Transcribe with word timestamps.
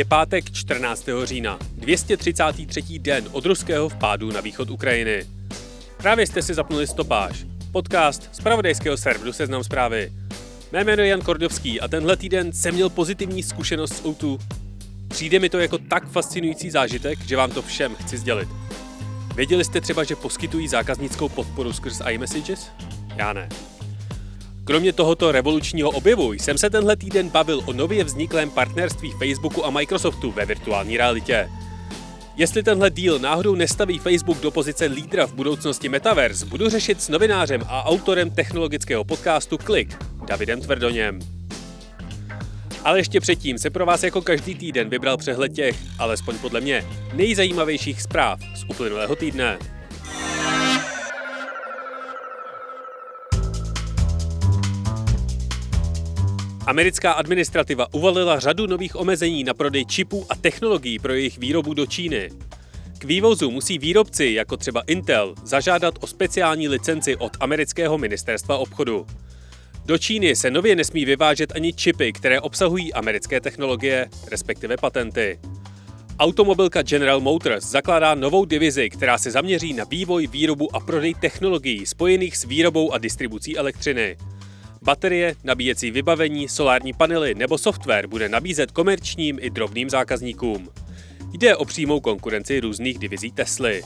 Je 0.00 0.04
pátek 0.04 0.52
14. 0.52 1.06
října, 1.24 1.58
233. 1.72 2.98
den 2.98 3.28
od 3.32 3.46
ruského 3.46 3.88
vpádu 3.88 4.32
na 4.32 4.40
východ 4.40 4.70
Ukrajiny. 4.70 5.26
Právě 5.96 6.26
jste 6.26 6.42
si 6.42 6.54
zapnuli 6.54 6.86
stopáž, 6.86 7.46
podcast 7.72 8.34
z 8.34 8.40
pravodejského 8.40 8.96
serveru 8.96 9.32
Seznam 9.32 9.64
zprávy. 9.64 10.12
Mé 10.72 10.84
jméno 10.84 11.02
je 11.02 11.08
Jan 11.08 11.20
Kordovský 11.20 11.80
a 11.80 11.88
tenhle 11.88 12.16
týden 12.16 12.52
jsem 12.52 12.74
měl 12.74 12.90
pozitivní 12.90 13.42
zkušenost 13.42 13.92
s 13.92 14.04
Outu. 14.04 14.38
Přijde 15.08 15.38
mi 15.38 15.48
to 15.48 15.58
jako 15.58 15.78
tak 15.78 16.08
fascinující 16.08 16.70
zážitek, 16.70 17.18
že 17.26 17.36
vám 17.36 17.50
to 17.50 17.62
všem 17.62 17.94
chci 17.94 18.18
sdělit. 18.18 18.48
Věděli 19.34 19.64
jste 19.64 19.80
třeba, 19.80 20.04
že 20.04 20.16
poskytují 20.16 20.68
zákaznickou 20.68 21.28
podporu 21.28 21.72
skrz 21.72 22.00
iMessages? 22.10 22.70
Já 23.16 23.32
ne. 23.32 23.48
Kromě 24.64 24.92
tohoto 24.92 25.32
revolučního 25.32 25.90
objevu 25.90 26.32
jsem 26.32 26.58
se 26.58 26.70
tenhle 26.70 26.96
týden 26.96 27.28
bavil 27.28 27.62
o 27.66 27.72
nově 27.72 28.04
vzniklém 28.04 28.50
partnerství 28.50 29.12
Facebooku 29.18 29.66
a 29.66 29.70
Microsoftu 29.70 30.30
ve 30.30 30.46
virtuální 30.46 30.96
realitě. 30.96 31.48
Jestli 32.36 32.62
tenhle 32.62 32.90
díl 32.90 33.18
náhodou 33.18 33.54
nestaví 33.54 33.98
Facebook 33.98 34.40
do 34.40 34.50
pozice 34.50 34.86
lídra 34.86 35.26
v 35.26 35.34
budoucnosti 35.34 35.88
Metaverse, 35.88 36.46
budu 36.46 36.68
řešit 36.68 37.02
s 37.02 37.08
novinářem 37.08 37.60
a 37.66 37.84
autorem 37.84 38.30
technologického 38.30 39.04
podcastu 39.04 39.58
Klik, 39.58 39.96
Davidem 40.26 40.60
Tvrdoněm. 40.60 41.18
Ale 42.84 42.98
ještě 42.98 43.20
předtím 43.20 43.58
se 43.58 43.70
pro 43.70 43.86
vás 43.86 44.02
jako 44.02 44.22
každý 44.22 44.54
týden 44.54 44.88
vybral 44.88 45.16
přehled 45.16 45.52
těch, 45.52 45.76
alespoň 45.98 46.38
podle 46.38 46.60
mě, 46.60 46.86
nejzajímavějších 47.12 48.02
zpráv 48.02 48.40
z 48.54 48.64
uplynulého 48.68 49.16
týdne. 49.16 49.58
Americká 56.66 57.12
administrativa 57.12 57.86
uvalila 57.94 58.40
řadu 58.40 58.66
nových 58.66 58.96
omezení 58.96 59.44
na 59.44 59.54
prodej 59.54 59.86
čipů 59.86 60.26
a 60.28 60.34
technologií 60.34 60.98
pro 60.98 61.12
jejich 61.12 61.38
výrobu 61.38 61.74
do 61.74 61.86
Číny. 61.86 62.30
K 62.98 63.04
vývozu 63.04 63.50
musí 63.50 63.78
výrobci, 63.78 64.26
jako 64.26 64.56
třeba 64.56 64.82
Intel, 64.86 65.34
zažádat 65.44 65.94
o 66.00 66.06
speciální 66.06 66.68
licenci 66.68 67.16
od 67.16 67.36
amerického 67.40 67.98
ministerstva 67.98 68.58
obchodu. 68.58 69.06
Do 69.86 69.98
Číny 69.98 70.36
se 70.36 70.50
nově 70.50 70.76
nesmí 70.76 71.04
vyvážet 71.04 71.52
ani 71.56 71.72
čipy, 71.72 72.12
které 72.12 72.40
obsahují 72.40 72.92
americké 72.92 73.40
technologie, 73.40 74.08
respektive 74.30 74.76
patenty. 74.76 75.38
Automobilka 76.18 76.82
General 76.82 77.20
Motors 77.20 77.64
zakládá 77.64 78.14
novou 78.14 78.44
divizi, 78.44 78.90
která 78.90 79.18
se 79.18 79.30
zaměří 79.30 79.72
na 79.72 79.84
vývoj, 79.84 80.26
výrobu 80.26 80.76
a 80.76 80.80
prodej 80.80 81.14
technologií 81.14 81.86
spojených 81.86 82.36
s 82.36 82.44
výrobou 82.44 82.92
a 82.92 82.98
distribucí 82.98 83.58
elektřiny. 83.58 84.16
Baterie, 84.82 85.34
nabíjecí 85.44 85.90
vybavení, 85.90 86.48
solární 86.48 86.92
panely 86.92 87.34
nebo 87.34 87.58
software 87.58 88.06
bude 88.06 88.28
nabízet 88.28 88.70
komerčním 88.70 89.38
i 89.40 89.50
drobným 89.50 89.90
zákazníkům. 89.90 90.68
Jde 91.32 91.56
o 91.56 91.64
přímou 91.64 92.00
konkurenci 92.00 92.60
různých 92.60 92.98
divizí 92.98 93.32
Tesly. 93.32 93.82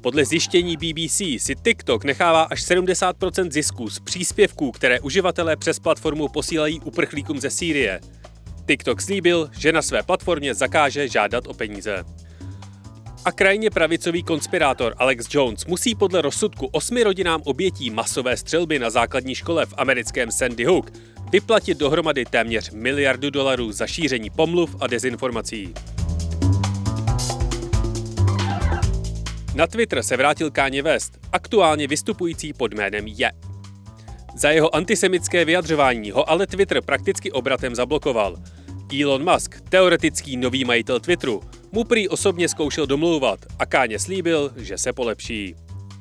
Podle 0.00 0.24
zjištění 0.24 0.76
BBC 0.76 1.18
si 1.38 1.54
TikTok 1.62 2.04
nechává 2.04 2.42
až 2.42 2.62
70% 2.62 3.50
zisků 3.50 3.90
z 3.90 4.00
příspěvků, 4.00 4.72
které 4.72 5.00
uživatelé 5.00 5.56
přes 5.56 5.78
platformu 5.78 6.28
posílají 6.28 6.80
uprchlíkům 6.80 7.40
ze 7.40 7.50
Sýrie. 7.50 8.00
TikTok 8.66 9.02
slíbil, 9.02 9.50
že 9.58 9.72
na 9.72 9.82
své 9.82 10.02
platformě 10.02 10.54
zakáže 10.54 11.08
žádat 11.08 11.46
o 11.46 11.54
peníze. 11.54 12.04
A 13.24 13.32
krajně 13.32 13.70
pravicový 13.70 14.22
konspirátor 14.22 14.94
Alex 14.98 15.26
Jones 15.30 15.66
musí 15.66 15.94
podle 15.94 16.22
rozsudku 16.22 16.66
osmi 16.66 17.02
rodinám 17.02 17.42
obětí 17.44 17.90
masové 17.90 18.36
střelby 18.36 18.78
na 18.78 18.90
základní 18.90 19.34
škole 19.34 19.66
v 19.66 19.74
americkém 19.76 20.32
Sandy 20.32 20.64
Hook 20.64 20.90
vyplatit 21.32 21.78
dohromady 21.78 22.24
téměř 22.24 22.70
miliardu 22.70 23.30
dolarů 23.30 23.72
za 23.72 23.86
šíření 23.86 24.30
pomluv 24.30 24.76
a 24.80 24.86
dezinformací. 24.86 25.74
Na 29.54 29.66
Twitter 29.66 30.02
se 30.02 30.16
vrátil 30.16 30.50
Kanye 30.50 30.82
West, 30.82 31.18
aktuálně 31.32 31.86
vystupující 31.86 32.52
pod 32.52 32.74
jménem 32.74 33.06
Je. 33.06 33.32
Za 34.36 34.50
jeho 34.50 34.74
antisemické 34.76 35.44
vyjadřování 35.44 36.10
ho 36.10 36.30
ale 36.30 36.46
Twitter 36.46 36.82
prakticky 36.82 37.32
obratem 37.32 37.74
zablokoval. 37.74 38.36
Elon 39.02 39.32
Musk, 39.32 39.60
teoretický 39.68 40.36
nový 40.36 40.64
majitel 40.64 41.00
Twitteru, 41.00 41.42
mu 41.72 41.84
prý 41.84 42.08
osobně 42.08 42.48
zkoušel 42.48 42.86
domlouvat 42.86 43.40
a 43.58 43.66
Káně 43.66 43.98
slíbil, 43.98 44.52
že 44.56 44.78
se 44.78 44.92
polepší. 44.92 45.54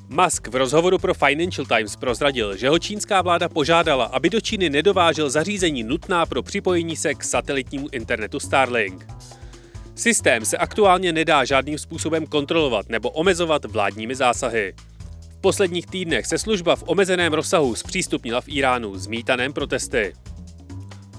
Musk 0.09 0.47
v 0.47 0.55
rozhovoru 0.55 0.97
pro 0.97 1.13
Financial 1.13 1.65
Times 1.65 1.95
prozradil, 1.95 2.57
že 2.57 2.69
ho 2.69 2.79
čínská 2.79 3.21
vláda 3.21 3.49
požádala, 3.49 4.05
aby 4.05 4.29
do 4.29 4.41
Číny 4.41 4.69
nedovážel 4.69 5.29
zařízení 5.29 5.83
nutná 5.83 6.25
pro 6.25 6.43
připojení 6.43 6.95
se 6.95 7.13
k 7.13 7.23
satelitnímu 7.23 7.87
internetu 7.91 8.39
Starlink. 8.39 9.07
Systém 9.95 10.45
se 10.45 10.57
aktuálně 10.57 11.11
nedá 11.13 11.45
žádným 11.45 11.77
způsobem 11.77 12.25
kontrolovat 12.25 12.89
nebo 12.89 13.09
omezovat 13.09 13.65
vládními 13.65 14.15
zásahy. 14.15 14.73
V 15.29 15.41
posledních 15.41 15.87
týdnech 15.87 16.25
se 16.25 16.37
služba 16.37 16.75
v 16.75 16.83
omezeném 16.87 17.33
rozsahu 17.33 17.75
zpřístupnila 17.75 18.41
v 18.41 18.49
Iránu 18.49 18.97
zmítaném 18.97 19.53
protesty. 19.53 20.13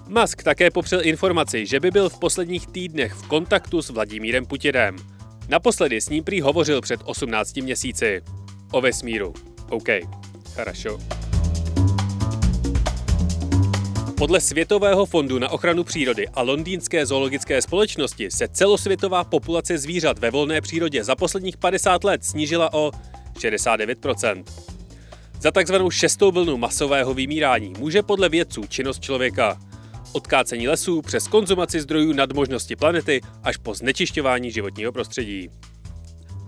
Musk 0.07 0.43
také 0.43 0.71
popřel 0.71 1.05
informaci, 1.05 1.65
že 1.65 1.79
by 1.79 1.91
byl 1.91 2.09
v 2.09 2.19
posledních 2.19 2.67
týdnech 2.67 3.13
v 3.13 3.27
kontaktu 3.27 3.81
s 3.81 3.89
Vladimírem 3.89 4.45
Putinem. 4.45 4.95
Naposledy 5.49 6.01
s 6.01 6.09
ním 6.09 6.23
prý 6.23 6.41
hovořil 6.41 6.81
před 6.81 6.99
18 7.03 7.57
měsíci. 7.57 8.21
O 8.71 8.81
vesmíru. 8.81 9.33
OK, 9.69 9.87
хорошо. 10.55 10.99
Podle 14.17 14.41
Světového 14.41 15.05
fondu 15.05 15.39
na 15.39 15.49
ochranu 15.49 15.83
přírody 15.83 16.27
a 16.27 16.41
londýnské 16.41 17.05
zoologické 17.05 17.61
společnosti 17.61 18.31
se 18.31 18.47
celosvětová 18.47 19.23
populace 19.23 19.77
zvířat 19.77 20.19
ve 20.19 20.31
volné 20.31 20.61
přírodě 20.61 21.03
za 21.03 21.15
posledních 21.15 21.57
50 21.57 22.03
let 22.03 22.25
snížila 22.25 22.73
o 22.73 22.91
69%. 23.33 24.43
Za 25.41 25.51
takzvanou 25.51 25.91
šestou 25.91 26.31
vlnu 26.31 26.57
masového 26.57 27.13
vymírání 27.13 27.73
může 27.77 28.03
podle 28.03 28.29
vědců 28.29 28.63
činnost 28.67 28.99
člověka 28.99 29.59
od 30.14 30.26
kácení 30.26 30.68
lesů 30.68 31.02
přes 31.02 31.28
konzumaci 31.28 31.80
zdrojů 31.80 32.12
nad 32.12 32.32
možnosti 32.32 32.76
planety 32.76 33.20
až 33.42 33.56
po 33.56 33.74
znečišťování 33.74 34.50
životního 34.50 34.92
prostředí. 34.92 35.50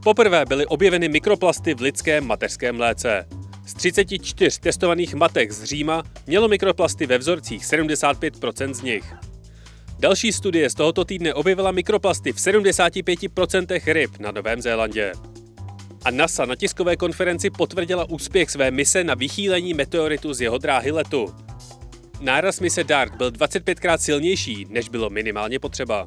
Poprvé 0.04 0.44
byly 0.44 0.66
objeveny 0.66 1.08
mikroplasty 1.08 1.74
v 1.74 1.80
lidském 1.80 2.26
mateřském 2.26 2.76
mléce. 2.76 3.26
Z 3.66 3.74
34 3.74 4.60
testovaných 4.60 5.14
matek 5.14 5.52
z 5.52 5.64
Říma 5.64 6.02
mělo 6.26 6.48
mikroplasty 6.48 7.06
ve 7.06 7.18
vzorcích 7.18 7.62
75% 7.62 8.74
z 8.74 8.82
nich. 8.82 9.14
Další 9.98 10.32
studie 10.32 10.70
z 10.70 10.74
tohoto 10.74 11.04
týdne 11.04 11.34
objevila 11.34 11.72
mikroplasty 11.72 12.32
v 12.32 12.36
75% 12.36 13.92
ryb 13.92 14.18
na 14.18 14.30
Novém 14.30 14.62
Zélandě. 14.62 15.12
A 16.04 16.10
NASA 16.10 16.44
na 16.44 16.56
tiskové 16.56 16.96
konferenci 16.96 17.50
potvrdila 17.50 18.10
úspěch 18.10 18.50
své 18.50 18.70
mise 18.70 19.04
na 19.04 19.14
vychýlení 19.14 19.74
meteoritu 19.74 20.34
z 20.34 20.40
jeho 20.40 20.58
dráhy 20.58 20.90
letu. 20.90 21.34
Náraz 22.20 22.60
mise 22.60 22.84
DART 22.84 23.14
byl 23.14 23.30
25krát 23.30 23.98
silnější, 23.98 24.66
než 24.70 24.88
bylo 24.88 25.10
minimálně 25.10 25.58
potřeba. 25.58 26.06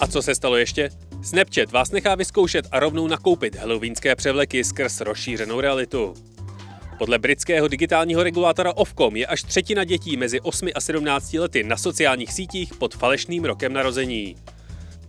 A 0.00 0.06
co 0.06 0.22
se 0.22 0.34
stalo 0.34 0.56
ještě? 0.56 0.90
Snapchat 1.22 1.72
vás 1.72 1.90
nechá 1.90 2.14
vyzkoušet 2.14 2.66
a 2.70 2.80
rovnou 2.80 3.06
nakoupit 3.06 3.56
halloweenské 3.56 4.16
převleky 4.16 4.64
skrz 4.64 5.00
rozšířenou 5.00 5.60
realitu. 5.60 6.14
Podle 6.98 7.18
britského 7.18 7.68
digitálního 7.68 8.22
regulátora 8.22 8.76
Ofcom 8.76 9.16
je 9.16 9.26
až 9.26 9.42
třetina 9.42 9.84
dětí 9.84 10.16
mezi 10.16 10.40
8 10.40 10.68
a 10.74 10.80
17 10.80 11.32
lety 11.32 11.62
na 11.62 11.76
sociálních 11.76 12.32
sítích 12.32 12.74
pod 12.74 12.94
falešným 12.94 13.44
rokem 13.44 13.72
narození. 13.72 14.36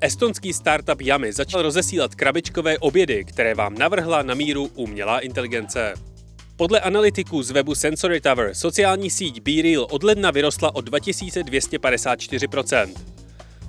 Estonský 0.02 0.54
startup 0.54 1.02
Yami 1.02 1.34
začal 1.34 1.62
rozesílat 1.62 2.16
krabičkové 2.16 2.78
obědy, 2.78 3.26
které 3.26 3.56
vám 3.56 3.78
navrhla 3.78 4.22
na 4.22 4.34
míru 4.34 4.70
umělá 4.76 5.20
inteligence. 5.20 5.94
Podle 6.58 6.80
analytiků 6.80 7.44
z 7.44 7.52
webu 7.52 7.76
Sensory 7.76 8.22
Tower 8.22 8.54
sociální 8.54 9.10
síť 9.10 9.42
BeReal 9.42 9.88
od 9.92 10.04
ledna 10.04 10.32
vyrostla 10.32 10.76
o 10.76 10.80
2254%. 10.80 12.94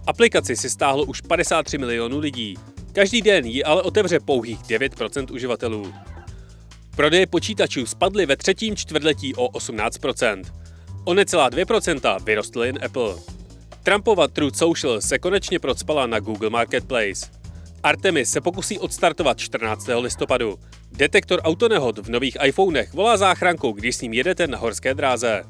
Aplikaci 0.06 0.56
si 0.56 0.70
stáhlo 0.70 1.04
už 1.04 1.20
53 1.20 1.78
milionů 1.78 2.18
lidí. 2.18 2.54
Každý 2.92 3.22
den 3.22 3.44
ji 3.44 3.64
ale 3.64 3.82
otevře 3.82 4.20
pouhých 4.20 4.60
9% 4.60 5.34
uživatelů. 5.34 5.94
Prodeje 6.96 7.26
počítačů 7.26 7.86
spadly 7.86 8.26
ve 8.26 8.36
třetím 8.36 8.76
čtvrtletí 8.76 9.34
o 9.34 9.48
18%. 9.48 10.42
O 11.04 11.14
necelá 11.14 11.50
2% 11.50 12.24
vyrostl 12.24 12.64
jen 12.64 12.78
Apple. 12.84 13.14
Trumpova 13.82 14.28
Truth 14.28 14.56
Social 14.56 15.00
se 15.00 15.18
konečně 15.18 15.58
procpala 15.58 16.06
na 16.06 16.20
Google 16.20 16.50
Marketplace. 16.50 17.26
Artemis 17.82 18.30
se 18.30 18.40
pokusí 18.40 18.78
odstartovat 18.78 19.38
14. 19.38 19.88
listopadu. 20.00 20.58
Detektor 20.92 21.40
autonehod 21.44 21.98
v 21.98 22.08
nových 22.08 22.36
iPhonech 22.44 22.94
volá 22.94 23.16
záchranku, 23.16 23.72
když 23.72 23.96
s 23.96 24.00
ním 24.00 24.12
jedete 24.12 24.46
na 24.46 24.58
horské 24.58 24.94
dráze. 24.94 25.44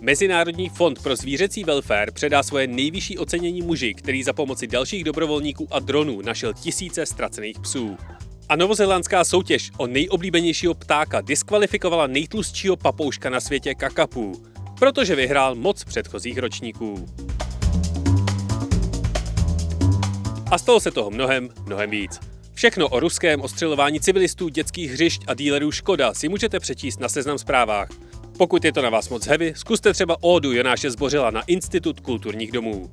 Mezinárodní 0.00 0.68
fond 0.68 1.02
pro 1.02 1.16
zvířecí 1.16 1.64
welfare 1.64 2.12
předá 2.12 2.42
svoje 2.42 2.66
nejvyšší 2.66 3.18
ocenění 3.18 3.62
muži, 3.62 3.94
který 3.94 4.22
za 4.22 4.32
pomoci 4.32 4.66
dalších 4.66 5.04
dobrovolníků 5.04 5.68
a 5.70 5.78
dronů 5.78 6.20
našel 6.20 6.54
tisíce 6.54 7.06
ztracených 7.06 7.60
psů. 7.60 7.96
A 8.48 8.56
novozelandská 8.56 9.24
soutěž 9.24 9.70
o 9.76 9.86
nejoblíbenějšího 9.86 10.74
ptáka 10.74 11.20
diskvalifikovala 11.20 12.06
nejtlustšího 12.06 12.76
papouška 12.76 13.30
na 13.30 13.40
světě 13.40 13.74
kakapu. 13.74 14.42
protože 14.78 15.14
vyhrál 15.14 15.54
moc 15.54 15.84
předchozích 15.84 16.38
ročníků. 16.38 17.06
A 20.50 20.58
stalo 20.58 20.80
se 20.80 20.90
toho 20.90 21.10
mnohem, 21.10 21.48
mnohem 21.66 21.90
víc. 21.90 22.35
Všechno 22.56 22.88
o 22.88 23.00
ruském 23.00 23.40
ostřelování 23.40 24.00
civilistů, 24.00 24.48
dětských 24.48 24.90
hřišť 24.90 25.22
a 25.26 25.34
dílerů 25.34 25.72
Škoda 25.72 26.14
si 26.14 26.28
můžete 26.28 26.60
přečíst 26.60 27.00
na 27.00 27.08
seznam 27.08 27.38
zprávách. 27.38 27.88
Pokud 28.38 28.64
je 28.64 28.72
to 28.72 28.82
na 28.82 28.90
vás 28.90 29.08
moc 29.08 29.26
heavy, 29.26 29.52
zkuste 29.56 29.92
třeba 29.92 30.16
ódu 30.22 30.52
Jonáše 30.52 30.90
Zbořila 30.90 31.30
na 31.30 31.42
Institut 31.46 32.00
kulturních 32.00 32.52
domů. 32.52 32.90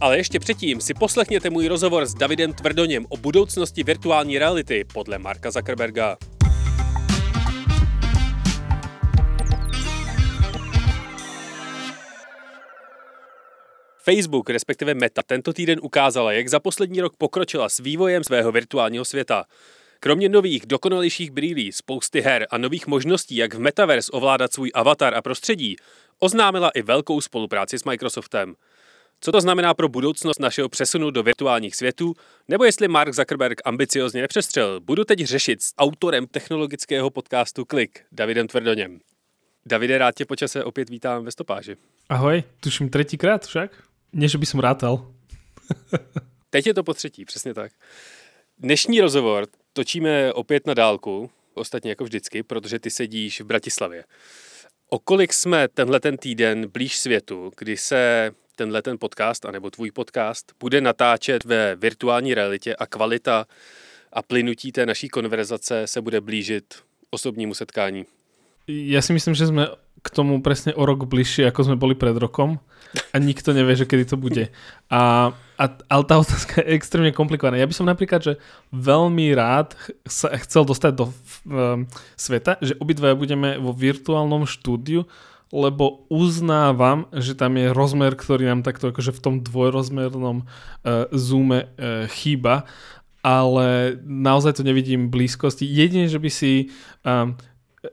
Ale 0.00 0.16
ještě 0.16 0.40
předtím 0.40 0.80
si 0.80 0.94
poslechněte 0.94 1.50
můj 1.50 1.66
rozhovor 1.66 2.06
s 2.06 2.14
Davidem 2.14 2.52
Tvrdoněm 2.52 3.06
o 3.08 3.16
budoucnosti 3.16 3.84
virtuální 3.84 4.38
reality 4.38 4.84
podle 4.92 5.18
Marka 5.18 5.50
Zuckerberga. 5.50 6.16
Facebook, 14.04 14.50
respektive 14.50 14.94
Meta, 14.94 15.22
tento 15.22 15.52
týden 15.52 15.78
ukázala, 15.82 16.32
jak 16.32 16.48
za 16.48 16.60
poslední 16.60 17.00
rok 17.00 17.16
pokročila 17.16 17.68
s 17.68 17.78
vývojem 17.78 18.24
svého 18.24 18.52
virtuálního 18.52 19.04
světa. 19.04 19.44
Kromě 20.00 20.28
nových, 20.28 20.66
dokonalejších 20.66 21.30
brýlí, 21.30 21.72
spousty 21.72 22.20
her 22.20 22.46
a 22.50 22.58
nových 22.58 22.86
možností, 22.86 23.36
jak 23.36 23.54
v 23.54 23.58
Metaverse 23.58 24.12
ovládat 24.12 24.52
svůj 24.52 24.70
avatar 24.74 25.14
a 25.14 25.22
prostředí, 25.22 25.76
oznámila 26.18 26.70
i 26.70 26.82
velkou 26.82 27.20
spolupráci 27.20 27.78
s 27.78 27.84
Microsoftem. 27.84 28.54
Co 29.20 29.32
to 29.32 29.40
znamená 29.40 29.74
pro 29.74 29.88
budoucnost 29.88 30.40
našeho 30.40 30.68
přesunu 30.68 31.10
do 31.10 31.22
virtuálních 31.22 31.76
světů, 31.76 32.14
nebo 32.48 32.64
jestli 32.64 32.88
Mark 32.88 33.14
Zuckerberg 33.14 33.60
ambiciozně 33.64 34.22
nepřestřel, 34.22 34.80
budu 34.80 35.04
teď 35.04 35.20
řešit 35.20 35.62
s 35.62 35.74
autorem 35.78 36.26
technologického 36.26 37.10
podcastu 37.10 37.64
Klik, 37.64 38.00
Davidem 38.12 38.46
Tvrdoněm. 38.46 39.00
Davide, 39.66 39.98
rád 39.98 40.14
tě 40.14 40.24
počase 40.24 40.64
opět 40.64 40.90
vítám 40.90 41.24
ve 41.24 41.30
stopáži. 41.30 41.76
Ahoj, 42.08 42.42
tuším 42.60 42.88
třetíkrát 42.90 43.46
však. 43.46 43.93
Nie, 44.14 44.28
že 44.30 44.38
by 44.38 44.46
som 44.46 44.62
rátal. 44.62 45.10
Teď 46.50 46.66
je 46.66 46.74
to 46.74 46.82
po 46.82 46.94
třetí, 46.94 47.24
přesně 47.24 47.54
tak. 47.54 47.72
Dnešní 48.58 49.00
rozhovor 49.00 49.46
točíme 49.72 50.32
opět 50.32 50.66
na 50.66 50.74
dálku, 50.74 51.30
ostatně 51.54 51.90
jako 51.90 52.04
vždycky, 52.04 52.42
protože 52.42 52.78
ty 52.78 52.90
sedíš 52.90 53.40
v 53.40 53.44
Bratislavě. 53.44 54.04
O 54.90 54.98
kolik 54.98 55.32
jsme 55.32 55.68
tenhle 55.68 56.00
ten 56.00 56.16
týden 56.16 56.70
blíž 56.70 56.98
světu, 56.98 57.52
kdy 57.58 57.76
se 57.76 58.30
tenhle 58.56 58.82
ten 58.82 58.98
podcast, 58.98 59.44
anebo 59.44 59.70
tvůj 59.70 59.90
podcast, 59.90 60.52
bude 60.60 60.80
natáčet 60.80 61.44
ve 61.44 61.76
virtuální 61.76 62.34
realitě 62.34 62.76
a 62.76 62.86
kvalita 62.86 63.46
a 64.12 64.22
plynutí 64.22 64.72
té 64.72 64.86
naší 64.86 65.08
konverzace 65.08 65.86
se 65.86 66.00
bude 66.00 66.20
blížit 66.20 66.74
osobnímu 67.10 67.54
setkání? 67.54 68.06
Ja 68.64 69.04
si 69.04 69.12
myslím, 69.12 69.36
že 69.36 69.52
sme 69.52 69.68
k 70.04 70.08
tomu 70.12 70.36
presne 70.44 70.76
o 70.76 70.84
rok 70.84 71.08
bližšie, 71.08 71.48
ako 71.48 71.72
sme 71.72 71.80
boli 71.80 71.96
pred 71.96 72.12
rokom 72.20 72.60
a 73.10 73.16
nikto 73.16 73.50
nevie, 73.56 73.74
že 73.74 73.88
kedy 73.88 74.04
to 74.04 74.16
bude. 74.20 74.52
A, 74.92 75.32
a, 75.56 75.64
ale 75.88 76.04
tá 76.04 76.14
otázka 76.20 76.60
je 76.62 76.76
extrémne 76.76 77.10
komplikovaná. 77.10 77.58
Ja 77.58 77.66
by 77.66 77.74
som 77.74 77.88
napríklad, 77.88 78.20
že 78.20 78.32
veľmi 78.70 79.32
rád 79.34 79.74
sa 80.04 80.30
chcel 80.44 80.68
dostať 80.68 80.92
do 80.94 81.10
um, 81.10 81.88
sveta, 82.14 82.60
že 82.60 82.76
obidvaja 82.78 83.16
budeme 83.16 83.56
vo 83.58 83.72
virtuálnom 83.72 84.44
štúdiu, 84.44 85.08
lebo 85.54 86.06
uznávam, 86.10 87.06
že 87.14 87.32
tam 87.38 87.56
je 87.56 87.72
rozmer, 87.72 88.12
ktorý 88.14 88.50
nám 88.50 88.66
takto 88.66 88.90
akože 88.90 89.14
v 89.14 89.22
tom 89.22 89.34
dvojrozmernom 89.40 90.44
uh, 90.44 91.08
zoome 91.14 91.66
uh, 91.66 92.06
chýba, 92.10 92.68
ale 93.24 93.96
naozaj 94.04 94.60
to 94.60 94.62
nevidím 94.68 95.08
blízkosti. 95.08 95.64
Jedine, 95.64 96.12
že 96.12 96.20
by 96.20 96.30
si 96.30 96.68
um, 97.06 97.38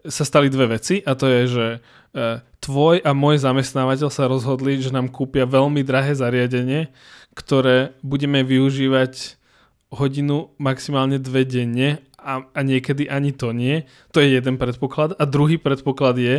sa 0.07 0.23
stali 0.23 0.47
dve 0.47 0.77
veci 0.79 1.03
a 1.03 1.15
to 1.17 1.25
je, 1.27 1.41
že 1.47 1.65
uh, 1.79 2.39
tvoj 2.63 3.03
a 3.03 3.11
môj 3.11 3.41
zamestnávateľ 3.43 4.09
sa 4.13 4.29
rozhodli, 4.29 4.79
že 4.79 4.93
nám 4.93 5.11
kúpia 5.11 5.43
veľmi 5.43 5.83
drahé 5.83 6.15
zariadenie, 6.15 6.91
ktoré 7.35 7.95
budeme 8.05 8.43
využívať 8.43 9.39
hodinu, 9.91 10.55
maximálne 10.55 11.19
dve 11.19 11.43
denne 11.43 11.99
a, 12.15 12.45
a 12.53 12.59
niekedy 12.61 13.09
ani 13.09 13.33
to 13.33 13.51
nie. 13.51 13.83
To 14.13 14.21
je 14.21 14.37
jeden 14.37 14.55
predpoklad. 14.55 15.17
A 15.17 15.23
druhý 15.25 15.57
predpoklad 15.57 16.15
je, 16.21 16.35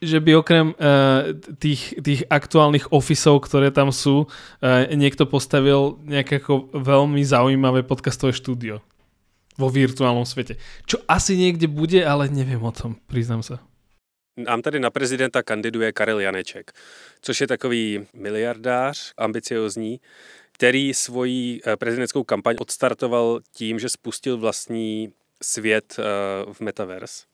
že 0.00 0.18
by 0.18 0.40
okrem 0.40 0.72
uh, 0.74 1.36
tých, 1.60 1.94
tých 2.00 2.24
aktuálnych 2.26 2.90
ofisov, 2.90 3.44
ktoré 3.44 3.70
tam 3.70 3.92
sú, 3.92 4.26
uh, 4.26 4.88
niekto 4.90 5.28
postavil 5.28 6.00
nejaké 6.02 6.40
veľmi 6.72 7.22
zaujímavé 7.22 7.84
podcastové 7.84 8.34
štúdio 8.34 8.82
vo 9.58 9.72
virtuálnom 9.72 10.28
svete. 10.28 10.60
Čo 10.84 11.00
asi 11.08 11.36
niekde 11.36 11.66
bude, 11.66 12.04
ale 12.04 12.28
neviem 12.28 12.60
o 12.60 12.72
tom, 12.72 13.00
priznám 13.08 13.42
sa. 13.42 13.58
Nám 14.36 14.62
tady 14.62 14.80
na 14.80 14.90
prezidenta 14.90 15.42
kandiduje 15.42 15.92
Karel 15.92 16.20
Janeček, 16.20 16.72
což 17.20 17.40
je 17.40 17.46
takový 17.46 18.06
miliardář, 18.14 19.12
ambiciozní, 19.16 20.00
který 20.52 20.94
svoji 20.94 21.60
eh, 21.66 21.76
prezidentskou 21.76 22.24
kampaň 22.24 22.56
odstartoval 22.58 23.40
tím, 23.52 23.78
že 23.78 23.88
spustil 23.88 24.38
vlastní 24.38 25.12
svět 25.42 25.96
eh, 25.98 26.02
v 26.52 26.60
Metaverse. 26.60 27.24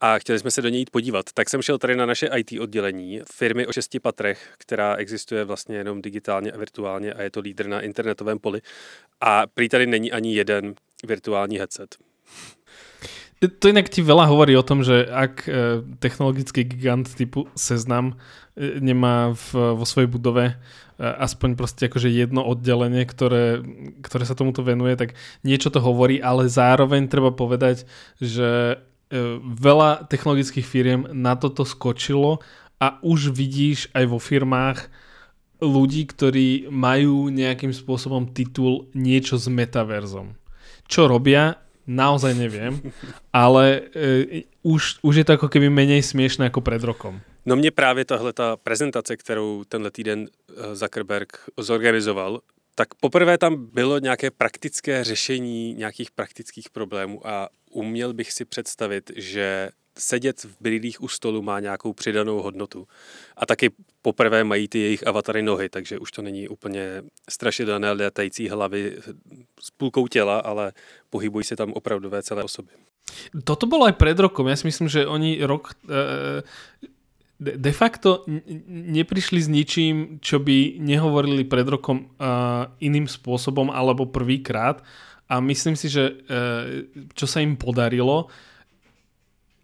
A 0.00 0.18
chtěli 0.18 0.38
jsme 0.38 0.50
se 0.50 0.62
do 0.62 0.68
něj 0.68 0.78
jít 0.78 0.90
podívat. 0.90 1.26
Tak 1.34 1.50
jsem 1.50 1.62
šel 1.62 1.78
tady 1.78 1.96
na 1.96 2.06
naše 2.06 2.30
IT 2.36 2.60
oddělení 2.60 3.20
firmy 3.32 3.66
o 3.66 3.72
šesti 3.72 4.00
patrech, 4.00 4.54
která 4.58 4.94
existuje 4.94 5.44
vlastně 5.44 5.76
jenom 5.76 6.02
digitálně 6.02 6.52
a 6.52 6.58
virtuálně 6.58 7.12
a 7.12 7.22
je 7.22 7.30
to 7.30 7.40
lídr 7.40 7.66
na 7.66 7.80
internetovém 7.80 8.38
poli. 8.38 8.60
A 9.20 9.46
prý 9.46 9.68
tady 9.68 9.86
není 9.86 10.12
ani 10.12 10.34
jeden 10.34 10.74
virtuální 11.04 11.58
headset. 11.58 11.96
To 13.36 13.68
inak 13.68 13.92
ti 13.92 14.00
veľa 14.00 14.32
hovorí 14.32 14.56
o 14.56 14.64
tom, 14.64 14.80
že 14.80 15.04
ak 15.04 15.44
e, 15.44 15.50
technologický 16.00 16.64
gigant 16.64 17.04
typu 17.04 17.44
Seznam 17.52 18.16
e, 18.56 18.80
nemá 18.80 19.36
v, 19.36 19.76
vo 19.76 19.84
svojej 19.84 20.08
budove 20.08 20.44
e, 20.48 20.54
aspoň 21.04 21.52
proste 21.52 21.92
akože 21.92 22.08
jedno 22.08 22.40
oddelenie, 22.40 23.04
ktoré, 23.04 23.60
ktoré 24.00 24.24
sa 24.24 24.32
tomuto 24.32 24.64
venuje, 24.64 24.96
tak 24.96 25.12
niečo 25.44 25.68
to 25.68 25.84
hovorí, 25.84 26.16
ale 26.16 26.48
zároveň 26.48 27.12
treba 27.12 27.28
povedať, 27.28 27.84
že 28.16 28.80
veľa 29.62 30.10
technologických 30.10 30.66
firiem 30.66 31.06
na 31.14 31.38
toto 31.38 31.62
skočilo 31.62 32.42
a 32.82 32.98
už 33.06 33.30
vidíš 33.30 33.86
aj 33.94 34.04
vo 34.10 34.18
firmách 34.18 34.90
ľudí, 35.62 36.10
ktorí 36.10 36.66
majú 36.74 37.30
nejakým 37.30 37.70
spôsobom 37.70 38.34
titul 38.34 38.90
niečo 38.98 39.38
s 39.38 39.46
metaverzom. 39.46 40.34
Čo 40.86 41.08
robia, 41.08 41.54
naozaj 41.86 42.34
neviem, 42.34 42.82
ale 43.32 43.86
e, 43.94 44.42
už, 44.62 44.98
už 45.02 45.14
je 45.16 45.24
to 45.24 45.38
ako 45.38 45.46
keby 45.48 45.70
menej 45.70 46.02
smiešné 46.02 46.50
ako 46.50 46.60
pred 46.60 46.82
rokom. 46.82 47.20
No 47.46 47.56
mě 47.56 47.70
právě 47.70 48.04
tahle 48.04 48.32
ta 48.32 48.56
prezentace, 48.56 49.16
kterou 49.16 49.64
tenhle 49.64 49.90
týden 49.90 50.26
e, 50.26 50.74
Zuckerberg 50.74 51.38
zorganizoval, 51.58 52.40
tak 52.74 52.94
poprvé 52.94 53.38
tam 53.38 53.66
bylo 53.72 53.98
nějaké 53.98 54.30
praktické 54.30 55.04
řešení 55.04 55.74
nějakých 55.74 56.10
praktických 56.10 56.70
problémů 56.70 57.26
a 57.26 57.48
uměl 57.70 58.14
bych 58.14 58.32
si 58.32 58.44
představit, 58.44 59.10
že 59.16 59.70
sedět 59.98 60.44
v 60.44 60.56
brýlích 60.60 61.02
u 61.02 61.08
stolu 61.08 61.42
má 61.42 61.60
nějakou 61.60 61.92
přidanou 61.92 62.42
hodnotu. 62.42 62.88
A 63.36 63.46
taky 63.46 63.70
poprvé 64.02 64.44
mají 64.44 64.68
ty 64.68 64.78
jejich 64.78 65.06
avatary 65.06 65.42
nohy, 65.42 65.68
takže 65.68 65.98
už 65.98 66.10
to 66.12 66.22
není 66.22 66.48
úplně 66.48 67.02
strašidelné 67.30 67.92
letající 67.92 68.48
hlavy 68.48 68.96
s 69.60 69.70
půlkou 69.70 70.06
těla, 70.06 70.38
ale 70.38 70.72
pohybují 71.10 71.44
se 71.44 71.56
tam 71.56 71.72
opravdové 71.72 72.22
celé 72.22 72.44
osoby. 72.44 72.68
Toto 73.44 73.70
bolo 73.70 73.86
aj 73.86 73.94
pred 73.94 74.18
rokom. 74.18 74.50
Ja 74.50 74.58
si 74.58 74.66
myslím, 74.66 74.90
že 74.90 75.06
oni 75.06 75.38
rok 75.46 75.78
e, 75.86 76.42
de 77.38 77.72
facto 77.72 78.26
neprišli 78.66 79.40
s 79.42 79.48
ničím, 79.48 80.18
čo 80.18 80.42
by 80.42 80.82
nehovorili 80.82 81.46
pred 81.46 81.70
rokom 81.70 81.98
e, 82.02 82.26
iným 82.82 83.06
spôsobom 83.06 83.70
alebo 83.70 84.10
prvýkrát. 84.10 84.82
A 85.26 85.42
myslím 85.42 85.74
si, 85.78 85.90
že 85.90 86.02
e, 86.02 86.34
čo 87.14 87.26
sa 87.26 87.42
im 87.42 87.58
podarilo, 87.58 88.30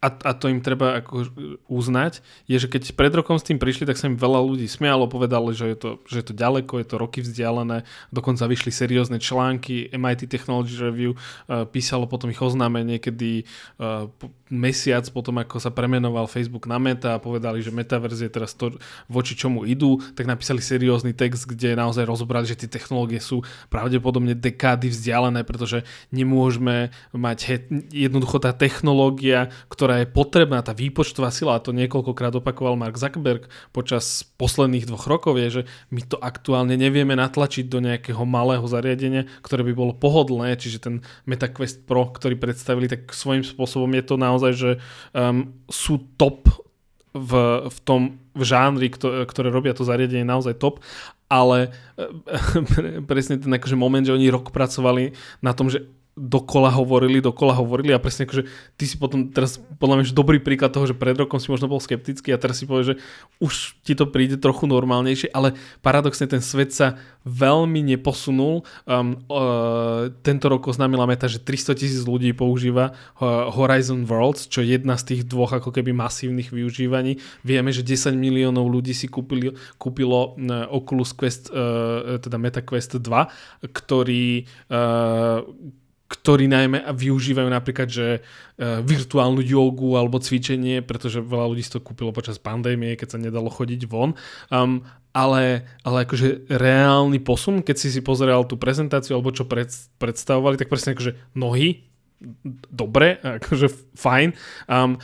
a, 0.03 0.09
a 0.11 0.31
to 0.35 0.51
im 0.51 0.59
treba 0.59 0.99
ako 0.99 1.31
uznať, 1.71 2.27
je, 2.51 2.59
že 2.59 2.67
keď 2.67 2.99
pred 2.99 3.15
rokom 3.15 3.39
s 3.39 3.47
tým 3.47 3.63
prišli, 3.63 3.87
tak 3.87 3.95
sa 3.95 4.11
im 4.11 4.19
veľa 4.19 4.43
ľudí 4.43 4.67
smialo, 4.67 5.07
povedali, 5.07 5.55
že 5.55 5.71
je, 5.71 5.77
to, 5.79 5.91
že 6.11 6.17
je 6.19 6.27
to 6.27 6.35
ďaleko, 6.35 6.83
je 6.83 6.87
to 6.91 6.97
roky 6.99 7.23
vzdialené, 7.23 7.87
dokonca 8.11 8.51
vyšli 8.51 8.75
seriózne 8.75 9.23
články, 9.23 9.95
MIT 9.95 10.27
Technology 10.27 10.75
Review 10.75 11.15
uh, 11.15 11.63
písalo 11.71 12.11
potom 12.11 12.35
ich 12.35 12.43
oznámenie, 12.43 12.99
kedy 12.99 13.47
uh, 13.79 14.11
mesiac 14.53 15.07
potom, 15.09 15.41
ako 15.41 15.57
sa 15.57 15.73
premenoval 15.73 16.29
Facebook 16.29 16.69
na 16.69 16.77
Meta 16.77 17.17
a 17.17 17.23
povedali, 17.23 17.65
že 17.65 17.73
Metaverse 17.73 18.29
je 18.29 18.33
teraz 18.33 18.53
to, 18.53 18.77
voči 19.09 19.33
čomu 19.33 19.65
idú, 19.65 19.97
tak 20.13 20.29
napísali 20.29 20.61
seriózny 20.61 21.17
text, 21.17 21.49
kde 21.49 21.73
naozaj 21.73 22.05
rozobrali, 22.05 22.45
že 22.45 22.61
tie 22.61 22.69
technológie 22.69 23.17
sú 23.17 23.41
pravdepodobne 23.73 24.37
dekády 24.37 24.93
vzdialené, 24.93 25.47
pretože 25.49 25.89
nemôžeme 26.13 26.93
mať 27.17 27.39
he- 27.49 27.69
jednoducho 28.09 28.37
tá 28.45 28.53
technológia, 28.53 29.49
ktorá 29.73 29.92
ktorá 29.93 30.09
je 30.09 30.17
potrebná, 30.17 30.65
tá 30.65 30.73
výpočtová 30.73 31.29
sila, 31.29 31.61
a 31.61 31.61
to 31.61 31.77
niekoľkokrát 31.77 32.33
opakoval 32.41 32.81
Mark 32.81 32.97
Zuckerberg 32.97 33.53
počas 33.77 34.25
posledných 34.41 34.89
dvoch 34.89 35.05
rokov, 35.05 35.37
je, 35.37 35.61
že 35.61 35.63
my 35.93 36.01
to 36.09 36.17
aktuálne 36.17 36.73
nevieme 36.81 37.13
natlačiť 37.13 37.69
do 37.69 37.85
nejakého 37.85 38.25
malého 38.25 38.65
zariadenia, 38.65 39.29
ktoré 39.45 39.61
by 39.69 39.77
bolo 39.77 39.93
pohodlné, 39.93 40.57
čiže 40.57 40.81
ten 40.81 40.95
MetaQuest 41.29 41.85
Pro, 41.85 42.09
ktorý 42.09 42.41
predstavili, 42.41 42.89
tak 42.89 43.13
svojím 43.13 43.45
spôsobom 43.45 43.93
je 43.93 44.05
to 44.09 44.17
naozaj, 44.17 44.53
že 44.57 44.71
um, 45.13 45.53
sú 45.69 46.01
top 46.17 46.49
v, 47.13 47.33
v 47.69 47.79
tom 47.85 48.17
v 48.33 48.49
žánri, 48.49 48.89
ktoré 49.29 49.53
robia 49.53 49.77
to 49.77 49.85
zariadenie 49.85 50.25
naozaj 50.25 50.57
top, 50.57 50.81
ale 51.29 51.69
presne 53.13 53.37
ten 53.37 53.53
akože 53.53 53.77
moment, 53.77 54.09
že 54.09 54.17
oni 54.17 54.33
rok 54.33 54.57
pracovali 54.57 55.13
na 55.45 55.53
tom, 55.53 55.69
že 55.69 55.85
dokola 56.13 56.69
hovorili, 56.69 57.25
dokola 57.25 57.57
hovorili 57.57 57.97
a 57.97 58.03
presne 58.03 58.29
akože 58.29 58.45
ty 58.77 58.85
si 58.85 59.01
potom 59.01 59.33
teraz 59.33 59.57
podľa 59.81 60.05
mňa 60.05 60.07
dobrý 60.13 60.45
príklad 60.45 60.69
toho, 60.69 60.85
že 60.85 60.93
pred 60.93 61.17
rokom 61.17 61.41
si 61.41 61.49
možno 61.49 61.73
bol 61.73 61.81
skeptický 61.81 62.37
a 62.37 62.41
teraz 62.41 62.61
si 62.61 62.69
povie, 62.69 62.93
že 62.93 62.95
už 63.41 63.81
ti 63.81 63.97
to 63.97 64.05
príde 64.05 64.37
trochu 64.37 64.69
normálnejšie, 64.69 65.33
ale 65.33 65.57
paradoxne 65.81 66.29
ten 66.29 66.45
svet 66.45 66.77
sa 66.77 67.01
veľmi 67.25 67.81
neposunul. 67.97 68.61
Um, 68.85 69.25
uh, 69.33 70.13
tento 70.21 70.53
rok 70.53 70.69
oznámila 70.69 71.09
Meta, 71.09 71.33
že 71.33 71.41
300 71.41 71.81
tisíc 71.81 72.03
ľudí 72.05 72.37
používa 72.37 72.93
uh, 72.93 73.49
Horizon 73.49 74.05
Worlds, 74.05 74.53
čo 74.53 74.61
je 74.61 74.77
jedna 74.77 75.01
z 75.01 75.17
tých 75.17 75.23
dvoch 75.25 75.57
ako 75.57 75.73
keby 75.73 75.97
masívnych 75.97 76.53
využívaní. 76.53 77.17
Vieme, 77.41 77.73
že 77.73 77.81
10 77.81 78.13
miliónov 78.21 78.69
ľudí 78.69 78.93
si 78.93 79.09
kúpili, 79.09 79.57
kúpilo 79.81 80.37
uh, 80.37 80.69
Oculus 80.69 81.17
Quest, 81.17 81.49
uh, 81.49 82.21
teda 82.21 82.37
Meta 82.37 82.61
Quest 82.61 83.01
2, 83.01 83.65
ktorý 83.73 84.45
uh, 84.69 85.41
ktorí 86.23 86.47
najmä 86.47 86.87
využívajú 86.95 87.49
napríklad, 87.51 87.91
že 87.91 88.23
uh, 88.23 88.79
virtuálnu 88.87 89.43
jogu 89.43 89.99
alebo 89.99 90.23
cvičenie, 90.23 90.81
pretože 90.87 91.19
veľa 91.19 91.51
ľudí 91.51 91.67
si 91.67 91.75
to 91.75 91.83
kúpilo 91.83 92.15
počas 92.15 92.39
pandémie, 92.39 92.95
keď 92.95 93.15
sa 93.15 93.19
nedalo 93.19 93.51
chodiť 93.51 93.91
von. 93.91 94.15
Um, 94.49 94.87
ale, 95.13 95.69
ale 95.85 96.09
akože 96.09 96.49
reálny 96.49 97.21
posun, 97.21 97.61
keď 97.61 97.77
si 97.77 97.93
si 97.93 98.01
pozeral 98.01 98.49
tú 98.49 98.57
prezentáciu 98.57 99.19
alebo 99.19 99.35
čo 99.35 99.45
pred, 99.45 99.69
predstavovali, 100.01 100.57
tak 100.57 100.73
presne 100.73 100.97
akože 100.97 101.37
nohy, 101.37 101.93
dobre, 102.71 103.19
akože 103.19 103.67
fajn. 103.99 104.29
Um, 104.71 104.97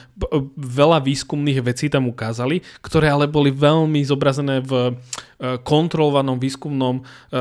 veľa 0.55 1.03
výskumných 1.03 1.61
vecí 1.67 1.91
tam 1.91 2.07
ukázali, 2.09 2.63
ktoré 2.81 3.11
ale 3.11 3.27
boli 3.27 3.51
veľmi 3.51 4.01
zobrazené 4.07 4.63
v 4.63 4.97
kontrolovanom 5.39 6.43
výskumnom 6.43 7.03
uh, 7.03 7.39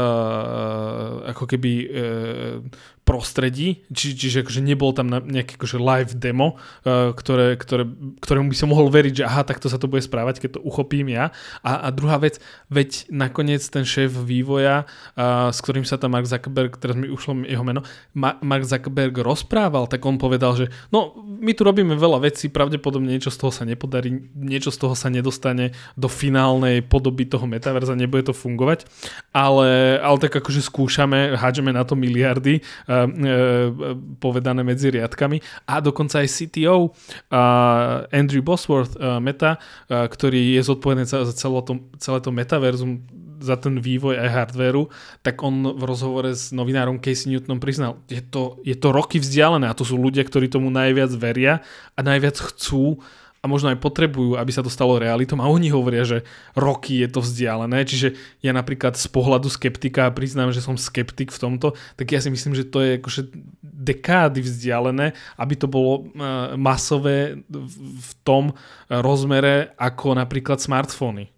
ako 1.33 1.43
keby 1.49 1.71
uh, 1.85 2.61
prostredí, 3.07 3.87
či, 3.95 4.11
čiže 4.11 4.43
akože 4.43 4.59
nebol 4.59 4.91
tam 4.91 5.07
nejaké 5.07 5.55
akože 5.55 5.79
live 5.79 6.11
demo, 6.19 6.59
ktoré, 6.83 7.55
ktoré, 7.55 7.87
ktorému 8.19 8.51
by 8.51 8.57
som 8.59 8.75
mohol 8.75 8.91
veriť, 8.91 9.23
že 9.23 9.27
aha, 9.27 9.47
takto 9.47 9.71
sa 9.71 9.79
to 9.79 9.87
bude 9.87 10.03
správať, 10.03 10.43
keď 10.43 10.59
to 10.59 10.65
uchopím 10.67 11.15
ja. 11.15 11.31
A, 11.63 11.87
a 11.87 11.95
druhá 11.95 12.19
vec, 12.19 12.43
veď 12.67 13.07
nakoniec 13.07 13.63
ten 13.71 13.87
šéf 13.87 14.11
vývoja, 14.11 14.83
s 15.15 15.57
ktorým 15.63 15.87
sa 15.87 15.95
tam 15.95 16.19
Mark 16.19 16.27
Zuckerberg, 16.27 16.75
teraz 16.75 16.99
mi 16.99 17.07
ušlo 17.07 17.47
jeho 17.47 17.63
meno, 17.63 17.87
Ma- 18.11 18.35
Mark 18.43 18.67
Zuckerberg 18.67 19.15
rozprával, 19.23 19.87
tak 19.87 20.03
on 20.03 20.19
povedal, 20.19 20.59
že 20.59 20.67
no, 20.91 21.15
my 21.23 21.55
tu 21.55 21.63
robíme 21.63 21.95
veľa 21.95 22.27
vecí, 22.27 22.51
pravdepodobne 22.51 23.07
niečo 23.07 23.31
z 23.31 23.39
toho 23.39 23.55
sa 23.55 23.63
nepodarí, 23.63 24.35
niečo 24.35 24.67
z 24.67 24.83
toho 24.83 24.99
sa 24.99 25.07
nedostane 25.07 25.71
do 25.95 26.11
finálnej 26.11 26.83
podoby 26.83 27.23
toho 27.23 27.47
metaverza, 27.47 27.86
nebude 27.93 28.27
to 28.27 28.33
fungovať, 28.33 28.89
ale, 29.31 30.01
ale 30.01 30.17
tak 30.17 30.41
akože 30.41 30.65
skúšame, 30.65 31.37
hádžeme 31.37 31.71
na 31.71 31.85
to 31.85 31.93
miliardy, 31.93 32.59
uh, 32.59 33.05
uh, 33.05 33.95
povedané 34.17 34.65
medzi 34.65 34.89
riadkami. 34.91 35.39
A 35.69 35.79
dokonca 35.79 36.25
aj 36.25 36.33
CTO 36.33 36.91
uh, 36.91 38.09
Andrew 38.09 38.41
Bosworth 38.41 38.97
uh, 38.97 39.21
Meta, 39.21 39.61
uh, 39.61 40.09
ktorý 40.09 40.57
je 40.57 40.61
zodpovedný 40.65 41.05
za, 41.05 41.23
za 41.23 41.33
celé, 41.37 41.61
to, 41.63 41.73
celé 42.01 42.19
to 42.19 42.31
metaverzum 42.33 43.05
za 43.37 43.55
ten 43.57 43.77
vývoj 43.77 44.17
aj 44.17 44.29
hardvéru, 44.33 44.89
tak 45.21 45.41
on 45.45 45.77
v 45.77 45.83
rozhovore 45.85 46.33
s 46.33 46.49
novinárom 46.49 46.97
Casey 46.97 47.29
Newtonom 47.29 47.61
priznal, 47.61 48.01
je 48.09 48.21
to, 48.21 48.57
je 48.65 48.73
to 48.73 48.89
roky 48.89 49.21
vzdialené 49.21 49.69
a 49.69 49.77
to 49.77 49.85
sú 49.85 49.97
ľudia, 49.97 50.25
ktorí 50.25 50.49
tomu 50.49 50.73
najviac 50.73 51.13
veria 51.13 51.61
a 51.93 51.99
najviac 52.01 52.37
chcú 52.53 53.01
a 53.41 53.45
možno 53.45 53.69
aj 53.69 53.79
potrebujú, 53.79 54.35
aby 54.35 54.51
sa 54.51 54.65
to 54.65 54.71
stalo 54.71 54.97
realitom 54.97 55.37
a 55.39 55.49
oni 55.49 55.69
hovoria, 55.69 56.03
že 56.03 56.25
roky 56.57 57.01
je 57.01 57.09
to 57.09 57.21
vzdialené, 57.21 57.85
čiže 57.85 58.17
ja 58.41 58.51
napríklad 58.51 58.97
z 58.97 59.07
pohľadu 59.09 59.47
skeptika 59.47 60.09
priznám, 60.13 60.49
že 60.49 60.63
som 60.63 60.75
skeptik 60.75 61.29
v 61.29 61.41
tomto, 61.41 61.77
tak 61.95 62.11
ja 62.11 62.19
si 62.19 62.33
myslím, 62.33 62.57
že 62.57 62.65
to 62.65 62.81
je 62.81 62.97
akože 62.97 63.21
dekády 63.61 64.41
vzdialené, 64.41 65.13
aby 65.37 65.53
to 65.53 65.69
bolo 65.69 66.09
uh, 66.09 66.57
masové 66.57 67.41
v 67.47 68.11
tom 68.25 68.57
rozmere 68.89 69.73
ako 69.77 70.17
napríklad 70.17 70.57
smartfóny. 70.57 71.29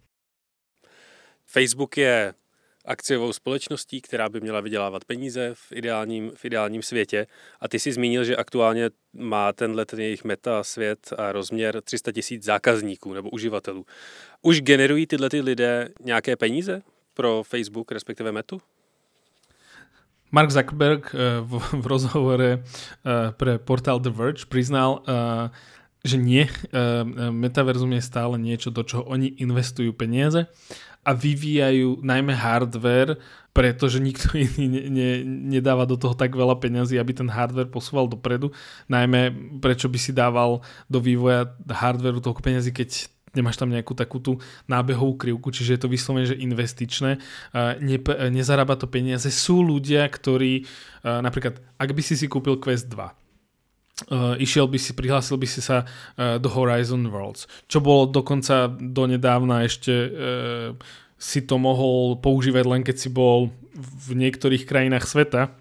Facebook 1.50 1.98
je 1.98 2.38
akciovou 2.90 3.34
společností, 3.34 4.02
která 4.02 4.30
by 4.30 4.42
měla 4.42 4.62
vydělávat 4.62 5.06
peníze 5.06 5.52
v 5.54 5.72
ideálním, 5.72 6.32
v 6.36 6.46
ideálním 6.46 6.82
světě. 6.82 7.28
A 7.60 7.68
ty 7.68 7.80
si 7.80 7.92
zmínil, 7.92 8.24
že 8.24 8.36
aktuálně 8.36 8.90
má 9.14 9.54
tenhle 9.54 9.86
ten 9.86 10.00
jejich 10.00 10.24
meta 10.24 10.64
svět 10.64 11.14
a 11.18 11.32
rozměr 11.32 11.82
300 11.82 12.12
tisíc 12.12 12.44
zákazníků 12.44 13.14
nebo 13.14 13.30
uživatelů. 13.30 13.86
Už 14.42 14.62
generují 14.62 15.08
tyhle 15.08 15.30
ty 15.30 15.42
lidé 15.42 15.90
nějaké 16.04 16.36
peníze 16.36 16.82
pro 17.14 17.44
Facebook, 17.44 17.92
respektive 17.92 18.32
metu? 18.32 18.62
Mark 20.32 20.52
Zuckerberg 20.52 21.16
eh, 21.16 21.18
v, 21.42 21.82
v 21.82 21.88
rozhovore 21.88 22.46
eh, 22.46 23.32
pre 23.32 23.58
portál 23.58 24.00
The 24.00 24.10
Verge 24.10 24.46
priznal, 24.46 25.04
eh, 25.08 25.50
že 26.04 26.18
nie, 26.18 26.48
metaverzum 27.44 27.96
je 27.98 28.04
stále 28.04 28.36
niečo, 28.40 28.72
do 28.72 28.84
čoho 28.84 29.04
oni 29.08 29.40
investujú 29.40 29.92
peniaze 29.96 30.48
a 31.08 31.16
vyvíjajú 31.16 32.04
najmä 32.04 32.36
hardware, 32.36 33.18
pretože 33.56 34.04
nikto 34.04 34.36
iný 34.46 34.66
ne, 34.68 34.82
ne, 34.92 35.12
nedáva 35.58 35.88
do 35.88 35.96
toho 35.96 36.14
tak 36.14 36.36
veľa 36.36 36.60
peňazí, 36.60 37.00
aby 37.00 37.16
ten 37.16 37.32
hardware 37.32 37.72
posúval 37.72 38.06
dopredu. 38.12 38.52
Najmä 38.92 39.34
prečo 39.64 39.88
by 39.88 40.00
si 40.00 40.12
dával 40.12 40.62
do 40.92 41.00
vývoja 41.00 41.50
hardwareu 41.66 42.22
toľko 42.22 42.42
peňazí, 42.44 42.72
keď 42.76 43.10
nemáš 43.38 43.62
tam 43.62 43.70
nejakú 43.70 43.94
takú 43.94 44.18
tú 44.18 44.42
nábehovú 44.66 45.14
krivku, 45.14 45.54
čiže 45.54 45.78
je 45.78 45.82
to 45.86 45.94
vyslovene, 45.94 46.26
že 46.26 46.42
investičné. 46.42 47.22
Ne, 47.78 47.98
nezarába 48.34 48.74
to 48.74 48.90
peniaze. 48.90 49.30
Sú 49.30 49.62
ľudia, 49.62 50.10
ktorí 50.10 50.66
napríklad, 51.06 51.62
ak 51.78 51.90
by 51.94 52.02
si 52.02 52.18
si 52.18 52.26
kúpil 52.26 52.58
Quest 52.58 52.90
2, 52.90 53.29
uh, 54.08 54.40
išiel 54.40 54.72
by 54.72 54.80
si, 54.80 54.92
prihlásil 54.96 55.36
by 55.36 55.48
si 55.50 55.60
sa 55.60 55.84
uh, 55.84 56.40
do 56.40 56.48
Horizon 56.48 57.08
Worlds, 57.12 57.50
čo 57.68 57.84
bolo 57.84 58.08
dokonca 58.08 58.72
donedávna 58.72 59.68
ešte 59.68 59.94
uh, 59.94 60.72
si 61.20 61.44
to 61.44 61.60
mohol 61.60 62.16
používať 62.24 62.64
len 62.64 62.82
keď 62.82 62.96
si 62.96 63.10
bol 63.12 63.52
v 63.76 64.10
niektorých 64.16 64.64
krajinách 64.64 65.06
sveta, 65.06 65.52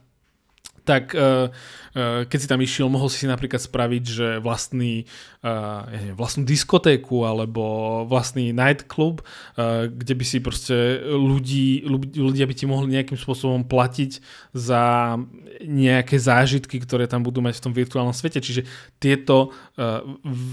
tak 0.89 1.13
uh, 1.13 1.53
uh, 1.53 2.25
keď 2.25 2.39
si 2.41 2.49
tam 2.49 2.65
išiel, 2.65 2.89
mohol 2.89 3.13
si 3.13 3.29
napríklad 3.29 3.61
spraviť, 3.61 4.05
že 4.09 4.29
vlastný, 4.41 5.05
uh, 5.45 5.85
ja 5.85 5.99
neviem, 6.01 6.17
vlastnú 6.17 6.49
diskotéku 6.49 7.29
alebo 7.29 7.63
vlastný 8.09 8.57
nightclub, 8.57 9.21
kde 9.93 10.15
by 10.17 10.25
si 10.25 10.39
proste 10.41 11.05
ľudí, 11.05 11.85
ľudia 12.17 12.49
by 12.49 12.55
ti 12.57 12.65
mohli 12.65 12.97
nejakým 12.97 13.19
spôsobom 13.21 13.67
platiť 13.69 14.23
za 14.57 15.15
nejaké 15.59 16.17
zážitky, 16.17 16.79
ktoré 16.79 17.11
tam 17.11 17.27
budú 17.27 17.43
mať 17.43 17.59
v 17.59 17.65
tom 17.67 17.75
virtuálnom 17.75 18.15
svete. 18.15 18.39
Čiže 18.39 18.63
tieto 19.03 19.51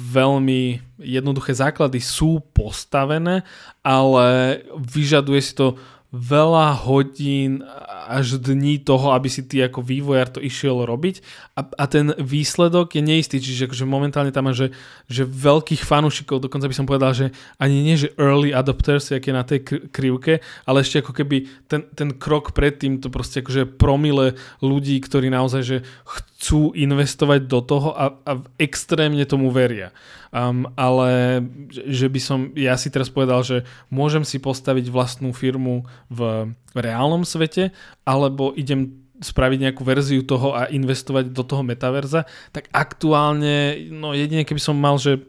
veľmi 0.10 0.82
jednoduché 0.98 1.54
základy 1.54 2.02
sú 2.02 2.42
postavené, 2.42 3.46
ale 3.86 4.60
vyžaduje 4.74 5.42
si 5.46 5.54
to 5.54 5.78
veľa 6.16 6.88
hodín 6.88 7.60
až 8.08 8.40
dní 8.40 8.80
toho, 8.80 9.12
aby 9.12 9.28
si 9.28 9.44
ty 9.44 9.60
ako 9.60 9.84
vývojár 9.84 10.32
to 10.32 10.40
išiel 10.40 10.88
robiť 10.88 11.20
a, 11.60 11.68
a 11.68 11.84
ten 11.92 12.16
výsledok 12.16 12.96
je 12.96 13.04
neistý, 13.04 13.44
čiže 13.44 13.68
akože 13.68 13.84
momentálne 13.84 14.32
tam 14.32 14.48
že, 14.56 14.72
že 15.12 15.28
veľkých 15.28 15.84
fanúšikov, 15.84 16.40
dokonca 16.40 16.72
by 16.72 16.76
som 16.78 16.88
povedal, 16.88 17.12
že 17.12 17.36
ani 17.60 17.84
nie, 17.84 18.00
že 18.00 18.14
early 18.16 18.56
adopters, 18.56 19.12
jak 19.12 19.26
je 19.26 19.34
na 19.34 19.44
tej 19.44 19.60
krivke, 19.92 20.40
ale 20.64 20.86
ešte 20.86 21.04
ako 21.04 21.12
keby 21.12 21.68
ten, 21.68 21.84
ten 21.92 22.16
krok 22.16 22.56
predtým, 22.56 23.04
to 23.04 23.12
proste 23.12 23.44
akože 23.44 23.76
promile 23.76 24.40
ľudí, 24.64 24.96
ktorí 25.04 25.28
naozaj 25.28 25.62
že 25.66 25.78
chcú 26.06 26.78
investovať 26.78 27.50
do 27.50 27.60
toho 27.66 27.90
a, 27.98 28.14
a 28.22 28.32
extrémne 28.62 29.26
tomu 29.26 29.50
veria. 29.50 29.90
Um, 30.36 30.68
ale 30.76 31.40
že 31.72 32.12
by 32.12 32.20
som, 32.20 32.40
ja 32.60 32.76
si 32.76 32.92
teraz 32.92 33.08
povedal, 33.08 33.40
že 33.40 33.64
môžem 33.88 34.28
si 34.28 34.36
postaviť 34.36 34.92
vlastnú 34.92 35.32
firmu 35.32 35.88
v 36.10 36.48
reálnom 36.76 37.26
svete, 37.26 37.74
alebo 38.06 38.54
idem 38.54 39.06
spraviť 39.16 39.60
nejakú 39.70 39.82
verziu 39.88 40.22
toho 40.28 40.52
a 40.54 40.68
investovať 40.68 41.32
do 41.32 41.44
toho 41.48 41.64
metaverza, 41.64 42.28
tak 42.52 42.68
aktuálne, 42.76 43.88
no 43.90 44.12
jedine 44.12 44.44
keby 44.44 44.60
som 44.60 44.76
mal, 44.76 45.00
že 45.00 45.24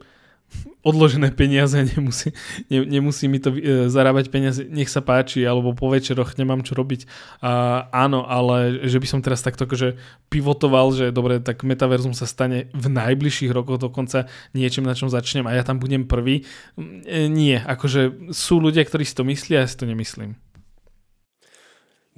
odložené 0.87 1.35
peniaze, 1.35 1.75
nemusí, 1.91 2.31
ne, 2.71 2.87
nemusí 2.87 3.27
mi 3.27 3.43
to 3.43 3.51
e, 3.51 3.91
zarábať 3.91 4.31
peniaze, 4.31 4.63
nech 4.63 4.87
sa 4.87 5.03
páči, 5.03 5.43
alebo 5.43 5.75
po 5.75 5.91
večeroch 5.91 6.39
nemám 6.39 6.63
čo 6.63 6.79
robiť. 6.79 7.03
A, 7.43 7.83
áno, 7.91 8.23
ale 8.23 8.87
že 8.87 8.99
by 9.03 9.07
som 9.07 9.19
teraz 9.19 9.43
takto 9.43 9.67
akože 9.67 9.99
pivotoval, 10.31 10.95
že 10.95 11.05
dobre, 11.11 11.43
tak 11.43 11.67
metaverzum 11.67 12.15
sa 12.15 12.23
stane 12.23 12.71
v 12.71 12.87
najbližších 12.87 13.51
rokoch 13.51 13.83
dokonca 13.83 14.31
niečím, 14.55 14.87
na 14.87 14.95
čom 14.95 15.11
začnem 15.11 15.43
a 15.43 15.55
ja 15.55 15.67
tam 15.67 15.83
budem 15.83 16.07
prvý. 16.07 16.47
E, 16.79 17.27
nie, 17.27 17.59
akože 17.59 18.31
sú 18.31 18.63
ľudia, 18.63 18.87
ktorí 18.87 19.03
si 19.03 19.15
to 19.15 19.27
myslia, 19.27 19.67
ja 19.67 19.67
si 19.67 19.75
to 19.75 19.83
nemyslím. 19.83 20.39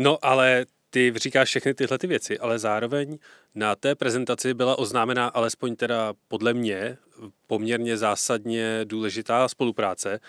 No 0.01 0.25
ale 0.25 0.65
ty 0.89 1.13
říkáš 1.15 1.49
všechny 1.49 1.73
tyhle 1.73 1.97
ty 1.97 2.07
věci, 2.07 2.39
ale 2.39 2.59
zároveň 2.59 3.17
na 3.55 3.75
té 3.75 3.95
prezentaci 3.95 4.53
byla 4.53 4.79
oznámena 4.79 5.27
alespoň 5.27 5.75
teda 5.75 6.13
podle 6.27 6.53
mě 6.53 6.97
poměrně 7.47 7.97
zásadně 7.97 8.81
důležitá 8.83 9.47
spolupráce. 9.47 10.19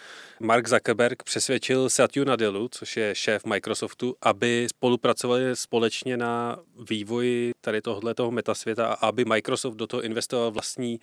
Mark 0.41 0.69
Zuckerberg 0.69 1.23
přesvědčil 1.23 1.91
Satya 1.91 2.25
Nadellu, 2.25 2.69
což 2.71 2.97
je 2.97 3.15
šéf 3.15 3.45
Microsoftu, 3.45 4.17
aby 4.23 4.67
spolupracovali 4.71 5.57
společně 5.57 6.17
na 6.17 6.59
vývoji 6.91 7.53
tady 7.61 7.83
tohoto 7.83 8.31
metasvěta 8.31 8.87
a 8.87 9.07
aby 9.07 9.25
Microsoft 9.25 9.75
do 9.75 9.87
toho 9.87 10.03
investoval 10.03 10.51
vlastní 10.51 11.01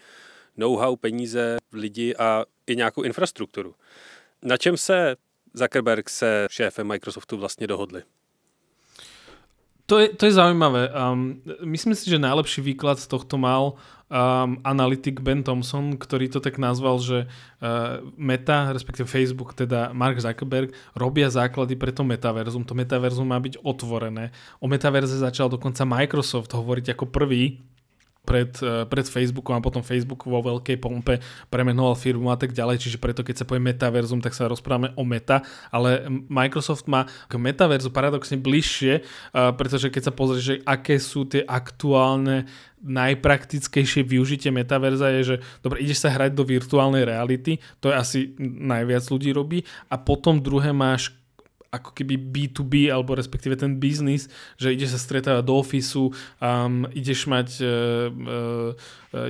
know-how, 0.58 0.96
peníze, 0.96 1.58
lidi 1.74 2.16
a 2.16 2.46
i 2.68 2.76
nějakou 2.76 3.02
infrastrukturu. 3.02 3.76
Na 4.42 4.58
čem 4.58 4.78
se 4.78 5.16
Zuckerberg 5.54 6.10
se 6.10 6.48
šéfem 6.52 6.88
Microsoftu 6.88 7.38
vlastně 7.38 7.68
dohodli? 7.68 8.04
To 9.88 10.04
je, 10.04 10.12
to 10.12 10.28
je 10.28 10.36
zaujímavé. 10.36 10.92
Um, 10.92 11.40
myslím 11.64 11.96
si, 11.96 12.12
že 12.12 12.20
najlepší 12.20 12.60
výklad 12.60 13.00
z 13.00 13.08
tohto 13.08 13.40
mal 13.40 13.80
um, 14.12 14.60
analytik 14.68 15.24
Ben 15.24 15.48
Thompson, 15.48 15.96
ktorý 15.96 16.28
to 16.28 16.44
tak 16.44 16.60
nazval, 16.60 17.00
že 17.00 17.24
uh, 17.24 18.04
Meta, 18.20 18.76
respektíve 18.76 19.08
Facebook, 19.08 19.56
teda 19.56 19.96
Mark 19.96 20.20
Zuckerberg, 20.20 20.76
robia 20.92 21.32
základy 21.32 21.80
pre 21.80 21.96
to 21.96 22.04
metaverzum. 22.04 22.68
To 22.68 22.76
metaverzum 22.76 23.32
má 23.32 23.40
byť 23.40 23.64
otvorené. 23.64 24.36
O 24.60 24.68
metaverze 24.68 25.16
začal 25.16 25.48
dokonca 25.48 25.88
Microsoft 25.88 26.52
hovoriť 26.52 26.92
ako 26.92 27.08
prvý 27.08 27.64
pred, 28.28 28.52
eh, 28.60 28.84
pred 28.84 29.08
Facebookom 29.08 29.56
a 29.56 29.64
potom 29.64 29.80
Facebook 29.80 30.28
vo 30.28 30.44
veľkej 30.44 30.76
pompe 30.84 31.24
premenoval 31.48 31.96
firmu 31.96 32.28
a 32.28 32.36
tak 32.36 32.52
ďalej, 32.52 32.84
čiže 32.84 33.00
preto 33.00 33.24
keď 33.24 33.42
sa 33.42 33.48
povie 33.48 33.64
metaverzum, 33.64 34.20
tak 34.20 34.36
sa 34.36 34.52
rozprávame 34.52 34.92
o 35.00 35.08
meta, 35.08 35.48
ale 35.72 36.04
Microsoft 36.28 36.92
má 36.92 37.08
k 37.32 37.40
metaverzu 37.40 37.88
paradoxne 37.96 38.36
bližšie, 38.36 38.94
eh, 39.00 39.52
pretože 39.56 39.88
keď 39.88 40.12
sa 40.12 40.14
pozrieš, 40.14 40.44
že 40.44 40.56
aké 40.68 41.00
sú 41.00 41.24
tie 41.24 41.48
aktuálne 41.48 42.44
najpraktickejšie 42.78 44.06
využitie 44.06 44.54
metaverza 44.54 45.10
je, 45.18 45.22
že 45.34 45.36
dobre, 45.66 45.82
ideš 45.82 46.06
sa 46.06 46.14
hrať 46.14 46.38
do 46.38 46.46
virtuálnej 46.46 47.10
reality, 47.10 47.58
to 47.82 47.90
je 47.90 47.96
asi 47.98 48.20
najviac 48.38 49.02
ľudí 49.10 49.34
robí. 49.34 49.66
A 49.90 49.98
potom 49.98 50.38
druhé 50.38 50.70
máš 50.70 51.17
ako 51.78 51.94
keby 51.94 52.18
B2B, 52.18 52.90
alebo 52.90 53.14
respektíve 53.14 53.56
ten 53.56 53.78
biznis, 53.78 54.28
že 54.58 54.74
ideš 54.74 54.98
sa 54.98 55.00
stretávať 55.02 55.44
do 55.46 55.56
ofisu, 55.58 56.12
um, 56.42 56.90
ideš 56.92 57.30
mať 57.30 57.48
uh, 57.62 57.68
uh, 57.68 58.72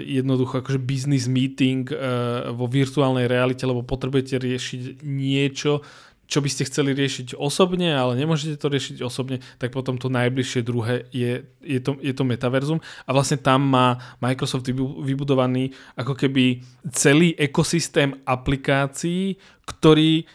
jednoducho 0.01 0.63
akože 0.63 0.79
business 0.81 1.27
meeting 1.27 1.87
uh, 1.91 2.51
vo 2.55 2.65
virtuálnej 2.65 3.27
realite, 3.27 3.67
lebo 3.67 3.83
potrebujete 3.83 4.39
riešiť 4.39 5.03
niečo, 5.03 5.83
čo 6.27 6.43
by 6.43 6.49
ste 6.51 6.67
chceli 6.67 6.91
riešiť 6.91 7.39
osobne, 7.39 7.95
ale 7.95 8.19
nemôžete 8.19 8.59
to 8.59 8.67
riešiť 8.67 8.99
osobne, 8.99 9.39
tak 9.55 9.71
potom 9.71 9.95
to 9.95 10.11
najbližšie 10.11 10.61
druhé 10.61 11.07
je, 11.15 11.47
je, 11.63 11.79
to, 11.79 11.95
je 12.03 12.11
to 12.11 12.27
metaverzum. 12.27 12.83
A 13.07 13.09
vlastne 13.15 13.39
tam 13.39 13.63
má 13.63 13.95
Microsoft 14.19 14.67
vybudovaný 15.01 15.71
ako 15.95 16.19
keby 16.19 16.59
celý 16.91 17.31
ekosystém 17.39 18.11
aplikácií, 18.27 19.39
ktorý 19.63 20.27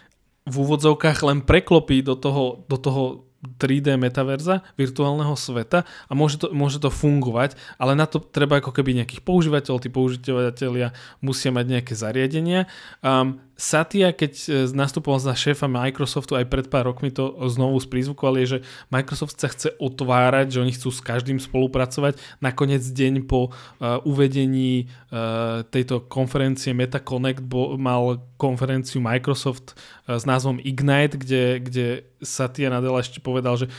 v 0.43 0.55
úvodzovkách 0.59 1.23
len 1.23 1.39
preklopí 1.43 2.03
do 2.03 2.19
toho, 2.19 2.67
do 2.67 2.77
toho 2.79 3.03
3D 3.43 3.99
metaverza, 3.99 4.63
virtuálneho 4.79 5.35
sveta 5.35 5.83
a 6.07 6.11
môže 6.15 6.39
to, 6.39 6.47
môže 6.55 6.79
to 6.79 6.87
fungovať, 6.87 7.59
ale 7.75 7.91
na 7.91 8.07
to 8.07 8.23
treba 8.23 8.63
ako 8.63 8.71
keby 8.71 9.03
nejakých 9.03 9.19
používateľov, 9.23 9.83
tí 9.83 9.91
používateľia 9.91 10.95
musia 11.19 11.51
mať 11.51 11.65
nejaké 11.67 11.93
zariadenia. 11.93 12.71
Um, 13.03 13.43
Satya, 13.63 14.11
keď 14.11 14.33
e, 14.35 14.47
nastupoval 14.75 15.23
za 15.23 15.31
šéfa 15.31 15.71
Microsoftu 15.71 16.35
aj 16.35 16.51
pred 16.51 16.67
pár 16.67 16.91
rokmi 16.91 17.15
to 17.15 17.31
znovu 17.47 17.79
sprizvukovali, 17.79 18.43
je, 18.43 18.59
že 18.59 18.59
Microsoft 18.91 19.39
sa 19.39 19.47
chce 19.47 19.71
otvárať, 19.79 20.59
že 20.59 20.61
oni 20.67 20.75
chcú 20.75 20.91
s 20.91 20.99
každým 20.99 21.39
spolupracovať. 21.39 22.19
Nakoniec 22.43 22.83
deň 22.83 23.23
po 23.23 23.55
uh, 23.55 24.03
uvedení 24.03 24.91
uh, 24.91 25.63
tejto 25.71 26.03
konferencie 26.11 26.75
MetaConnect 26.75 27.39
bo, 27.39 27.79
mal 27.79 28.19
konferenciu 28.35 28.99
Microsoft 28.99 29.79
uh, 29.79 30.19
s 30.19 30.27
názvom 30.27 30.59
Ignite, 30.59 31.15
kde, 31.15 31.43
kde 31.63 31.87
Satya 32.19 32.67
Nadella 32.67 32.99
ešte 32.99 33.23
povedal, 33.23 33.55
že 33.55 33.71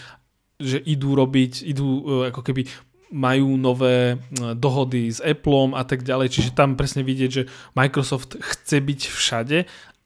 že 0.54 0.78
idú 0.78 1.18
robiť, 1.18 1.66
idú 1.66 2.22
ako 2.30 2.40
keby 2.46 2.70
majú 3.14 3.54
nové 3.54 4.18
dohody 4.58 5.06
s 5.06 5.22
Appleom 5.22 5.78
a 5.78 5.86
tak 5.86 6.02
ďalej, 6.02 6.34
čiže 6.34 6.50
tam 6.58 6.74
presne 6.74 7.06
vidieť, 7.06 7.30
že 7.30 7.46
Microsoft 7.78 8.34
chce 8.34 8.82
byť 8.82 9.00
všade. 9.06 9.58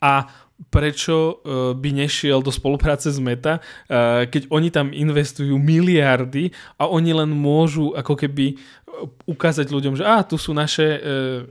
A 0.04 0.28
prečo 0.68 1.14
e, 1.14 1.34
by 1.78 1.90
nešiel 1.94 2.42
do 2.42 2.50
spolupráce 2.50 3.14
s 3.14 3.22
Meta, 3.22 3.62
e, 3.86 4.26
keď 4.26 4.50
oni 4.50 4.68
tam 4.74 4.90
investujú 4.90 5.54
miliardy 5.54 6.50
a 6.82 6.90
oni 6.90 7.14
len 7.14 7.30
môžu 7.30 7.94
ako 7.94 8.18
keby 8.18 8.58
ukázať 9.26 9.70
ľuďom, 9.70 9.94
že 9.94 10.04
á, 10.04 10.26
tu 10.26 10.34
sú 10.40 10.50
naše 10.56 10.86
e, 10.86 11.00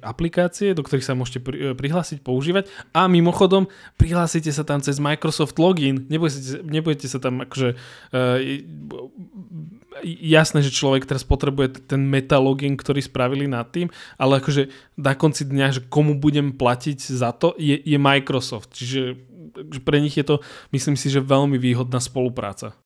aplikácie, 0.03 0.75
do 0.75 0.83
ktorých 0.83 1.05
sa 1.05 1.15
môžete 1.15 1.39
pri, 1.39 1.55
e, 1.55 1.65
prihlásiť, 1.77 2.19
používať. 2.23 2.67
A 2.91 3.07
mimochodom 3.07 3.71
prihlásite 3.95 4.51
sa 4.51 4.67
tam 4.67 4.83
cez 4.83 4.99
Microsoft 4.99 5.55
login, 5.59 6.07
nebudete, 6.11 6.63
nebudete 6.63 7.07
sa 7.07 7.19
tam 7.21 7.43
akože 7.43 7.75
e, 8.11 8.17
jasné, 10.03 10.59
že 10.61 10.75
človek 10.75 11.07
teraz 11.07 11.23
potrebuje 11.23 11.87
ten 11.87 12.03
meta 12.03 12.37
login, 12.37 12.75
ktorý 12.75 13.01
spravili 13.01 13.47
nad 13.47 13.69
tým, 13.71 13.87
ale 14.19 14.43
akože 14.43 14.69
na 14.99 15.13
konci 15.17 15.47
dňa, 15.47 15.67
že 15.73 15.81
komu 15.87 16.17
budem 16.17 16.53
platiť 16.53 16.99
za 16.99 17.33
to, 17.33 17.55
je, 17.57 17.77
je 17.77 17.97
Microsoft, 17.97 18.75
čiže 18.75 19.17
pre 19.81 19.97
nich 19.97 20.13
je 20.17 20.25
to, 20.25 20.35
myslím 20.69 20.93
si, 20.93 21.09
že 21.09 21.23
veľmi 21.23 21.57
výhodná 21.57 21.97
spolupráca. 21.97 22.77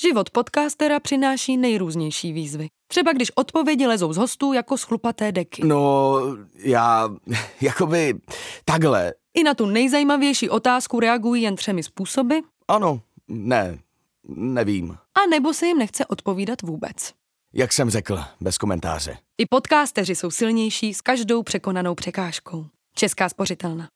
Život 0.00 0.30
podcastera 0.30 1.00
přináší 1.00 1.56
nejrůznější 1.56 2.32
výzvy. 2.32 2.68
Třeba 2.86 3.12
když 3.12 3.32
odpovědi 3.34 3.86
lezou 3.86 4.12
z 4.12 4.16
hostů 4.16 4.52
jako 4.52 4.76
schlupaté 4.78 5.32
deky. 5.32 5.62
No, 5.64 6.16
já, 6.54 7.08
jakoby, 7.60 8.14
takhle. 8.64 9.12
I 9.34 9.42
na 9.44 9.54
tu 9.54 9.66
nejzajímavější 9.66 10.50
otázku 10.50 11.00
reagují 11.00 11.42
jen 11.42 11.56
třemi 11.56 11.82
způsoby. 11.82 12.34
Ano, 12.68 13.00
ne, 13.28 13.78
nevím. 14.28 14.90
A 14.92 15.26
nebo 15.30 15.54
se 15.54 15.66
jim 15.66 15.78
nechce 15.78 16.06
odpovídat 16.06 16.62
vůbec. 16.62 17.12
Jak 17.52 17.72
jsem 17.72 17.90
řekl, 17.90 18.20
bez 18.40 18.58
komentáře. 18.58 19.16
I 19.38 19.46
podcasteři 19.46 20.14
jsou 20.14 20.30
silnější 20.30 20.94
s 20.94 21.00
každou 21.00 21.42
překonanou 21.42 21.94
překážkou. 21.94 22.66
Česká 22.94 23.28
spořitelna. 23.28 23.88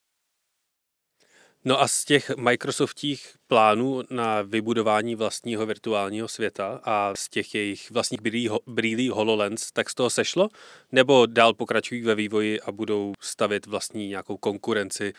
No 1.66 1.82
a 1.82 1.88
z 1.88 2.04
těch 2.04 2.30
Microsoftích 2.36 3.26
plánů 3.46 4.02
na 4.10 4.42
vybudování 4.42 5.14
vlastního 5.14 5.66
virtuálního 5.66 6.28
světa 6.28 6.80
a 6.84 7.12
z 7.16 7.28
těch 7.28 7.54
jejich 7.54 7.90
vlastních 7.90 8.20
brýlí 8.66 9.08
HoloLens, 9.08 9.72
tak 9.72 9.90
z 9.90 9.94
toho 9.94 10.10
sešlo? 10.10 10.48
Nebo 10.92 11.26
dál 11.26 11.54
pokračují 11.54 12.02
ve 12.02 12.14
vývoji 12.14 12.60
a 12.60 12.72
budou 12.72 13.12
stavit 13.20 13.66
vlastní 13.66 14.08
nějakou 14.08 14.36
konkurenci 14.36 15.12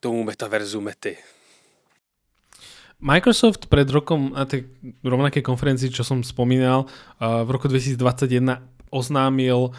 tomu 0.00 0.24
metaverzu 0.24 0.80
Mety? 0.80 1.16
Microsoft 3.00 3.66
pred 3.66 3.90
rokom 3.90 4.32
na 4.32 4.44
tej 4.44 4.64
rovnakej 5.04 5.44
konferencii, 5.44 5.92
čo 5.92 6.00
som 6.00 6.24
spomínal, 6.24 6.88
v 7.20 7.48
roku 7.52 7.68
2021 7.68 8.56
oznámil 8.90 9.68
uh, 9.68 9.72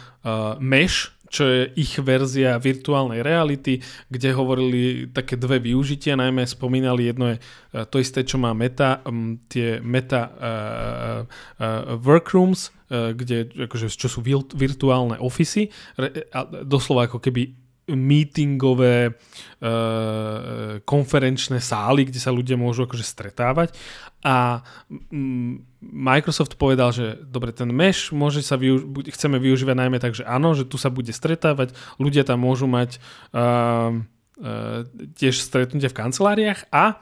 Mesh, 0.58 1.17
čo 1.28 1.44
je 1.44 1.60
ich 1.76 2.00
verzia 2.00 2.56
virtuálnej 2.56 3.20
reality, 3.20 3.80
kde 4.08 4.28
hovorili 4.32 4.82
také 5.12 5.36
dve 5.36 5.60
využitia, 5.60 6.16
najmä 6.16 6.48
spomínali 6.48 7.08
jedno 7.08 7.32
je 7.32 7.36
uh, 7.38 7.84
to 7.86 8.00
isté, 8.00 8.24
čo 8.24 8.40
má 8.40 8.56
Meta, 8.56 9.04
tie 9.48 9.78
Meta 9.84 10.22
uh, 10.24 10.32
uh, 10.34 11.96
workrooms, 12.00 12.72
uh, 12.90 13.12
kde, 13.12 13.68
akože, 13.68 13.92
čo 13.92 14.08
sú 14.08 14.24
virtuálne 14.56 15.20
ofisy, 15.20 15.68
a 16.32 16.38
doslova 16.64 17.06
ako 17.06 17.20
keby 17.20 17.68
meetingové, 17.88 19.16
uh, 19.16 20.80
konferenčné 20.84 21.60
sály, 21.60 22.04
kde 22.04 22.20
sa 22.20 22.28
ľudia 22.28 22.60
môžu 22.60 22.84
akože 22.84 23.04
stretávať. 23.04 23.72
A 24.24 24.60
mm, 24.88 25.67
Microsoft 25.78 26.58
povedal, 26.58 26.90
že 26.90 27.22
dobre, 27.22 27.54
ten 27.54 27.70
mesh 27.70 28.10
môže 28.10 28.42
sa 28.42 28.58
využ- 28.58 29.14
chceme 29.14 29.38
využívať 29.38 29.76
najmä 29.78 29.98
tak, 30.02 30.18
že 30.18 30.26
áno, 30.26 30.50
že 30.58 30.66
tu 30.66 30.74
sa 30.74 30.90
bude 30.90 31.14
stretávať, 31.14 31.70
ľudia 32.02 32.26
tam 32.26 32.42
môžu 32.42 32.66
mať 32.66 32.98
uh, 33.30 33.94
uh, 33.94 34.82
tiež 35.14 35.38
stretnutie 35.38 35.86
v 35.86 35.98
kanceláriách 35.98 36.66
a 36.74 36.98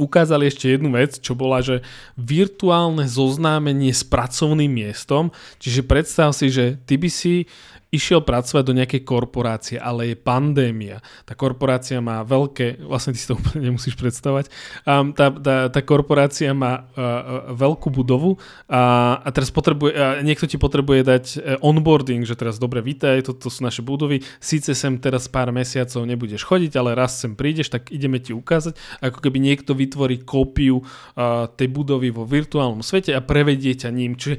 ukázali 0.00 0.48
ešte 0.48 0.72
jednu 0.72 0.96
vec, 0.96 1.20
čo 1.20 1.36
bola, 1.36 1.60
že 1.60 1.84
virtuálne 2.16 3.04
zoznámenie 3.04 3.92
s 3.92 4.00
pracovným 4.02 4.72
miestom, 4.72 5.30
čiže 5.60 5.84
predstav 5.84 6.32
si, 6.32 6.48
že 6.48 6.80
ty 6.88 6.96
by 6.96 7.10
si 7.12 7.46
išiel 7.90 8.22
pracovať 8.22 8.62
do 8.62 8.76
nejakej 8.78 9.02
korporácie, 9.02 9.76
ale 9.76 10.14
je 10.14 10.16
pandémia. 10.16 11.02
Tá 11.26 11.34
korporácia 11.34 11.98
má 11.98 12.22
veľké, 12.22 12.86
vlastne 12.86 13.14
ty 13.14 13.18
si 13.18 13.26
to 13.26 13.34
úplne 13.34 13.70
nemusíš 13.70 13.98
predstavať, 13.98 14.46
um, 14.86 15.10
tá, 15.10 15.34
tá, 15.34 15.66
tá 15.66 15.80
korporácia 15.82 16.54
má 16.54 16.86
uh, 16.86 17.50
veľkú 17.50 17.90
budovu 17.90 18.38
a, 18.70 19.18
a 19.18 19.28
teraz 19.34 19.50
potrebuje, 19.50 19.92
a 19.98 20.22
niekto 20.22 20.46
ti 20.46 20.54
potrebuje 20.54 21.00
dať 21.02 21.24
onboarding, 21.58 22.22
že 22.22 22.38
teraz 22.38 22.62
dobre, 22.62 22.78
vítaj, 22.78 23.26
toto 23.26 23.50
sú 23.50 23.66
naše 23.66 23.82
budovy, 23.82 24.22
síce 24.38 24.70
sem 24.78 24.94
teraz 25.02 25.26
pár 25.26 25.50
mesiacov 25.50 26.06
nebudeš 26.06 26.46
chodiť, 26.46 26.72
ale 26.78 26.94
raz 26.94 27.18
sem 27.18 27.34
prídeš, 27.34 27.74
tak 27.74 27.90
ideme 27.90 28.22
ti 28.22 28.30
ukázať, 28.30 28.78
ako 29.02 29.18
keby 29.18 29.42
niekto 29.42 29.74
vytvorí 29.74 30.22
kópiu 30.22 30.86
uh, 30.86 31.50
tej 31.58 31.66
budovy 31.66 32.14
vo 32.14 32.22
virtuálnom 32.22 32.86
svete 32.86 33.10
a 33.18 33.20
prevedie 33.20 33.74
ťa 33.74 33.90
ním. 33.90 34.14
Čo 34.14 34.38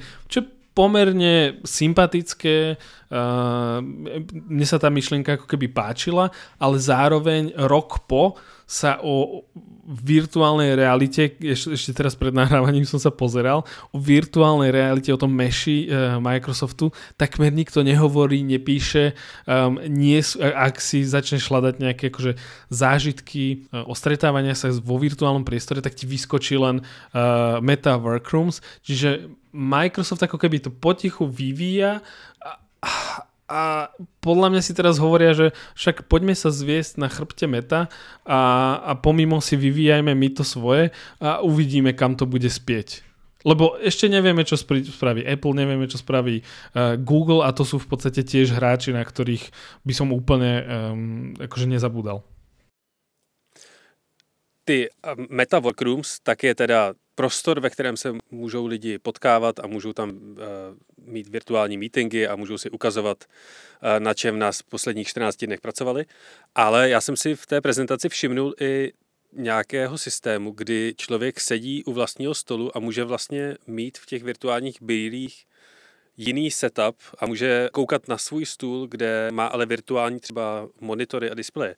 pomerne 0.71 1.59
sympatické, 1.67 2.79
uh, 2.79 3.00
mne 3.11 4.65
sa 4.65 4.79
tá 4.79 4.87
myšlienka 4.87 5.35
ako 5.35 5.45
keby 5.51 5.67
páčila, 5.67 6.31
ale 6.55 6.79
zároveň 6.79 7.51
rok 7.67 8.07
po 8.07 8.39
sa 8.63 9.03
o 9.03 9.43
virtuálnej 9.83 10.79
realite, 10.79 11.35
ešte, 11.43 11.91
teraz 11.91 12.15
pred 12.15 12.31
nahrávaním 12.31 12.87
som 12.87 12.95
sa 13.01 13.11
pozeral, 13.11 13.67
o 13.91 13.97
virtuálnej 13.99 14.71
realite, 14.71 15.11
o 15.11 15.19
tom 15.19 15.35
meši 15.35 15.91
uh, 15.91 16.21
Microsoftu, 16.23 16.95
takmer 17.19 17.51
nikto 17.51 17.83
nehovorí, 17.83 18.39
nepíše, 18.47 19.11
um, 19.43 19.75
nie, 19.91 20.23
ak 20.39 20.79
si 20.79 21.03
začneš 21.03 21.51
hľadať 21.51 21.75
nejaké 21.83 22.13
akože 22.13 22.39
zážitky 22.71 23.67
uh, 23.75 23.83
o 23.89 23.93
sa 23.97 24.71
vo 24.79 24.95
virtuálnom 24.95 25.43
priestore, 25.43 25.83
tak 25.83 25.97
ti 25.97 26.07
vyskočí 26.07 26.55
len 26.55 26.79
uh, 26.79 27.59
Meta 27.59 27.99
Workrooms, 27.99 28.63
čiže 28.87 29.27
Microsoft 29.51 30.23
ako 30.23 30.39
keby 30.39 30.63
to 30.63 30.71
potichu 30.71 31.27
vyvíja 31.27 31.99
a 33.51 33.91
podľa 34.23 34.47
mňa 34.47 34.61
si 34.63 34.71
teraz 34.71 34.95
hovoria, 34.95 35.35
že 35.35 35.51
však 35.75 36.07
poďme 36.07 36.31
sa 36.39 36.55
zviesť 36.55 36.95
na 36.95 37.11
chrbte 37.11 37.51
meta 37.51 37.91
a, 38.23 38.39
a 38.79 38.91
pomimo 38.95 39.43
si 39.43 39.59
vyvíjajme 39.59 40.15
my 40.15 40.27
to 40.31 40.47
svoje 40.47 40.95
a 41.19 41.43
uvidíme, 41.43 41.91
kam 41.91 42.15
to 42.15 42.23
bude 42.23 42.47
spieť. 42.47 43.03
Lebo 43.41 43.73
ešte 43.81 44.05
nevieme, 44.05 44.45
čo 44.45 44.53
spraví 44.55 45.25
Apple, 45.25 45.57
nevieme, 45.57 45.89
čo 45.89 45.97
spraví 45.97 46.45
uh, 46.45 46.95
Google 47.01 47.41
a 47.41 47.49
to 47.51 47.65
sú 47.65 47.81
v 47.81 47.89
podstate 47.89 48.21
tiež 48.21 48.53
hráči, 48.53 48.93
na 48.93 49.01
ktorých 49.01 49.49
by 49.81 49.93
som 49.97 50.13
úplne 50.13 50.51
um, 50.61 51.33
akože 51.41 51.65
nezabúdal. 51.65 52.21
Ty 54.61 54.93
Meta 55.33 55.57
Workrooms, 55.57 56.21
tak 56.21 56.45
je 56.45 56.53
teda 56.53 56.93
prostor, 57.15 57.59
ve 57.59 57.69
kterém 57.69 57.97
se 57.97 58.13
můžou 58.31 58.65
lidi 58.65 58.99
potkávat 58.99 59.59
a 59.59 59.67
můžou 59.67 59.93
tam 59.93 60.09
uh, 60.09 60.37
mít 61.05 61.27
virtuální 61.27 61.77
meetingy 61.77 62.27
a 62.27 62.35
můžou 62.35 62.57
si 62.57 62.69
ukazovat, 62.69 63.23
uh, 63.25 63.99
na 63.99 64.13
čem 64.13 64.39
nás 64.39 64.59
v 64.59 64.63
posledních 64.63 65.07
14 65.07 65.45
dnech 65.45 65.61
pracovali. 65.61 66.05
Ale 66.55 66.89
já 66.89 67.01
jsem 67.01 67.17
si 67.17 67.35
v 67.35 67.45
té 67.45 67.61
prezentaci 67.61 68.09
všimnul 68.09 68.53
i 68.59 68.93
nějakého 69.33 69.97
systému, 69.97 70.51
kdy 70.51 70.93
člověk 70.97 71.39
sedí 71.39 71.83
u 71.83 71.93
vlastního 71.93 72.33
stolu 72.33 72.77
a 72.77 72.79
může 72.79 73.03
vlastně 73.03 73.57
mít 73.67 73.97
v 73.97 74.05
těch 74.05 74.23
virtuálních 74.23 74.81
brýlích 74.81 75.45
jiný 76.21 76.51
setup 76.51 76.95
a 77.19 77.25
může 77.25 77.69
koukat 77.71 78.07
na 78.07 78.17
svůj 78.17 78.45
stůl, 78.45 78.87
kde 78.87 79.29
má 79.31 79.45
ale 79.45 79.65
virtuální 79.65 80.19
třeba 80.19 80.67
monitory 80.81 81.31
a 81.31 81.33
displeje. 81.33 81.75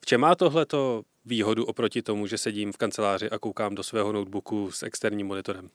V 0.00 0.06
čem 0.06 0.20
má 0.20 0.34
tohleto 0.34 1.02
výhodu 1.24 1.64
oproti 1.64 2.02
tomu, 2.02 2.26
že 2.26 2.38
sedím 2.38 2.72
v 2.72 2.76
kanceláři 2.76 3.30
a 3.30 3.38
koukám 3.38 3.74
do 3.74 3.82
svého 3.82 4.12
notebooku 4.12 4.70
s 4.70 4.82
externím 4.82 5.26
monitorem? 5.26 5.68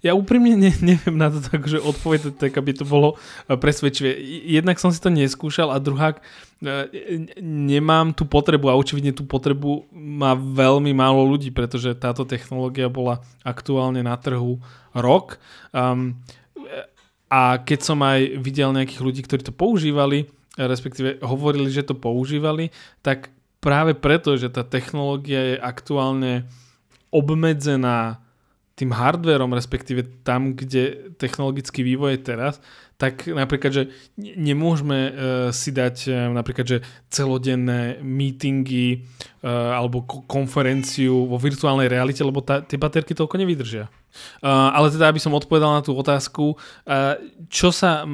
Ja 0.00 0.16
úprimne 0.16 0.56
ne, 0.56 0.72
neviem 0.80 1.20
na 1.20 1.28
to 1.28 1.44
tak, 1.44 1.68
že 1.68 1.76
odpovedať 1.76 2.40
tak, 2.40 2.56
aby 2.56 2.72
to 2.72 2.88
bolo 2.88 3.20
e, 3.44 3.60
presvedčivé. 3.60 4.16
Jednak 4.48 4.80
som 4.80 4.88
si 4.88 4.96
to 4.96 5.12
neskúšal 5.12 5.68
a 5.68 5.76
druhák, 5.76 6.16
e, 6.16 7.20
nemám 7.44 8.16
tú 8.16 8.24
potrebu 8.24 8.72
a 8.72 8.78
očividne 8.80 9.12
tú 9.12 9.28
potrebu 9.28 9.84
má 9.92 10.32
veľmi 10.32 10.96
málo 10.96 11.28
ľudí, 11.28 11.52
pretože 11.52 11.92
táto 11.92 12.24
technológia 12.24 12.88
bola 12.88 13.20
aktuálne 13.44 14.00
na 14.00 14.16
trhu 14.16 14.64
rok. 14.96 15.36
Um, 15.76 16.16
a 17.26 17.58
keď 17.58 17.80
som 17.82 17.98
aj 18.02 18.38
videl 18.38 18.70
nejakých 18.70 19.02
ľudí, 19.02 19.20
ktorí 19.26 19.42
to 19.42 19.54
používali, 19.54 20.30
respektíve 20.54 21.20
hovorili, 21.26 21.68
že 21.68 21.84
to 21.84 21.98
používali, 21.98 22.70
tak 23.02 23.34
práve 23.58 23.98
preto, 23.98 24.38
že 24.38 24.48
tá 24.48 24.62
technológia 24.62 25.54
je 25.54 25.56
aktuálne 25.58 26.46
obmedzená 27.10 28.22
tým 28.76 28.92
hardverom, 28.92 29.56
respektíve 29.56 30.20
tam, 30.20 30.52
kde 30.52 31.16
technologický 31.16 31.80
vývoj 31.80 32.12
je 32.12 32.20
teraz, 32.20 32.54
tak 33.00 33.28
napríklad, 33.28 33.72
že 33.72 33.82
nemôžeme 34.20 34.98
uh, 35.00 35.12
si 35.52 35.72
dať 35.72 35.96
uh, 36.08 36.16
napríklad, 36.32 36.64
že 36.64 36.78
celodenné 37.08 38.00
meetingy 38.04 39.00
uh, 39.44 39.80
alebo 39.80 40.04
konferenciu 40.28 41.28
vo 41.28 41.40
virtuálnej 41.40 41.88
realite, 41.88 42.20
lebo 42.20 42.44
tá, 42.44 42.60
tie 42.60 42.76
baterky 42.76 43.16
toľko 43.16 43.36
nevydržia. 43.40 43.88
Uh, 44.40 44.72
ale 44.72 44.92
teda, 44.92 45.12
aby 45.12 45.20
som 45.20 45.36
odpovedal 45.36 45.76
na 45.76 45.84
tú 45.84 45.92
otázku, 45.92 46.56
uh, 46.56 47.20
čo 47.48 47.68
sa 47.72 48.04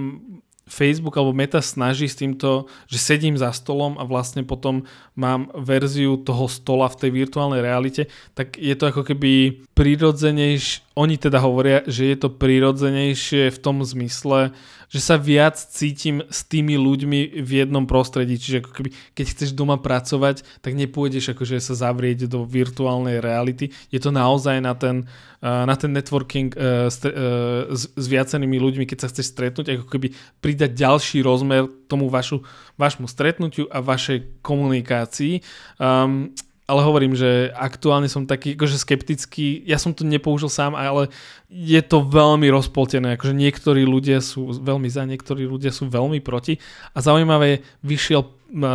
Facebook 0.66 1.18
alebo 1.18 1.34
Meta 1.34 1.58
snaží 1.58 2.06
s 2.06 2.18
týmto, 2.18 2.70
že 2.86 2.98
sedím 3.02 3.34
za 3.34 3.50
stolom 3.50 3.98
a 3.98 4.06
vlastne 4.06 4.46
potom 4.46 4.86
mám 5.18 5.50
verziu 5.58 6.16
toho 6.22 6.46
stola 6.46 6.86
v 6.86 6.98
tej 7.02 7.10
virtuálnej 7.10 7.60
realite, 7.60 8.06
tak 8.38 8.54
je 8.56 8.72
to 8.78 8.88
ako 8.94 9.02
keby 9.02 9.62
prirodzenejšie, 9.74 10.86
oni 10.94 11.16
teda 11.18 11.42
hovoria, 11.42 11.82
že 11.88 12.14
je 12.14 12.16
to 12.20 12.28
prirodzenejšie 12.30 13.50
v 13.50 13.58
tom 13.58 13.82
zmysle, 13.82 14.54
že 14.92 15.00
sa 15.00 15.16
viac 15.16 15.56
cítim 15.56 16.20
s 16.28 16.44
tými 16.44 16.76
ľuďmi 16.76 17.40
v 17.40 17.50
jednom 17.64 17.88
prostredí. 17.88 18.36
Čiže 18.36 18.60
ako 18.60 18.70
keby, 18.76 18.90
keď 19.16 19.26
chceš 19.32 19.50
doma 19.56 19.80
pracovať, 19.80 20.44
tak 20.60 20.76
nepôjdeš 20.76 21.32
akože 21.32 21.64
sa 21.64 21.72
zavrieť 21.72 22.28
do 22.28 22.44
virtuálnej 22.44 23.24
reality. 23.24 23.72
Je 23.88 23.96
to 23.96 24.12
naozaj 24.12 24.60
na 24.60 24.76
ten, 24.76 25.08
na 25.40 25.72
ten 25.80 25.96
networking 25.96 26.52
s, 26.92 27.00
s, 27.00 27.82
s 27.88 28.04
viacerými 28.04 28.60
ľuďmi, 28.60 28.84
keď 28.84 28.98
sa 29.00 29.08
chceš 29.08 29.32
stretnúť, 29.32 29.80
ako 29.80 29.88
keby 29.88 30.12
pridať 30.44 30.76
ďalší 30.76 31.24
rozmer 31.24 31.72
tomu 31.88 32.12
vašu, 32.12 32.44
vašmu 32.76 33.08
stretnutiu 33.08 33.72
a 33.72 33.80
vašej 33.80 34.44
komunikácii. 34.44 35.40
Um, 35.80 36.36
ale 36.70 36.80
hovorím, 36.86 37.18
že 37.18 37.50
aktuálne 37.52 38.06
som 38.06 38.24
taký 38.24 38.54
akože 38.54 38.78
skeptický, 38.78 39.66
ja 39.66 39.82
som 39.82 39.90
to 39.90 40.06
nepoužil 40.06 40.46
sám, 40.46 40.78
ale 40.78 41.10
je 41.50 41.80
to 41.82 42.06
veľmi 42.06 42.46
rozpoltené, 42.48 43.18
akože 43.18 43.34
niektorí 43.34 43.82
ľudia 43.82 44.22
sú 44.22 44.62
veľmi 44.62 44.86
za, 44.86 45.02
niektorí 45.02 45.44
ľudia 45.44 45.74
sú 45.74 45.90
veľmi 45.90 46.22
proti. 46.22 46.62
A 46.94 47.02
zaujímavé 47.02 47.66
vyšiel 47.82 48.24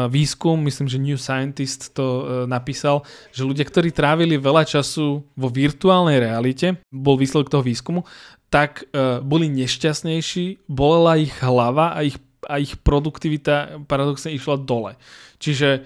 výskum, 0.09 0.57
myslím, 0.65 0.87
že 0.89 0.97
New 0.97 1.19
Scientist 1.21 1.93
to 1.93 2.05
e, 2.05 2.23
napísal, 2.49 3.05
že 3.29 3.45
ľudia, 3.45 3.61
ktorí 3.61 3.93
trávili 3.93 4.35
veľa 4.41 4.65
času 4.65 5.21
vo 5.21 5.47
virtuálnej 5.53 6.17
realite, 6.17 6.81
bol 6.89 7.13
výsledok 7.13 7.53
toho 7.53 7.63
výskumu, 7.63 8.01
tak 8.49 8.89
e, 8.89 9.21
boli 9.21 9.45
nešťastnejší, 9.53 10.65
bolela 10.65 11.21
ich 11.21 11.33
hlava 11.45 11.93
a 11.93 12.01
ich, 12.01 12.17
a 12.49 12.57
ich 12.57 12.73
produktivita 12.81 13.85
paradoxne 13.85 14.33
išla 14.33 14.57
dole. 14.57 14.97
Čiže 15.37 15.85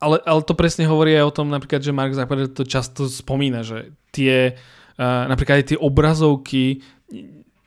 ale, 0.00 0.16
ale 0.24 0.40
to 0.42 0.56
presne 0.56 0.88
hovorí 0.88 1.12
aj 1.14 1.28
o 1.28 1.36
tom 1.36 1.52
napríklad, 1.52 1.84
že 1.84 1.92
Mark 1.92 2.16
Zuckerberg 2.16 2.56
to 2.56 2.64
často 2.64 3.04
spomína, 3.06 3.60
že 3.60 3.92
tie 4.10 4.56
uh, 4.96 5.28
napríklad 5.28 5.60
aj 5.60 5.76
tie 5.76 5.78
obrazovky 5.78 6.80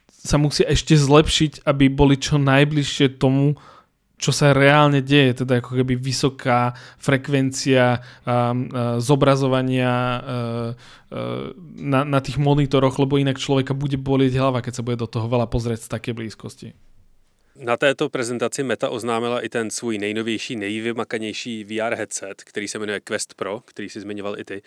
sa 0.10 0.42
musia 0.42 0.66
ešte 0.66 0.98
zlepšiť, 0.98 1.68
aby 1.68 1.94
boli 1.94 2.18
čo 2.18 2.42
najbližšie 2.42 3.22
tomu, 3.22 3.60
čo 4.16 4.32
sa 4.32 4.56
reálne 4.56 5.04
deje, 5.04 5.44
teda 5.44 5.60
ako 5.60 5.84
keby 5.84 6.00
vysoká 6.00 6.72
frekvencia 6.96 8.00
um, 8.24 8.72
uh, 8.72 8.96
zobrazovania 9.04 9.92
uh, 9.92 10.70
uh, 11.12 11.52
na, 11.76 12.08
na 12.08 12.20
tých 12.24 12.40
monitoroch, 12.40 12.96
lebo 13.04 13.20
inak 13.20 13.36
človeka 13.36 13.76
bude 13.76 14.00
bolieť 14.00 14.40
hlava, 14.40 14.64
keď 14.64 14.80
sa 14.80 14.86
bude 14.88 14.96
do 14.96 15.12
toho 15.12 15.28
veľa 15.28 15.52
pozrieť 15.52 15.86
z 15.86 15.92
také 15.92 16.16
blízkosti. 16.16 16.72
Na 17.56 17.78
této 17.78 18.10
prezentaci 18.10 18.64
Meta 18.64 18.90
oznámila 18.90 19.42
i 19.42 19.50
ten 19.50 19.70
svůj 19.70 19.98
nejnovější, 19.98 20.56
nejvymakanější 20.56 21.64
VR 21.64 21.94
headset, 21.96 22.44
který 22.44 22.68
se 22.68 22.80
jmenuje 22.80 23.00
Quest 23.00 23.34
Pro, 23.34 23.60
který 23.60 23.90
si 23.90 24.02
zmiňoval 24.02 24.40
i 24.40 24.46
ty. 24.46 24.62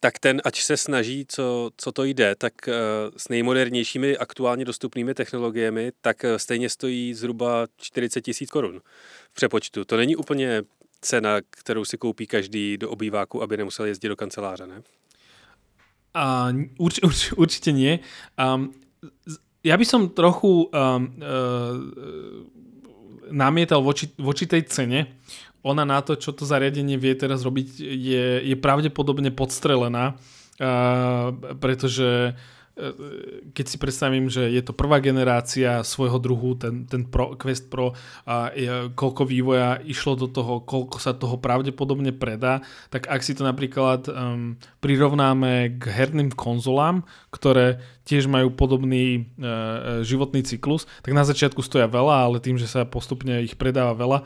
Tak 0.00 0.18
ten, 0.18 0.40
ať 0.44 0.60
se 0.60 0.76
snaží, 0.76 1.24
co, 1.28 1.70
co 1.76 1.92
to 1.92 2.04
jde, 2.04 2.34
tak 2.34 2.52
uh, 2.68 2.74
s 3.16 3.28
nejmodernějšími 3.28 4.16
aktuálně 4.16 4.64
dostupnými 4.64 5.14
technologiemi, 5.14 5.92
tak 6.00 6.24
uh, 6.24 6.36
stejně 6.36 6.68
stojí 6.68 7.14
zhruba 7.14 7.66
40 7.76 8.20
tisíc 8.20 8.50
korun 8.50 8.80
v 9.30 9.34
přepočtu. 9.34 9.84
To 9.84 9.96
není 9.96 10.16
úplně 10.16 10.62
cena, 11.00 11.38
kterou 11.50 11.84
si 11.84 11.98
koupí 11.98 12.26
každý 12.26 12.78
do 12.78 12.90
obýváku, 12.90 13.42
aby 13.42 13.56
nemusel 13.56 13.86
jezdit 13.86 14.08
do 14.08 14.16
kanceláře, 14.16 14.66
ne? 14.66 14.82
Uh, 16.16 16.62
urč, 16.78 16.98
urč, 17.02 17.32
určite 17.32 17.72
nie. 17.72 17.98
Um, 18.54 18.74
ja 19.60 19.74
by 19.76 19.84
som 19.84 20.12
trochu 20.12 20.66
um, 20.66 20.70
uh, 20.70 21.76
namietal 23.28 23.84
voči, 23.84 24.08
voči 24.16 24.48
tej 24.48 24.66
cene. 24.66 25.20
Ona 25.60 25.84
na 25.84 26.00
to, 26.00 26.16
čo 26.16 26.32
to 26.32 26.48
zariadenie 26.48 26.96
vie 26.96 27.12
teraz 27.12 27.44
robiť, 27.44 27.68
je, 27.80 28.26
je 28.48 28.56
pravdepodobne 28.56 29.28
podstrelená, 29.28 30.16
uh, 30.16 31.28
pretože 31.60 32.32
keď 33.52 33.66
si 33.66 33.76
predstavím, 33.76 34.32
že 34.32 34.48
je 34.48 34.62
to 34.64 34.72
prvá 34.72 34.98
generácia 34.98 35.84
svojho 35.84 36.16
druhu, 36.16 36.56
ten, 36.56 36.88
ten 36.88 37.04
Pro, 37.04 37.36
Quest 37.36 37.68
Pro 37.68 37.92
a 38.24 38.50
je, 38.54 38.92
koľko 38.96 39.28
vývoja 39.28 39.80
išlo 39.84 40.16
do 40.16 40.28
toho, 40.30 40.64
koľko 40.64 40.96
sa 40.96 41.12
toho 41.12 41.36
pravdepodobne 41.36 42.14
predá, 42.16 42.64
tak 42.88 43.06
ak 43.06 43.20
si 43.20 43.36
to 43.36 43.44
napríklad 43.44 44.08
um, 44.08 44.56
prirovnáme 44.80 45.76
k 45.76 45.82
herným 45.90 46.32
konzolám, 46.32 47.04
ktoré 47.28 47.82
tiež 48.08 48.26
majú 48.26 48.54
podobný 48.54 49.28
uh, 49.36 50.00
životný 50.06 50.42
cyklus, 50.46 50.88
tak 51.04 51.12
na 51.12 51.26
začiatku 51.26 51.60
stoja 51.60 51.86
veľa, 51.86 52.30
ale 52.30 52.42
tým, 52.42 52.56
že 52.56 52.70
sa 52.70 52.88
postupne 52.88 53.44
ich 53.44 53.54
predáva 53.60 53.92
veľa, 53.92 54.24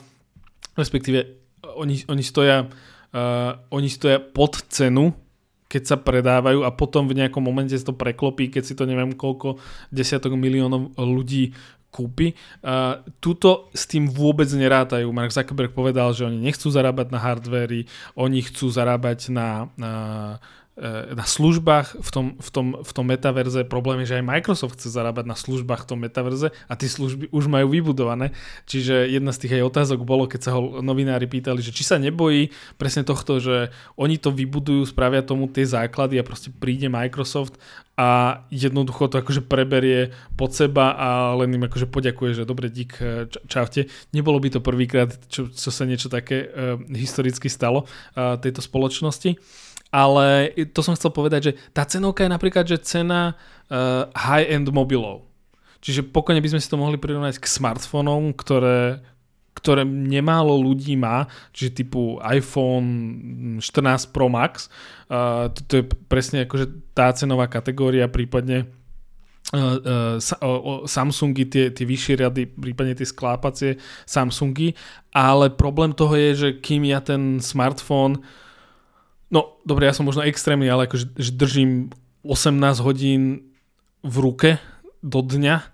respektíve 0.79 1.27
oni, 1.75 2.07
oni 2.07 2.23
stoja 2.23 2.69
uh, 2.69 3.51
oni 3.71 3.89
stoja 3.89 4.21
pod 4.21 4.61
cenu 4.69 5.24
keď 5.75 5.83
sa 5.83 5.97
predávajú 5.99 6.63
a 6.63 6.71
potom 6.71 7.11
v 7.11 7.19
nejakom 7.19 7.43
momente 7.43 7.75
to 7.75 7.91
preklopí, 7.91 8.47
keď 8.47 8.63
si 8.63 8.79
to 8.79 8.87
neviem 8.87 9.11
koľko 9.11 9.59
desiatok 9.91 10.39
miliónov 10.39 10.95
ľudí 10.95 11.51
kúpi. 11.91 12.39
Uh, 12.63 13.03
tuto 13.19 13.71
s 13.75 13.91
tým 13.91 14.07
vôbec 14.07 14.47
nerátajú. 14.47 15.11
Mark 15.11 15.35
Zuckerberg 15.35 15.75
povedal, 15.75 16.15
že 16.15 16.27
oni 16.31 16.39
nechcú 16.39 16.71
zarábať 16.71 17.11
na 17.11 17.19
hardvéry, 17.19 17.91
oni 18.15 18.47
chcú 18.47 18.71
zarábať 18.71 19.35
na, 19.35 19.67
na 19.75 19.93
na 21.15 21.23
službách 21.23 22.03
v 22.03 22.11
tom, 22.11 22.27
v, 22.35 22.49
tom, 22.51 22.67
v 22.83 22.91
tom 22.91 23.07
metaverze. 23.07 23.63
Problém 23.63 24.03
je, 24.03 24.11
že 24.11 24.19
aj 24.19 24.27
Microsoft 24.27 24.75
chce 24.83 24.91
zarábať 24.91 25.31
na 25.31 25.39
službách 25.39 25.87
v 25.87 25.89
tom 25.95 25.99
metaverze 26.03 26.51
a 26.51 26.73
tie 26.75 26.91
služby 26.91 27.31
už 27.31 27.47
majú 27.47 27.71
vybudované. 27.71 28.35
Čiže 28.67 29.07
jedna 29.07 29.31
z 29.31 29.47
tých 29.47 29.63
aj 29.63 29.71
otázok 29.71 30.03
bolo, 30.03 30.27
keď 30.27 30.41
sa 30.43 30.59
ho 30.59 30.83
novinári 30.83 31.31
pýtali, 31.31 31.63
že 31.63 31.71
či 31.71 31.87
sa 31.87 32.03
nebojí 32.03 32.51
presne 32.75 33.07
tohto, 33.07 33.39
že 33.39 33.71
oni 33.95 34.19
to 34.19 34.35
vybudujú, 34.35 34.91
spravia 34.91 35.23
tomu 35.23 35.47
tie 35.47 35.63
základy 35.63 36.19
a 36.19 36.27
proste 36.27 36.51
príde 36.51 36.91
Microsoft 36.91 37.55
a 37.95 38.43
jednoducho 38.51 39.07
to 39.07 39.23
akože 39.23 39.47
preberie 39.47 40.11
pod 40.35 40.51
seba 40.51 40.99
a 40.99 41.09
len 41.39 41.55
im 41.55 41.71
akože 41.71 41.87
poďakuje, 41.87 42.43
že 42.43 42.43
dobre, 42.43 42.67
dík, 42.67 42.99
e, 42.99 43.31
čaute. 43.47 43.87
Nebolo 44.11 44.43
by 44.43 44.59
to 44.59 44.59
prvýkrát, 44.59 45.15
čo, 45.31 45.47
čo 45.47 45.71
sa 45.71 45.87
niečo 45.87 46.11
také 46.11 46.51
uh, 46.51 46.75
historicky 46.91 47.47
stalo 47.47 47.87
uh, 47.87 48.35
tejto 48.43 48.59
spoločnosti 48.59 49.39
ale 49.95 50.51
to 50.75 50.83
som 50.83 50.99
chcel 50.99 51.15
povedať, 51.15 51.41
že 51.47 51.53
tá 51.71 51.87
cenovka 51.87 52.27
je 52.27 52.35
napríklad, 52.35 52.67
že 52.67 52.83
cena 52.83 53.39
uh, 53.71 54.11
high-end 54.11 54.67
mobilov. 54.75 55.23
Čiže 55.79 56.11
pokojne 56.11 56.43
by 56.43 56.51
sme 56.51 56.63
si 56.65 56.67
to 56.67 56.75
mohli 56.75 56.99
prirovnať 56.99 57.39
k 57.39 57.47
smartfónom, 57.47 58.35
ktoré, 58.35 58.99
ktoré 59.55 59.87
nemálo 59.87 60.59
ľudí 60.59 60.99
má, 60.99 61.31
čiže 61.55 61.87
typu 61.87 62.19
iPhone 62.27 63.63
14 63.63 64.11
Pro 64.11 64.27
Max. 64.27 64.67
Uh, 65.07 65.47
to, 65.55 65.79
je 65.79 65.85
presne 66.11 66.43
akože 66.43 66.91
tá 66.91 67.15
cenová 67.15 67.47
kategória, 67.47 68.11
prípadne 68.11 68.67
uh, 69.55 70.19
uh, 70.19 70.83
Samsungy, 70.91 71.47
tie, 71.47 71.65
tie 71.71 71.87
vyššie 71.87 72.19
riady, 72.19 72.51
prípadne 72.51 72.99
tie 72.99 73.07
sklápacie 73.07 73.79
Samsungy, 74.11 74.75
ale 75.15 75.55
problém 75.55 75.95
toho 75.95 76.19
je, 76.19 76.31
že 76.35 76.49
kým 76.59 76.83
ja 76.83 76.99
ten 76.99 77.39
smartfón 77.39 78.27
No, 79.35 79.59
dobre, 79.67 79.91
ja 79.91 79.95
som 79.97 80.07
možno 80.07 80.23
extrémny, 80.23 80.71
ale 80.71 80.87
akože 80.87 81.19
že 81.19 81.35
držím 81.35 81.91
18 82.23 82.55
hodín 82.87 83.51
v 84.07 84.17
ruke 84.23 84.51
do 85.03 85.27
dňa, 85.27 85.74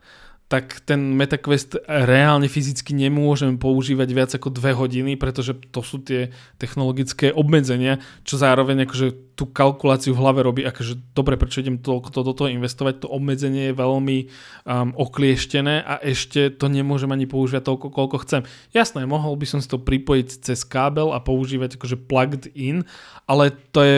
tak 0.51 0.83
ten 0.83 1.15
MetaQuest 1.15 1.87
reálne 1.87 2.51
fyzicky 2.51 2.91
nemôžem 2.91 3.55
používať 3.55 4.09
viac 4.11 4.31
ako 4.35 4.51
dve 4.51 4.75
hodiny, 4.75 5.15
pretože 5.15 5.55
to 5.71 5.79
sú 5.79 6.03
tie 6.03 6.35
technologické 6.59 7.31
obmedzenia, 7.31 8.03
čo 8.27 8.35
zároveň 8.35 8.83
akože 8.83 9.39
tú 9.39 9.47
kalkuláciu 9.47 10.11
v 10.11 10.21
hlave 10.27 10.43
robí, 10.43 10.67
akože 10.67 11.15
dobre, 11.15 11.39
prečo 11.39 11.63
idem 11.63 11.79
toľko 11.79 12.11
to, 12.11 12.21
do 12.27 12.33
toho 12.35 12.49
investovať, 12.51 13.07
to 13.07 13.09
obmedzenie 13.09 13.71
je 13.71 13.79
veľmi 13.79 14.19
um, 14.27 14.91
oklieštené 14.99 15.87
a 15.87 16.03
ešte 16.03 16.51
to 16.51 16.67
nemôžem 16.67 17.15
ani 17.15 17.31
používať 17.31 17.71
toľko, 17.71 17.87
koľko 17.95 18.17
chcem. 18.27 18.43
Jasné, 18.75 19.07
mohol 19.07 19.39
by 19.39 19.47
som 19.47 19.63
si 19.63 19.71
to 19.71 19.79
pripojiť 19.79 20.51
cez 20.51 20.67
kábel 20.67 21.15
a 21.15 21.23
používať 21.23 21.79
akože 21.79 21.97
plugged 22.11 22.51
in, 22.59 22.83
ale 23.31 23.55
to 23.71 23.81
je 23.87 23.97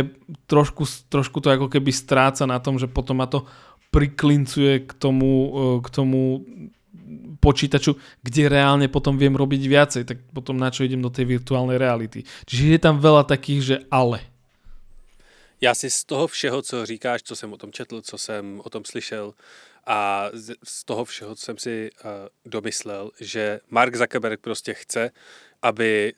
trošku, 0.53 0.85
trošku 1.09 1.41
to 1.41 1.49
ako 1.49 1.73
keby 1.73 1.97
stráca 1.97 2.45
na 2.45 2.61
tom, 2.61 2.77
že 2.77 2.93
potom 2.93 3.19
ma 3.19 3.27
to 3.27 3.49
priklincuje 3.93 4.89
k 4.89 4.93
tomu, 4.97 5.53
e, 5.53 5.85
k 5.85 5.89
tomu 5.93 6.41
počítaču, 7.45 8.01
kde 8.25 8.49
reálne 8.49 8.89
potom 8.89 9.21
viem 9.21 9.37
robiť 9.37 9.63
viacej, 9.69 10.03
tak 10.09 10.19
potom 10.33 10.57
na 10.57 10.73
čo 10.73 10.87
idem 10.87 11.05
do 11.05 11.13
tej 11.13 11.29
virtuálnej 11.29 11.77
reality. 11.77 12.25
Čiže 12.49 12.65
je 12.73 12.81
tam 12.81 12.97
veľa 13.03 13.29
takých, 13.29 13.61
že 13.63 13.77
ale. 13.93 14.25
Já 15.61 15.75
si 15.75 15.91
z 15.91 16.05
toho 16.05 16.27
všeho, 16.27 16.63
co 16.63 16.87
říkáš, 16.87 17.23
co 17.23 17.37
jsem 17.37 17.53
o 17.53 17.57
tom 17.57 17.73
četl, 17.73 18.01
co 18.01 18.19
jsem 18.19 18.61
o 18.65 18.71
tom 18.71 18.85
slyšel 18.85 19.35
a 19.87 20.31
z 20.65 20.85
toho 20.85 21.05
všeho, 21.05 21.35
co 21.35 21.45
jsem 21.45 21.59
si 21.59 21.91
uh, 21.91 22.11
domyslel, 22.47 23.11
že 23.21 23.61
Mark 23.71 23.97
Zuckerberg 23.97 24.41
prostě 24.41 24.75
chce, 24.75 25.11
aby 25.63 26.13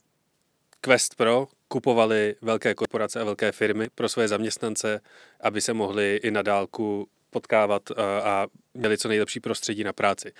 Quest 0.80 1.14
Pro 1.14 1.48
kupovali 1.68 2.37
velké 2.42 2.74
korporace 2.74 3.20
a 3.20 3.24
velké 3.24 3.52
firmy 3.52 3.88
pro 3.94 4.08
své 4.08 4.28
zaměstnance, 4.28 5.00
aby 5.40 5.60
se 5.60 5.72
mohli 5.72 6.20
i 6.22 6.30
na 6.30 6.42
dálku 6.42 7.08
potkávat 7.34 7.90
a, 7.90 7.94
a 8.20 8.46
měli 8.74 8.98
co 8.98 9.08
nejlepší 9.08 9.40
prostředí 9.40 9.84
na 9.84 9.92
práci. 9.92 10.32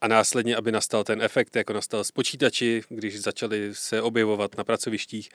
A 0.00 0.08
následně, 0.08 0.56
aby 0.56 0.72
nastal 0.72 1.04
ten 1.04 1.22
efekt, 1.22 1.56
jako 1.56 1.72
nastal 1.72 2.04
s 2.04 2.10
počítači, 2.10 2.82
když 2.88 3.20
začali 3.20 3.74
se 3.74 4.02
objevovat 4.02 4.56
na 4.58 4.64
pracovištích, 4.64 5.28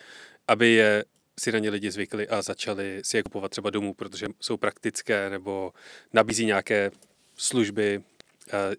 aby 0.48 0.72
je 0.72 1.06
si 1.40 1.52
na 1.52 1.60
ně 1.60 1.70
lidi 1.70 1.92
zvykli 1.92 2.28
a 2.28 2.42
začali 2.42 3.02
si 3.04 3.18
je 3.18 3.24
kupovat 3.24 3.52
třeba 3.52 3.70
domů, 3.70 3.94
protože 3.94 4.28
jsou 4.40 4.58
praktické 4.58 5.30
nebo 5.30 5.74
nabízí 6.14 6.46
nějaké 6.46 6.92
služby, 7.38 8.04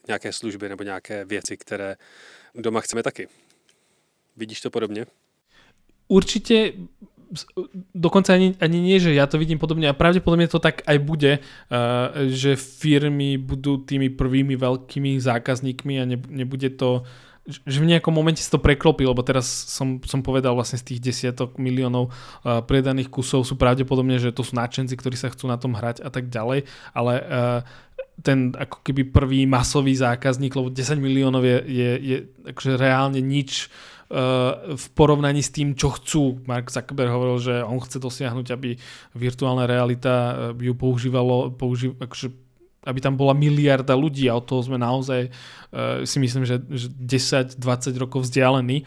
nějaké 0.06 0.32
služby 0.32 0.68
nebo 0.68 0.82
nějaké 0.82 1.24
věci, 1.24 1.56
které 1.56 1.96
doma 2.54 2.80
chceme 2.80 3.02
taky. 3.02 3.28
Vidíš 4.36 4.60
to 4.60 4.70
podobně? 4.70 5.06
Určite 6.08 6.72
dokonca 7.94 8.34
ani, 8.34 8.54
ani 8.60 8.78
nie, 8.80 8.98
že 9.02 9.14
ja 9.14 9.26
to 9.26 9.40
vidím 9.40 9.58
podobne. 9.58 9.90
A 9.90 9.96
pravdepodobne 9.96 10.48
to 10.50 10.62
tak 10.62 10.84
aj 10.86 10.98
bude, 11.02 11.32
uh, 11.38 12.28
že 12.30 12.58
firmy 12.58 13.40
budú 13.40 13.82
tými 13.82 14.12
prvými 14.12 14.54
veľkými 14.54 15.18
zákazníkmi 15.18 15.94
a 16.00 16.04
ne, 16.04 16.18
nebude 16.30 16.70
to 16.74 17.06
že 17.44 17.76
v 17.76 17.92
nejakom 17.92 18.08
momente 18.08 18.40
sa 18.40 18.56
to 18.56 18.64
preklopí, 18.64 19.04
lebo 19.04 19.20
teraz 19.20 19.44
som, 19.44 20.00
som 20.08 20.24
povedal 20.24 20.56
vlastne 20.56 20.80
z 20.80 20.96
tých 20.96 21.12
desiatok 21.12 21.60
miliónov 21.60 22.08
uh, 22.08 22.64
predaných 22.64 23.12
kusov 23.12 23.44
sú 23.44 23.60
pravdepodobne, 23.60 24.16
že 24.16 24.32
to 24.32 24.40
sú 24.40 24.56
náčenci, 24.56 24.96
ktorí 24.96 25.12
sa 25.12 25.28
chcú 25.28 25.52
na 25.52 25.60
tom 25.60 25.76
hrať 25.76 26.00
a 26.00 26.08
tak 26.08 26.32
ďalej, 26.32 26.64
ale 26.96 27.12
uh, 27.20 27.60
ten 28.24 28.56
ako 28.56 28.80
keby 28.80 29.12
prvý 29.12 29.44
masový 29.44 29.92
zákazník, 29.92 30.56
lebo 30.56 30.72
10 30.72 30.96
miliónov 30.96 31.44
je, 31.44 31.58
je, 31.68 31.90
je 32.00 32.16
akože 32.48 32.80
reálne 32.80 33.20
nič 33.20 33.68
uh, 33.68 33.93
Eh, 33.93 33.93
v 34.78 34.86
porovnaní 34.94 35.42
s 35.42 35.50
tým, 35.50 35.74
čo 35.74 35.90
chcú. 35.90 36.38
Mark 36.46 36.70
Zuckerberg 36.70 37.10
hovoril, 37.10 37.38
že 37.42 37.54
on 37.66 37.82
chce 37.82 37.98
dosiahnuť, 37.98 38.46
aby 38.54 38.78
virtuálna 39.18 39.66
realita 39.66 40.14
eh, 40.54 40.70
ju 40.70 40.74
používalo, 40.78 41.50
použív, 41.50 41.98
akože, 41.98 42.30
aby 42.86 42.98
tam 43.02 43.18
bola 43.18 43.34
miliarda 43.34 43.98
ľudí 43.98 44.30
a 44.30 44.38
od 44.38 44.44
toho 44.44 44.60
sme 44.60 44.76
naozaj 44.76 45.32
uh, 45.32 46.04
si 46.04 46.20
myslím, 46.20 46.44
že, 46.44 46.60
že 46.68 46.92
10-20 46.92 47.56
rokov 47.96 48.28
vzdialení 48.28 48.84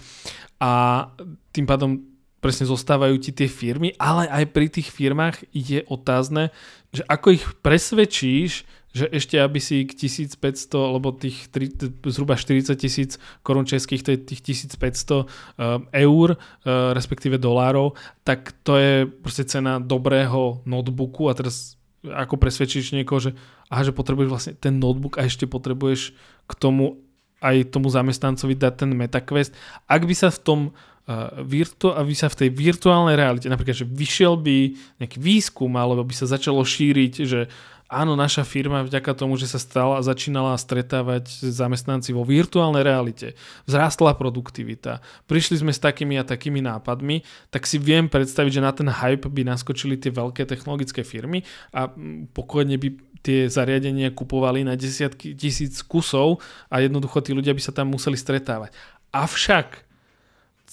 a 0.62 1.10
tým 1.50 1.66
pádom 1.66 2.06
presne 2.38 2.70
zostávajú 2.70 3.18
ti 3.18 3.34
tie 3.34 3.50
firmy, 3.50 3.98
ale 3.98 4.30
aj 4.30 4.54
pri 4.54 4.70
tých 4.70 4.94
firmách 4.94 5.50
je 5.50 5.82
otázne, 5.90 6.54
že 6.94 7.02
ako 7.10 7.42
ich 7.42 7.46
presvedčíš, 7.66 8.70
že 8.96 9.06
ešte 9.12 9.38
aby 9.38 9.60
si 9.62 9.86
k 9.86 9.94
1500, 9.94 10.96
lebo 10.98 11.14
tých 11.14 11.52
tri, 11.54 11.70
zhruba 12.08 12.40
40 12.40 12.74
tisíc 12.80 13.22
korun 13.46 13.68
českých, 13.68 14.02
to 14.02 14.10
je 14.16 14.20
tých 14.34 14.42
1500 14.66 14.80
uh, 14.82 15.26
eh, 15.28 16.04
eur, 16.08 16.36
uh, 16.36 16.96
respektíve 16.96 17.38
dolárov, 17.38 17.94
tak 18.26 18.56
to 18.66 18.80
je 18.80 19.06
proste 19.06 19.46
cena 19.46 19.78
dobrého 19.78 20.64
notebooku 20.66 21.30
a 21.30 21.38
teraz 21.38 21.78
ako 22.08 22.40
presvedčíš 22.40 22.96
niekoho, 22.96 23.20
že, 23.20 23.32
aha, 23.68 23.84
že 23.84 23.92
potrebuješ 23.92 24.30
vlastne 24.30 24.54
ten 24.56 24.80
notebook 24.80 25.20
a 25.20 25.28
ešte 25.28 25.50
potrebuješ 25.50 26.16
k 26.48 26.54
tomu 26.56 27.02
aj 27.38 27.70
tomu 27.70 27.94
zamestnancovi 27.94 28.58
dať 28.58 28.74
ten 28.86 28.92
MetaQuest. 28.98 29.54
Ak 29.86 30.02
by 30.10 30.16
sa 30.18 30.34
v 30.34 30.40
tom 30.42 30.60
uh, 30.74 31.38
virtu, 31.46 31.94
aby 31.94 32.14
sa 32.18 32.34
v 32.34 32.46
tej 32.46 32.50
virtuálnej 32.50 33.14
realite, 33.14 33.46
napríklad, 33.46 33.78
že 33.78 33.86
vyšiel 33.86 34.42
by 34.42 34.74
nejaký 34.98 35.18
výskum, 35.22 35.70
alebo 35.78 36.02
by 36.02 36.16
sa 36.18 36.26
začalo 36.26 36.66
šíriť, 36.66 37.14
že 37.30 37.46
áno, 37.88 38.20
naša 38.20 38.44
firma 38.44 38.84
vďaka 38.84 39.16
tomu, 39.16 39.40
že 39.40 39.48
sa 39.48 39.60
stala, 39.60 40.04
začínala 40.04 40.60
stretávať 40.60 41.32
zamestnanci 41.48 42.12
vo 42.12 42.28
virtuálnej 42.28 42.84
realite, 42.84 43.34
vzrástla 43.66 44.20
produktivita, 44.20 45.00
prišli 45.26 45.64
sme 45.64 45.72
s 45.72 45.80
takými 45.80 46.20
a 46.20 46.28
takými 46.28 46.60
nápadmi, 46.60 47.24
tak 47.48 47.64
si 47.64 47.80
viem 47.80 48.12
predstaviť, 48.12 48.52
že 48.60 48.66
na 48.66 48.72
ten 48.76 48.92
hype 48.92 49.32
by 49.32 49.42
naskočili 49.48 49.96
tie 49.96 50.12
veľké 50.12 50.44
technologické 50.44 51.08
firmy 51.08 51.48
a 51.72 51.88
pokojne 52.36 52.76
by 52.76 52.90
tie 53.24 53.48
zariadenia 53.48 54.14
kupovali 54.14 54.68
na 54.68 54.76
desiatky 54.76 55.34
tisíc 55.34 55.82
kusov 55.82 56.44
a 56.68 56.84
jednoducho 56.84 57.24
tí 57.24 57.32
ľudia 57.32 57.56
by 57.56 57.62
sa 57.64 57.74
tam 57.74 57.92
museli 57.96 58.20
stretávať. 58.20 58.76
Avšak 59.16 59.87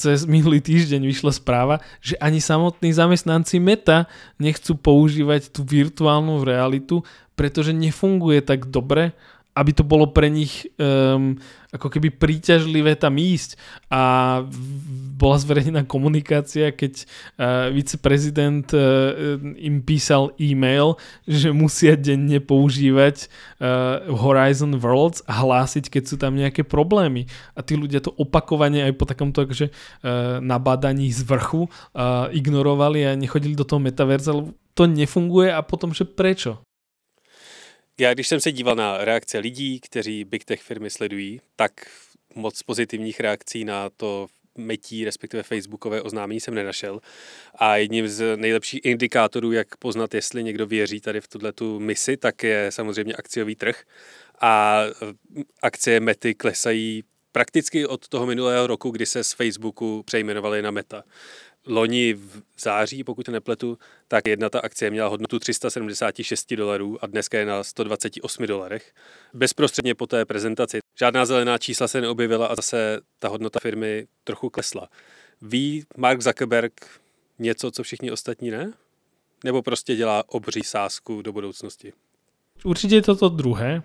cez 0.04 0.28
minulý 0.28 0.60
týždeň 0.60 1.00
vyšla 1.00 1.32
správa, 1.32 1.80
že 2.04 2.20
ani 2.20 2.36
samotní 2.36 2.92
zamestnanci 2.92 3.56
Meta 3.56 4.04
nechcú 4.36 4.76
používať 4.76 5.48
tú 5.48 5.64
virtuálnu 5.64 6.44
realitu, 6.44 7.00
pretože 7.32 7.72
nefunguje 7.72 8.44
tak 8.44 8.68
dobre, 8.68 9.16
aby 9.54 9.70
to 9.70 9.86
bolo 9.86 10.10
pre 10.10 10.26
nich 10.26 10.66
um, 10.76 11.38
ako 11.70 11.90
keby 11.90 12.10
príťažlivé 12.14 12.94
tam 12.94 13.18
ísť. 13.18 13.58
A 13.90 14.42
bola 15.14 15.36
zverejnená 15.38 15.86
komunikácia, 15.86 16.74
keď 16.74 17.02
uh, 17.02 17.70
viceprezident 17.70 18.70
uh, 18.74 19.38
im 19.58 19.82
písal 19.82 20.34
e-mail, 20.38 20.98
že 21.26 21.54
musia 21.54 21.94
denne 21.94 22.42
používať 22.42 23.26
uh, 23.26 24.10
Horizon 24.10 24.78
Worlds 24.78 25.22
a 25.26 25.42
hlásiť, 25.42 25.90
keď 25.90 26.02
sú 26.02 26.16
tam 26.18 26.34
nejaké 26.34 26.66
problémy. 26.66 27.30
A 27.54 27.62
tí 27.62 27.78
ľudia 27.78 28.02
to 28.02 28.14
opakovane 28.14 28.82
aj 28.86 28.92
po 28.98 29.06
takomto 29.06 29.46
uh, 29.46 29.70
nabádaní 30.42 31.14
z 31.14 31.22
vrchu 31.22 31.66
uh, 31.66 32.30
ignorovali 32.34 33.06
a 33.06 33.18
nechodili 33.18 33.54
do 33.54 33.66
toho 33.66 33.78
metaverza, 33.78 34.34
lebo 34.34 34.54
to 34.74 34.90
nefunguje 34.90 35.54
a 35.54 35.62
potom, 35.62 35.94
že 35.94 36.02
prečo? 36.02 36.58
Já 37.98 38.14
když 38.14 38.28
jsem 38.28 38.40
se 38.40 38.52
díval 38.52 38.76
na 38.76 39.04
reakce 39.04 39.38
lidí, 39.38 39.80
kteří 39.80 40.24
Big 40.24 40.44
Tech 40.44 40.62
firmy 40.62 40.90
sledují, 40.90 41.40
tak 41.56 41.72
moc 42.34 42.62
pozitivních 42.62 43.20
reakcí 43.20 43.64
na 43.64 43.90
to 43.90 44.26
metí, 44.58 45.04
respektive 45.04 45.42
facebookové 45.42 46.02
oznámení 46.02 46.40
jsem 46.40 46.54
nenašel. 46.54 47.00
A 47.54 47.76
jedním 47.76 48.08
z 48.08 48.36
nejlepších 48.36 48.80
indikátorů, 48.84 49.52
jak 49.52 49.76
poznat, 49.76 50.14
jestli 50.14 50.42
někdo 50.42 50.66
věří 50.66 51.00
tady 51.00 51.20
v 51.20 51.28
tuhle 51.28 51.52
tu 51.52 51.80
misi, 51.80 52.16
tak 52.16 52.42
je 52.42 52.66
samozřejmě 52.70 53.14
akciový 53.14 53.56
trh. 53.56 53.82
A 54.40 54.82
akcie 55.62 56.00
Mety 56.00 56.34
klesají 56.34 57.04
prakticky 57.32 57.86
od 57.86 58.08
toho 58.08 58.26
minulého 58.26 58.66
roku, 58.66 58.90
kdy 58.90 59.06
se 59.06 59.24
z 59.24 59.32
Facebooku 59.32 60.02
přejmenovali 60.02 60.62
na 60.62 60.70
Meta 60.70 61.04
loni 61.66 62.14
v 62.14 62.42
září, 62.58 63.04
pokud 63.04 63.28
nepletu, 63.28 63.78
tak 64.08 64.28
jedna 64.28 64.50
ta 64.50 64.60
akcie 64.60 64.90
měla 64.90 65.08
hodnotu 65.08 65.38
376 65.38 66.54
dolarů 66.54 67.04
a 67.04 67.06
dneska 67.06 67.38
je 67.38 67.46
na 67.46 67.64
128 67.64 68.46
dolarech. 68.46 68.92
Bezprostředně 69.34 69.94
po 69.94 70.06
té 70.06 70.24
prezentaci. 70.24 70.78
Žádná 70.98 71.26
zelená 71.26 71.58
čísla 71.58 71.88
se 71.88 72.00
neobjevila 72.00 72.46
a 72.46 72.54
zase 72.54 73.00
ta 73.18 73.28
hodnota 73.28 73.60
firmy 73.60 74.06
trochu 74.24 74.50
klesla. 74.50 74.88
Ví 75.42 75.84
Mark 75.96 76.22
Zuckerberg 76.22 76.72
něco, 77.38 77.70
co 77.70 77.82
všichni 77.82 78.10
ostatní 78.10 78.50
ne? 78.50 78.72
Nebo 79.44 79.62
prostě 79.62 79.96
dělá 79.96 80.24
obří 80.26 80.62
sázku 80.62 81.22
do 81.22 81.32
budoucnosti? 81.32 81.92
Určite 82.64 82.94
je 82.94 83.02
toto 83.02 83.28
druhé, 83.28 83.82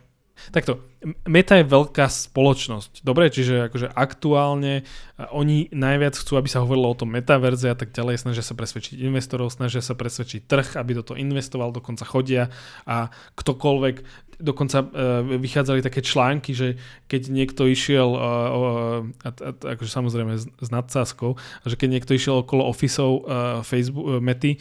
Takto, 0.49 0.81
Meta 1.23 1.55
je 1.55 1.63
veľká 1.63 2.11
spoločnosť, 2.11 3.07
dobre, 3.07 3.31
čiže 3.31 3.71
akože 3.71 3.87
aktuálne 3.87 4.83
oni 5.31 5.71
najviac 5.71 6.19
chcú, 6.19 6.35
aby 6.35 6.51
sa 6.51 6.59
hovorilo 6.59 6.91
o 6.91 6.99
tom 6.99 7.15
metaverze 7.15 7.71
a 7.71 7.77
tak 7.79 7.95
ďalej, 7.95 8.19
snažia 8.19 8.43
sa 8.43 8.51
presvedčiť 8.51 8.99
investorov, 8.99 9.47
snažia 9.47 9.79
sa 9.79 9.95
presvedčiť 9.95 10.43
trh, 10.43 10.67
aby 10.75 10.99
do 10.99 11.03
toho 11.07 11.15
investoval, 11.15 11.71
dokonca 11.71 12.03
chodia 12.03 12.51
a 12.83 13.07
ktokoľvek 13.39 14.27
dokonca 14.39 14.81
uh, 14.81 14.89
vychádzali 15.21 15.83
také 15.83 15.99
články, 15.99 16.55
že 16.55 16.79
keď 17.11 17.21
niekto 17.27 17.67
išiel, 17.67 18.09
uh, 18.15 19.03
a, 19.21 19.29
a, 19.29 19.49
akože 19.75 19.91
samozrejme 19.91 20.33
s, 20.39 20.69
nadsázkou, 20.71 21.35
že 21.67 21.75
keď 21.75 21.99
niekto 21.99 22.15
išiel 22.15 22.41
okolo 22.41 22.71
ofisov 22.71 23.27
uh, 23.27 23.61
Facebook, 23.61 24.23
Mety 24.23 24.57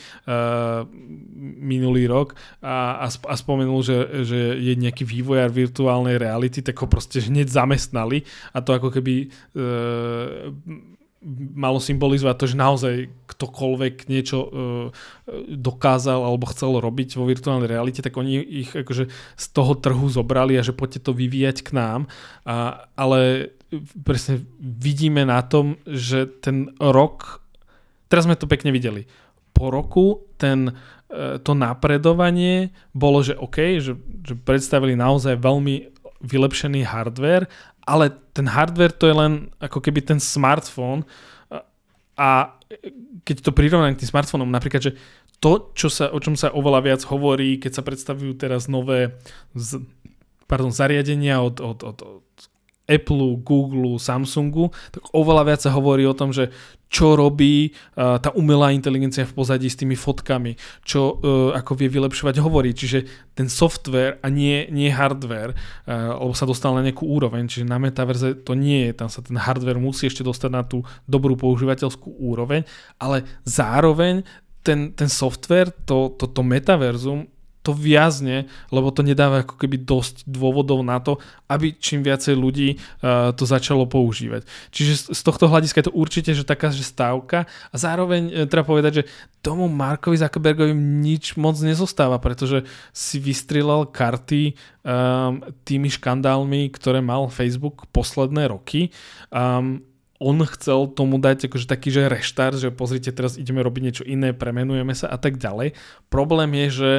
minulý 1.58 2.10
rok 2.10 2.34
a, 2.60 3.06
a, 3.06 3.34
spomenul, 3.38 3.80
že, 3.80 4.26
že 4.26 4.58
je 4.58 4.74
nejaký 4.74 5.06
vývojár 5.06 5.54
virtuálnej 5.54 6.18
reality, 6.18 6.60
tak 6.60 6.76
ho 6.82 6.90
proste 6.90 7.22
hneď 7.22 7.48
zamestnali 7.48 8.26
a 8.52 8.58
to 8.60 8.74
ako 8.74 8.90
keby 8.90 9.30
malo 11.54 11.82
symbolizovať 11.82 12.36
to, 12.38 12.46
že 12.46 12.56
naozaj 12.56 12.94
ktokoľvek 13.26 14.06
niečo 14.06 14.38
uh, 14.38 14.50
dokázal 15.50 16.22
alebo 16.22 16.46
chcel 16.54 16.78
robiť 16.78 17.18
vo 17.18 17.26
virtuálnej 17.26 17.66
realite, 17.66 18.02
tak 18.02 18.14
oni 18.14 18.38
ich 18.38 18.70
akože 18.70 19.10
z 19.10 19.46
toho 19.50 19.74
trhu 19.74 20.06
zobrali 20.06 20.54
a 20.54 20.62
že 20.62 20.76
poďte 20.76 21.10
to 21.10 21.12
vyvíjať 21.18 21.66
k 21.66 21.70
nám. 21.74 22.00
A, 22.46 22.86
ale 22.94 23.50
presne 24.06 24.46
vidíme 24.62 25.26
na 25.26 25.42
tom, 25.42 25.82
že 25.84 26.30
ten 26.30 26.70
rok, 26.78 27.42
teraz 28.06 28.30
sme 28.30 28.38
to 28.38 28.46
pekne 28.46 28.70
videli, 28.70 29.10
po 29.50 29.74
roku 29.74 30.22
ten, 30.38 30.70
uh, 30.70 31.42
to 31.42 31.50
napredovanie 31.58 32.70
bolo, 32.94 33.26
že 33.26 33.34
OK, 33.34 33.82
že, 33.82 33.98
že 34.22 34.34
predstavili 34.38 34.94
naozaj 34.94 35.34
veľmi 35.34 35.97
vylepšený 36.18 36.82
hardware 36.82 37.46
ale 37.88 38.12
ten 38.36 38.44
hardware 38.44 38.92
to 38.92 39.08
je 39.08 39.16
len 39.16 39.32
ako 39.56 39.80
keby 39.80 40.04
ten 40.04 40.20
smartfón. 40.20 41.08
A 42.20 42.52
keď 43.24 43.48
to 43.48 43.56
prirovnám 43.56 43.96
k 43.96 44.04
tým 44.04 44.12
smartfónom, 44.12 44.52
napríklad, 44.52 44.84
že 44.84 44.92
to, 45.40 45.72
čo 45.72 45.88
sa, 45.88 46.12
o 46.12 46.18
čom 46.20 46.36
sa 46.36 46.52
oveľa 46.52 46.84
viac 46.84 47.02
hovorí, 47.08 47.56
keď 47.56 47.80
sa 47.80 47.86
predstavujú 47.86 48.36
teraz 48.36 48.68
nové 48.68 49.16
z, 49.56 49.80
pardon, 50.44 50.68
zariadenia 50.68 51.40
od, 51.40 51.64
od, 51.64 51.80
od, 51.80 51.98
od 52.04 52.28
Apple, 52.88 53.44
Google, 53.44 54.00
Samsungu, 54.00 54.72
tak 54.90 55.04
oveľa 55.12 55.42
viac 55.44 55.60
sa 55.60 55.76
hovorí 55.76 56.08
o 56.08 56.16
tom, 56.16 56.32
že 56.32 56.48
čo 56.88 57.20
robí 57.20 57.68
uh, 57.68 58.16
tá 58.16 58.32
umelá 58.32 58.72
inteligencia 58.72 59.28
v 59.28 59.36
pozadí 59.36 59.68
s 59.68 59.76
tými 59.76 59.92
fotkami, 59.92 60.56
čo 60.88 61.20
uh, 61.20 61.52
ako 61.52 61.76
vie 61.76 61.92
vylepšovať 61.92 62.40
hovorí. 62.40 62.72
Čiže 62.72 63.04
ten 63.36 63.52
software 63.52 64.16
a 64.24 64.32
nie, 64.32 64.64
nie 64.72 64.88
hardware, 64.88 65.52
uh, 65.52 66.16
lebo 66.16 66.32
sa 66.32 66.48
dostal 66.48 66.72
na 66.72 66.80
nejakú 66.80 67.04
úroveň, 67.04 67.44
čiže 67.44 67.68
na 67.68 67.76
metaverze 67.76 68.40
to 68.40 68.56
nie 68.56 68.88
je, 68.88 69.04
tam 69.04 69.12
sa 69.12 69.20
ten 69.20 69.36
hardware 69.36 69.76
musí 69.76 70.08
ešte 70.08 70.24
dostať 70.24 70.50
na 70.50 70.64
tú 70.64 70.80
dobrú 71.04 71.36
používateľskú 71.36 72.24
úroveň, 72.24 72.64
ale 72.96 73.28
zároveň 73.44 74.24
ten, 74.64 74.96
ten 74.96 75.12
software, 75.12 75.68
to, 75.84 76.16
to, 76.16 76.24
to 76.24 76.40
metaverzum 76.40 77.28
to 77.68 77.76
viazne, 77.76 78.48
lebo 78.72 78.88
to 78.88 79.04
nedáva 79.04 79.44
ako 79.44 79.60
keby 79.60 79.84
dosť 79.84 80.24
dôvodov 80.24 80.80
na 80.80 80.96
to, 81.04 81.20
aby 81.52 81.76
čím 81.76 82.00
viacej 82.00 82.32
ľudí 82.32 82.80
uh, 83.04 83.36
to 83.36 83.44
začalo 83.44 83.84
používať. 83.84 84.48
Čiže 84.72 85.12
z, 85.12 85.20
tohto 85.20 85.52
hľadiska 85.52 85.84
je 85.84 85.86
to 85.92 85.96
určite 85.96 86.32
že 86.32 86.48
taká 86.48 86.72
že 86.72 86.80
stávka 86.80 87.44
a 87.68 87.76
zároveň 87.76 88.22
uh, 88.32 88.34
treba 88.48 88.64
povedať, 88.64 89.04
že 89.04 89.06
tomu 89.44 89.68
Markovi 89.68 90.16
Zuckerbergovi 90.16 90.72
nič 90.72 91.36
moc 91.36 91.60
nezostáva, 91.60 92.16
pretože 92.16 92.64
si 92.96 93.20
vystrelal 93.20 93.84
karty 93.84 94.56
um, 94.82 95.44
tými 95.68 95.92
škandálmi, 95.92 96.72
ktoré 96.72 97.04
mal 97.04 97.28
Facebook 97.28 97.84
posledné 97.92 98.48
roky. 98.48 98.88
Um, 99.28 99.84
on 100.18 100.42
chcel 100.58 100.90
tomu 100.90 101.22
dať 101.22 101.46
akože 101.46 101.70
taký, 101.70 101.94
že 101.94 102.10
reštart, 102.10 102.58
že 102.58 102.74
pozrite, 102.74 103.14
teraz 103.14 103.38
ideme 103.38 103.62
robiť 103.62 103.82
niečo 103.82 104.04
iné, 104.04 104.34
premenujeme 104.34 104.90
sa 104.90 105.06
a 105.06 105.18
tak 105.18 105.38
ďalej. 105.38 105.78
Problém 106.10 106.50
je, 106.66 106.66
že 106.68 106.90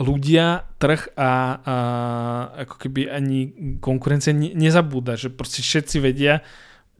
ľudia, 0.00 0.64
trh 0.80 1.12
a, 1.20 1.32
a 1.60 1.76
ako 2.64 2.74
keby 2.80 3.12
ani 3.12 3.38
konkurencia 3.84 4.32
ne, 4.32 4.56
nezabúda, 4.56 5.20
že 5.20 5.28
proste 5.28 5.60
všetci 5.60 5.96
vedia, 6.00 6.40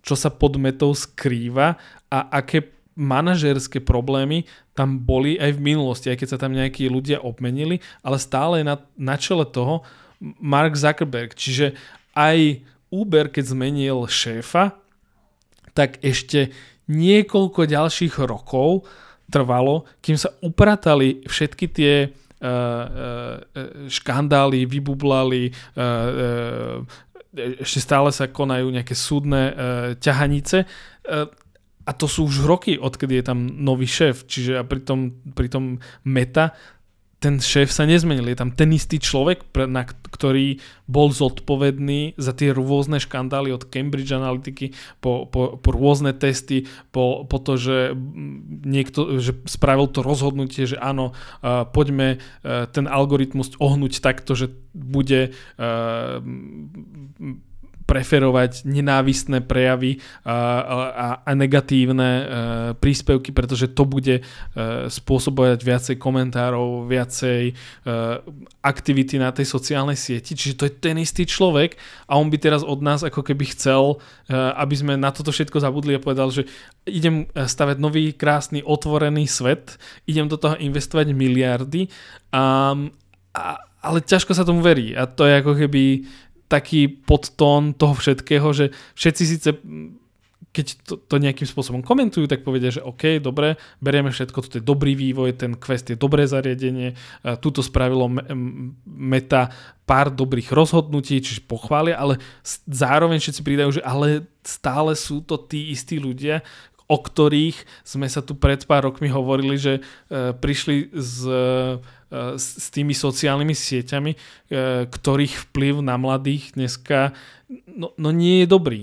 čo 0.04 0.12
sa 0.12 0.28
pod 0.28 0.60
metou 0.60 0.92
skrýva 0.92 1.80
a 2.12 2.18
aké 2.28 2.68
manažerské 3.00 3.80
problémy 3.80 4.44
tam 4.76 5.00
boli 5.00 5.40
aj 5.40 5.56
v 5.56 5.64
minulosti, 5.72 6.12
aj 6.12 6.20
keď 6.20 6.28
sa 6.36 6.40
tam 6.40 6.52
nejakí 6.52 6.84
ľudia 6.92 7.24
obmenili, 7.24 7.80
ale 8.04 8.20
stále 8.20 8.60
je 8.60 8.68
na, 8.68 8.76
na 9.00 9.16
čele 9.16 9.48
toho 9.48 9.80
Mark 10.20 10.76
Zuckerberg. 10.76 11.32
Čiže 11.32 11.72
aj 12.12 12.60
Uber, 12.92 13.32
keď 13.32 13.56
zmenil 13.56 14.04
šéfa, 14.04 14.76
tak 15.72 15.96
ešte 16.04 16.52
niekoľko 16.92 17.64
ďalších 17.64 18.20
rokov 18.20 18.84
trvalo, 19.30 19.88
kým 20.04 20.18
sa 20.18 20.34
upratali 20.42 21.24
všetky 21.24 21.66
tie 21.70 22.10
škandály 23.86 24.64
vybublali, 24.64 25.52
ešte 27.60 27.80
stále 27.84 28.10
sa 28.10 28.26
konajú 28.26 28.72
nejaké 28.72 28.96
súdne 28.96 29.54
ťahanice. 30.00 30.64
A 31.80 31.90
to 31.96 32.06
sú 32.06 32.28
už 32.28 32.44
roky, 32.44 32.76
odkedy 32.80 33.20
je 33.20 33.24
tam 33.24 33.38
nový 33.44 33.88
šéf, 33.88 34.28
čiže 34.28 34.60
a 34.60 34.64
pritom, 34.64 35.20
pritom 35.32 35.80
Meta 36.06 36.54
ten 37.20 37.36
šéf 37.36 37.68
sa 37.68 37.84
nezmenil. 37.84 38.32
Je 38.32 38.40
tam 38.40 38.50
ten 38.56 38.72
istý 38.72 38.96
človek, 38.96 39.44
na 39.68 39.84
ktorý 39.84 40.56
bol 40.88 41.12
zodpovedný 41.12 42.16
za 42.16 42.32
tie 42.32 42.56
rôzne 42.56 42.96
škandály 42.96 43.52
od 43.52 43.68
Cambridge 43.68 44.08
Analytiky 44.10 44.72
po, 45.04 45.28
po, 45.28 45.60
po 45.60 45.68
rôzne 45.70 46.16
testy, 46.16 46.64
po, 46.90 47.28
po 47.28 47.36
to, 47.36 47.60
že 47.60 47.76
niekto 48.64 49.20
že 49.20 49.36
spravil 49.44 49.92
to 49.92 50.00
rozhodnutie, 50.00 50.64
že 50.64 50.80
áno, 50.80 51.12
uh, 51.44 51.68
poďme 51.68 52.16
uh, 52.16 52.64
ten 52.72 52.88
algoritmus 52.88 53.52
ohnúť 53.60 54.00
takto, 54.00 54.32
že 54.32 54.48
bude 54.72 55.36
uh, 55.60 56.24
preferovať 57.90 58.62
nenávistné 58.62 59.42
prejavy 59.42 59.98
a, 60.22 60.30
a, 60.30 61.06
a 61.26 61.30
negatívne 61.34 62.10
uh, 62.14 62.24
príspevky, 62.78 63.34
pretože 63.34 63.74
to 63.74 63.82
bude 63.82 64.22
uh, 64.22 64.86
spôsobovať 64.86 65.58
viacej 65.58 65.96
komentárov, 65.98 66.86
viacej 66.86 67.52
aktivity 68.60 69.16
na 69.16 69.32
tej 69.34 69.48
sociálnej 69.48 69.96
sieti. 69.98 70.36
Čiže 70.36 70.54
to 70.54 70.64
je 70.68 70.72
ten 70.78 70.96
istý 71.00 71.24
človek 71.26 71.74
a 72.06 72.20
on 72.20 72.28
by 72.28 72.36
teraz 72.36 72.62
od 72.62 72.84
nás 72.84 73.02
ako 73.02 73.24
keby 73.24 73.50
chcel, 73.56 73.98
aby 74.30 74.74
sme 74.76 74.94
na 75.00 75.10
toto 75.10 75.32
všetko 75.32 75.58
zabudli 75.58 75.96
a 75.96 76.02
povedal, 76.02 76.28
že 76.30 76.46
idem 76.84 77.26
stavať 77.34 77.80
nový, 77.80 78.12
krásny, 78.12 78.60
otvorený 78.60 79.26
svet, 79.26 79.80
idem 80.04 80.28
do 80.28 80.36
toho 80.36 80.60
investovať 80.60 81.10
miliardy 81.16 81.88
a, 82.30 82.76
a, 83.32 83.42
ale 83.80 83.98
ťažko 84.04 84.36
sa 84.36 84.44
tomu 84.44 84.60
verí 84.60 84.92
a 84.92 85.08
to 85.08 85.24
je 85.24 85.40
ako 85.40 85.52
keby 85.56 86.04
taký 86.50 86.90
podtón 86.90 87.78
toho 87.78 87.94
všetkého, 87.94 88.50
že 88.50 88.74
všetci 88.98 89.22
síce 89.22 89.48
keď 90.50 90.66
to, 90.82 90.94
to 90.98 91.22
nejakým 91.22 91.46
spôsobom 91.46 91.78
komentujú, 91.78 92.26
tak 92.26 92.42
povedia, 92.42 92.74
že 92.74 92.82
OK, 92.82 93.22
dobre, 93.22 93.54
berieme 93.78 94.10
všetko, 94.10 94.42
toto 94.42 94.58
je 94.58 94.66
dobrý 94.66 94.98
vývoj, 94.98 95.38
ten 95.38 95.54
Quest 95.54 95.94
je 95.94 95.98
dobré 95.98 96.26
zariadenie, 96.26 96.98
tuto 97.38 97.62
spravilo 97.62 98.10
Meta 98.82 99.54
pár 99.86 100.10
dobrých 100.10 100.50
rozhodnutí, 100.50 101.22
čiže 101.22 101.46
pochvália, 101.46 101.94
ale 101.94 102.18
zároveň 102.66 103.22
všetci 103.22 103.42
pridajú, 103.46 103.78
že 103.78 103.82
ale 103.86 104.26
stále 104.42 104.98
sú 104.98 105.22
to 105.22 105.38
tí 105.38 105.70
istí 105.70 106.02
ľudia, 106.02 106.42
o 106.90 106.98
ktorých 106.98 107.86
sme 107.86 108.10
sa 108.10 108.18
tu 108.18 108.34
pred 108.34 108.58
pár 108.66 108.90
rokmi 108.90 109.06
hovorili, 109.06 109.54
že 109.54 109.78
e, 109.78 109.82
prišli 110.34 110.90
z 110.90 111.30
s, 112.36 112.70
tými 112.74 112.90
sociálnymi 112.94 113.54
sieťami, 113.54 114.12
e, 114.14 114.18
ktorých 114.90 115.50
vplyv 115.50 115.78
na 115.80 115.94
mladých 115.94 116.58
dneska 116.58 117.14
no, 117.70 117.94
no 117.94 118.10
nie 118.10 118.42
je 118.42 118.46
dobrý. 118.50 118.82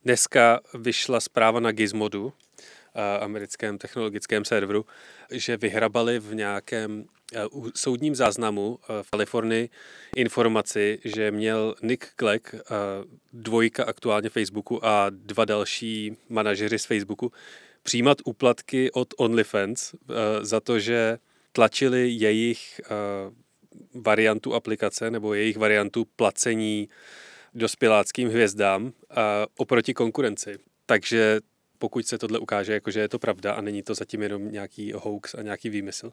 Dneska 0.00 0.64
vyšla 0.72 1.20
zpráva 1.20 1.60
na 1.60 1.76
Gizmodu, 1.76 2.32
americkém 3.20 3.78
technologickém 3.78 4.44
serveru, 4.44 4.86
že 5.30 5.56
vyhrabali 5.56 6.18
v 6.18 6.34
nějakém 6.34 7.04
e, 7.34 7.44
soudním 7.74 8.14
záznamu 8.14 8.78
e, 8.82 9.02
v 9.02 9.10
Kalifornii 9.10 9.68
informaci, 10.16 10.98
že 11.04 11.30
měl 11.30 11.74
Nick 11.82 12.06
Clegg, 12.16 12.54
dvojka 13.32 13.84
aktuálně 13.84 14.28
Facebooku 14.28 14.84
a 14.84 15.06
dva 15.10 15.44
další 15.44 16.16
manažeři 16.28 16.78
z 16.78 16.84
Facebooku, 16.84 17.32
přijímat 17.82 18.18
úplatky 18.24 18.90
od 18.90 19.14
OnlyFans 19.16 19.94
uh, 19.94 19.98
za 20.42 20.60
to, 20.60 20.78
že 20.78 21.18
tlačili 21.52 22.08
jejich 22.10 22.80
uh, 22.84 24.02
variantu 24.02 24.54
aplikace 24.54 25.10
nebo 25.10 25.34
jejich 25.34 25.56
variantu 25.56 26.06
placení 26.16 26.88
dospěláckým 27.54 28.28
hvězdám 28.28 28.84
uh, 28.84 28.90
oproti 29.56 29.94
konkurenci. 29.94 30.58
Takže 30.86 31.40
pokud 31.78 32.06
se 32.06 32.18
tohle 32.18 32.38
ukáže, 32.38 32.72
jako 32.72 32.90
že 32.90 33.00
je 33.00 33.08
to 33.08 33.18
pravda 33.18 33.52
a 33.52 33.60
není 33.60 33.82
to 33.82 33.94
zatím 33.94 34.22
jenom 34.22 34.52
nějaký 34.52 34.92
hoax 34.92 35.34
a 35.34 35.42
nějaký 35.42 35.68
výmysl, 35.68 36.12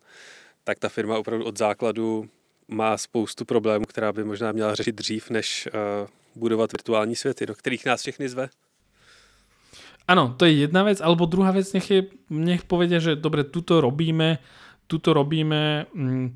tak 0.64 0.80
ta 0.80 0.90
firma 0.90 1.18
opravdu 1.18 1.46
od 1.46 1.58
základu 1.58 2.30
má 2.68 2.98
spoustu 2.98 3.46
problémů, 3.46 3.86
která 3.86 4.14
by 4.14 4.24
možná 4.24 4.52
měla 4.52 4.76
řešit 4.76 4.96
dřív, 4.96 5.30
než 5.30 5.68
uh, 5.74 6.10
budovat 6.36 6.72
virtuální 6.72 7.16
světy, 7.16 7.46
do 7.46 7.56
kterých 7.56 7.86
nás 7.86 8.02
všechny 8.02 8.30
zve. 8.30 8.50
Áno, 10.08 10.32
to 10.40 10.48
je 10.48 10.64
jedna 10.64 10.88
vec, 10.88 11.04
alebo 11.04 11.28
druhá 11.28 11.52
vec, 11.52 11.68
nech, 11.76 11.88
je, 11.92 12.08
nech 12.32 12.64
povedia, 12.64 13.04
že 13.04 13.20
dobre, 13.20 13.44
tuto 13.44 13.84
robíme, 13.84 14.40
tuto 14.88 15.12
robíme 15.12 15.92
mm, 15.92 16.28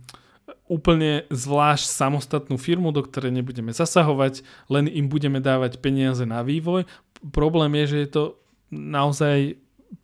úplne 0.68 1.24
zvlášť 1.32 1.88
samostatnú 1.88 2.60
firmu, 2.60 2.92
do 2.92 3.00
ktorej 3.00 3.32
nebudeme 3.32 3.72
zasahovať, 3.72 4.44
len 4.68 4.92
im 4.92 5.08
budeme 5.08 5.40
dávať 5.40 5.80
peniaze 5.80 6.28
na 6.28 6.44
vývoj. 6.44 6.84
Problém 7.32 7.80
je, 7.84 7.86
že 7.96 7.98
je 8.04 8.10
to 8.12 8.24
naozaj 8.72 9.56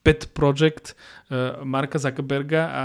pet 0.03 0.27
project 0.33 0.93
uh, 0.93 1.63
Marka 1.63 1.99
Zuckerberga 1.99 2.61
a 2.67 2.83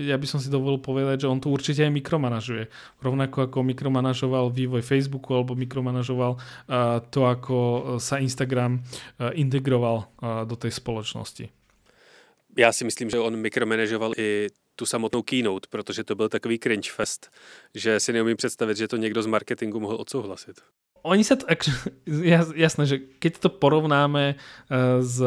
ja 0.00 0.16
by 0.20 0.26
som 0.28 0.40
si 0.40 0.52
dovolil 0.52 0.78
povedať, 0.78 1.24
že 1.24 1.30
on 1.32 1.40
to 1.40 1.48
určite 1.48 1.84
aj 1.84 1.92
mikromanažuje. 1.92 2.68
Rovnako 3.00 3.48
ako 3.48 3.64
mikromanažoval 3.64 4.52
vývoj 4.52 4.82
Facebooku 4.84 5.32
alebo 5.34 5.56
mikromanažoval 5.56 6.36
uh, 6.36 6.42
to, 7.08 7.24
ako 7.24 7.56
sa 7.96 8.18
Instagram 8.20 8.84
integroval 9.34 10.08
do 10.44 10.56
tej 10.56 10.70
spoločnosti. 10.70 11.48
Já 12.58 12.72
si 12.72 12.84
myslím, 12.84 13.10
že 13.10 13.18
on 13.18 13.36
mikromanažoval 13.36 14.12
i 14.16 14.48
tu 14.76 14.86
samotnou 14.86 15.22
keynote, 15.22 15.68
protože 15.70 16.04
to 16.04 16.14
byl 16.14 16.28
takový 16.28 16.58
cringe 16.58 16.90
fest, 16.90 17.30
že 17.74 18.00
si 18.00 18.12
neumím 18.12 18.36
představit, 18.36 18.76
že 18.76 18.88
to 18.88 18.96
někdo 18.96 19.22
z 19.22 19.26
marketingu 19.26 19.80
mohl 19.80 19.96
odsouhlasit 20.00 20.60
oni 21.04 21.22
sa 21.24 21.36
to, 21.36 21.44
jasné, 22.64 22.84
že 22.86 22.96
keď 23.20 23.32
to 23.42 23.48
porovnáme 23.50 24.34
eh, 24.34 24.98
s, 25.02 25.18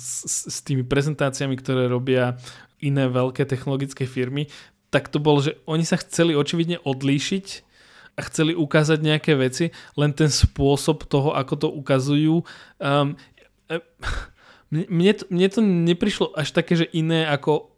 s, 0.00 0.44
s 0.48 0.58
tými 0.66 0.82
prezentáciami, 0.82 1.54
ktoré 1.58 1.86
robia 1.86 2.38
iné 2.80 3.06
veľké 3.06 3.44
technologické 3.44 4.08
firmy, 4.08 4.48
tak 4.90 5.06
to 5.06 5.22
bolo, 5.22 5.38
že 5.44 5.54
oni 5.70 5.86
sa 5.86 6.00
chceli 6.00 6.34
očividne 6.34 6.82
odlíšiť 6.82 7.46
a 8.18 8.20
chceli 8.26 8.58
ukázať 8.58 8.98
nejaké 9.00 9.38
veci, 9.38 9.70
len 9.94 10.10
ten 10.10 10.28
spôsob 10.28 11.06
toho, 11.06 11.30
ako 11.36 11.54
to 11.56 11.68
ukazujú, 11.70 12.42
um, 12.82 13.14
mne, 14.70 15.12
to, 15.14 15.24
mne 15.30 15.48
to 15.50 15.60
neprišlo 15.62 16.34
až 16.34 16.50
také, 16.50 16.74
že 16.74 16.90
iné 16.90 17.26
ako 17.26 17.69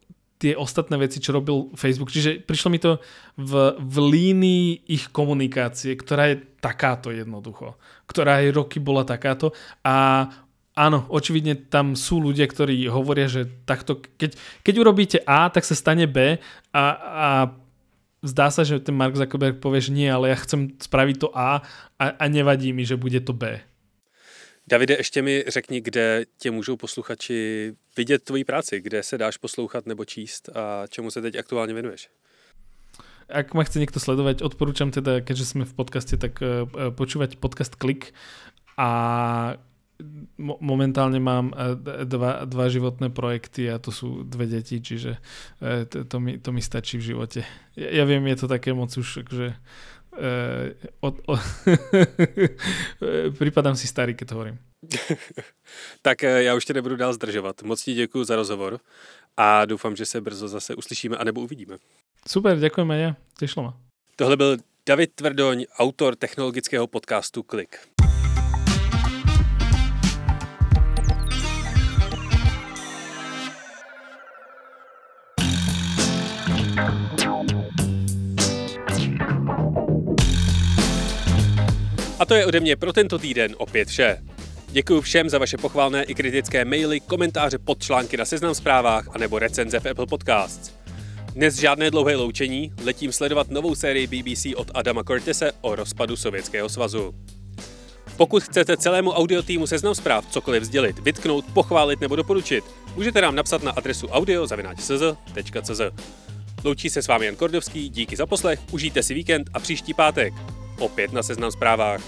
tie 0.43 0.59
ostatné 0.59 0.99
veci, 0.99 1.22
čo 1.22 1.30
robil 1.30 1.70
Facebook. 1.78 2.11
Čiže 2.11 2.43
prišlo 2.43 2.68
mi 2.74 2.82
to 2.82 2.99
v, 3.38 3.78
v 3.78 3.97
línii 4.03 4.90
ich 4.90 5.14
komunikácie, 5.14 5.95
ktorá 5.95 6.34
je 6.34 6.43
takáto 6.59 7.14
jednoducho. 7.14 7.78
Ktorá 8.11 8.43
aj 8.43 8.51
roky 8.51 8.82
bola 8.82 9.07
takáto 9.07 9.55
a 9.86 10.26
áno, 10.74 11.07
očividne 11.07 11.55
tam 11.70 11.95
sú 11.95 12.18
ľudia, 12.18 12.51
ktorí 12.51 12.90
hovoria, 12.90 13.30
že 13.30 13.47
takto, 13.62 14.03
keď, 14.18 14.34
keď 14.66 14.74
urobíte 14.82 15.18
A, 15.22 15.47
tak 15.47 15.62
sa 15.62 15.78
stane 15.78 16.11
B 16.11 16.43
a, 16.74 16.84
a 16.99 17.28
zdá 18.26 18.51
sa, 18.51 18.66
že 18.66 18.82
ten 18.82 18.99
Mark 18.99 19.14
Zuckerberg 19.14 19.62
povie, 19.62 19.78
že 19.78 19.95
nie, 19.95 20.11
ale 20.11 20.34
ja 20.34 20.43
chcem 20.43 20.74
spraviť 20.74 21.16
to 21.22 21.28
A 21.30 21.62
a, 21.99 22.05
a 22.18 22.24
nevadí 22.26 22.74
mi, 22.74 22.82
že 22.82 22.99
bude 22.99 23.22
to 23.22 23.30
B. 23.30 23.62
Davide, 24.72 24.94
ještě 24.94 25.22
mi 25.22 25.44
řekni, 25.48 25.80
kde 25.80 26.24
tě 26.38 26.50
můžou 26.50 26.76
posluchači 26.76 27.72
vidět 27.96 28.24
tvoji 28.24 28.44
práci, 28.44 28.80
kde 28.80 29.02
se 29.02 29.18
dáš 29.18 29.36
poslouchat 29.36 29.86
nebo 29.86 30.04
číst 30.04 30.48
a 30.48 30.86
čemu 30.86 31.10
se 31.10 31.22
teď 31.22 31.36
aktuálně 31.36 31.74
věnuješ? 31.74 32.08
Ak 33.28 33.52
ma 33.52 33.68
chce 33.68 33.84
niekto 33.84 34.00
sledovať, 34.00 34.40
odporúčam 34.40 34.88
teda, 34.88 35.20
keďže 35.20 35.44
sme 35.44 35.68
v 35.68 35.76
podcaste, 35.76 36.16
tak 36.16 36.40
uh, 36.40 36.64
počúvať 36.88 37.36
podcast 37.36 37.76
Klik 37.76 38.16
a 38.80 38.90
mo- 40.40 40.60
momentálne 40.64 41.20
mám 41.20 41.52
uh, 41.52 41.76
dva, 42.08 42.48
dva 42.48 42.66
životné 42.72 43.12
projekty 43.12 43.68
a 43.68 43.76
to 43.76 43.92
sú 43.92 44.24
dve 44.24 44.48
deti, 44.48 44.80
čiže 44.80 45.20
to, 45.60 46.08
to, 46.08 46.16
mi, 46.16 46.40
to 46.40 46.48
mi 46.48 46.64
stačí 46.64 46.96
v 46.96 47.12
živote. 47.12 47.44
Ja, 47.76 48.02
ja 48.02 48.04
viem, 48.08 48.24
je 48.24 48.40
to 48.40 48.48
také 48.48 48.72
moc 48.72 48.88
už, 48.96 49.20
že 49.28 49.52
Uh, 50.12 50.18
od, 51.00 51.14
od, 51.26 51.40
Připadám 53.38 53.76
si 53.76 53.86
starý, 53.86 54.14
keď 54.14 54.28
to 54.28 54.34
hovorím. 54.34 54.58
tak 56.02 56.24
eh, 56.24 56.42
já 56.42 56.54
už 56.54 56.64
tě 56.64 56.74
nebudu 56.74 56.96
dál 56.96 57.12
zdržovat. 57.12 57.62
Moc 57.62 57.82
ti 57.82 57.94
děkuji 57.94 58.24
za 58.24 58.36
rozhovor 58.36 58.80
a 59.36 59.64
doufám, 59.64 59.96
že 59.96 60.06
se 60.06 60.20
brzo 60.20 60.48
zase 60.48 60.74
uslyšíme 60.74 61.16
anebo 61.16 61.40
uvidíme. 61.40 61.76
Super, 62.28 62.58
děkujeme, 62.58 63.00
ja. 63.00 63.16
Těšilo 63.38 63.64
ma. 63.64 63.76
Tohle 64.16 64.36
byl 64.36 64.56
David 64.86 65.10
Tvrdoň, 65.14 65.66
autor 65.78 66.16
technologického 66.16 66.86
podcastu 66.86 67.42
Klik. 67.42 67.78
A 82.22 82.24
to 82.24 82.34
je 82.34 82.46
ode 82.46 82.60
mě 82.60 82.76
pro 82.76 82.92
tento 82.92 83.18
týden 83.18 83.54
opět 83.58 83.88
vše. 83.88 84.18
Děkuji 84.68 85.00
všem 85.00 85.30
za 85.30 85.38
vaše 85.38 85.56
pochválné 85.56 86.04
i 86.04 86.14
kritické 86.14 86.64
maily, 86.64 87.00
komentáře 87.00 87.58
pod 87.58 87.82
články 87.82 88.16
na 88.16 88.24
Seznam 88.24 88.54
zprávách 88.54 89.08
a 89.12 89.18
nebo 89.18 89.38
recenze 89.38 89.80
v 89.80 89.86
Apple 89.86 90.06
Podcasts. 90.06 90.72
Dnes 91.34 91.54
žádné 91.54 91.90
dlouhé 91.90 92.16
loučení, 92.16 92.72
letím 92.84 93.12
sledovat 93.12 93.50
novou 93.50 93.74
sérii 93.74 94.06
BBC 94.06 94.46
od 94.56 94.70
Adama 94.74 95.02
Curtise 95.02 95.52
o 95.60 95.76
rozpadu 95.76 96.16
Sovětského 96.16 96.68
svazu. 96.68 97.14
Pokud 98.16 98.42
chcete 98.42 98.76
celému 98.76 99.10
audiotýmu 99.10 99.66
Seznam 99.66 99.94
zpráv 99.94 100.26
cokoliv 100.30 100.62
sdělit, 100.62 100.98
vytknout, 100.98 101.44
pochválit 101.54 102.00
nebo 102.00 102.16
doporučit, 102.16 102.64
můžete 102.96 103.20
nám 103.20 103.34
napsat 103.34 103.62
na 103.62 103.72
adresu 103.72 104.08
audio.cz. 104.08 105.80
Loučí 106.64 106.90
se 106.90 107.02
s 107.02 107.08
vámi 107.08 107.26
Jan 107.26 107.36
Kordovský, 107.36 107.88
díky 107.88 108.16
za 108.16 108.26
poslech, 108.26 108.60
užijte 108.72 109.02
si 109.02 109.14
víkend 109.14 109.50
a 109.54 109.60
příští 109.60 109.94
pátek 109.94 110.34
opět 110.78 111.12
na 111.12 111.22
seznam 111.22 111.50
zprávách. 111.50 112.00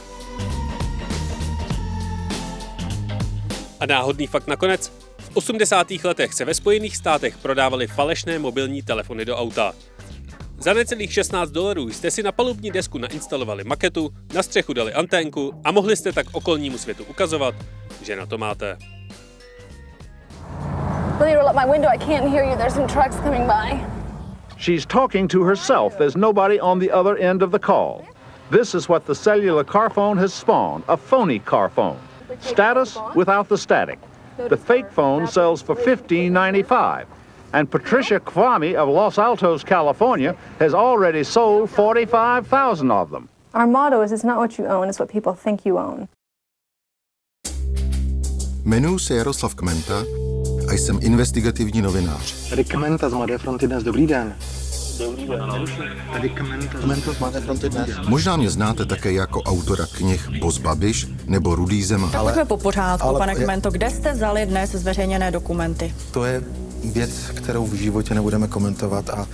A 3.80 3.86
náhodný 3.86 4.26
fakt 4.26 4.46
nakonec. 4.46 4.92
V 5.18 5.30
80. 5.36 5.86
letech 6.04 6.34
se 6.34 6.44
ve 6.44 6.54
Spojených 6.54 6.96
státech 6.96 7.38
prodávaly 7.38 7.86
falešné 7.86 8.38
mobilní 8.38 8.82
telefony 8.82 9.24
do 9.24 9.36
auta. 9.36 9.72
Za 10.58 10.74
necelých 10.74 11.12
16 11.12 11.50
dolarů 11.50 11.88
jste 11.88 12.10
si 12.10 12.22
na 12.22 12.32
palubní 12.32 12.70
desku 12.70 12.98
nainstalovali 12.98 13.64
maketu, 13.64 14.10
na 14.34 14.42
střechu 14.42 14.72
dali 14.72 14.92
anténku 14.92 15.60
a 15.64 15.72
mohli 15.72 15.96
jste 15.96 16.12
tak 16.12 16.26
okolnímu 16.32 16.78
světu 16.78 17.04
ukazovat, 17.04 17.54
že 18.02 18.16
na 18.16 18.26
to 18.26 18.38
máte. 18.38 18.76
She's 24.58 24.86
talking 24.86 25.30
to 25.30 25.44
herself. 25.44 25.96
There's 25.96 26.16
nobody 26.16 26.60
on 26.60 26.78
the 26.78 26.92
other 26.92 27.16
end 27.22 27.42
of 27.42 27.50
the 27.50 27.58
call. 27.58 28.13
This 28.50 28.74
is 28.74 28.88
what 28.88 29.06
the 29.06 29.14
cellular 29.14 29.64
car 29.64 29.90
phone 29.90 30.18
has 30.18 30.34
spawned 30.34 30.84
a 30.88 30.96
phony 30.96 31.38
car 31.38 31.68
phone. 31.68 31.98
Status 32.40 32.98
without 33.14 33.48
the 33.48 33.56
static. 33.56 33.98
The 34.36 34.56
fake 34.56 34.90
phone 34.90 35.26
sells 35.26 35.62
for 35.62 35.74
$15.95. 35.74 37.06
And 37.52 37.70
Patricia 37.70 38.20
Kwame 38.20 38.74
of 38.74 38.88
Los 38.88 39.18
Altos, 39.18 39.64
California, 39.64 40.34
has 40.58 40.74
already 40.74 41.24
sold 41.24 41.70
45,000 41.70 42.90
of 42.90 43.10
them. 43.10 43.28
Our 43.54 43.66
motto 43.66 44.02
is 44.02 44.12
it's 44.12 44.24
not 44.24 44.38
what 44.38 44.58
you 44.58 44.66
own, 44.66 44.88
it's 44.88 44.98
what 44.98 45.08
people 45.08 45.34
think 45.34 45.64
you 45.64 45.78
own. 45.78 46.08
Jmenuji 48.64 48.98
se 48.98 49.14
Jaroslav 49.14 49.54
Kmenta 49.54 50.04
a 50.68 50.72
jsem 50.72 50.98
investigativní 51.02 51.82
novinář. 51.82 52.50
Tady 52.50 52.64
Kmenta 52.64 53.08
z 53.08 53.14
Mladé 53.14 53.38
fronty 53.38 53.66
dnes. 53.66 53.84
Dobrý 53.84 54.06
den. 54.06 54.36
Možná 58.08 58.36
mě 58.36 58.50
znáte 58.50 58.84
také 58.86 59.12
jako 59.12 59.42
autora 59.42 59.86
knih 59.92 60.28
Boz 60.40 60.58
Babiš 60.58 61.06
nebo 61.26 61.54
Rudý 61.54 61.84
zema. 61.84 62.10
Tak 62.10 62.22
pojďme 62.22 62.44
po 62.44 62.56
pořádku, 62.56 63.06
ale- 63.08 63.18
pane 63.18 63.34
Kmento. 63.34 63.70
Kde 63.70 63.90
jste 63.90 64.12
vzali 64.12 64.46
dnes 64.46 64.70
zveřejněné 64.70 65.30
dokumenty? 65.30 65.94
To 66.10 66.24
je 66.24 66.42
věc, 66.84 67.10
kterou 67.34 67.66
v 67.66 67.74
životě 67.74 68.14
nebudeme 68.14 68.48
komentovat 68.48 69.10
a 69.10 69.26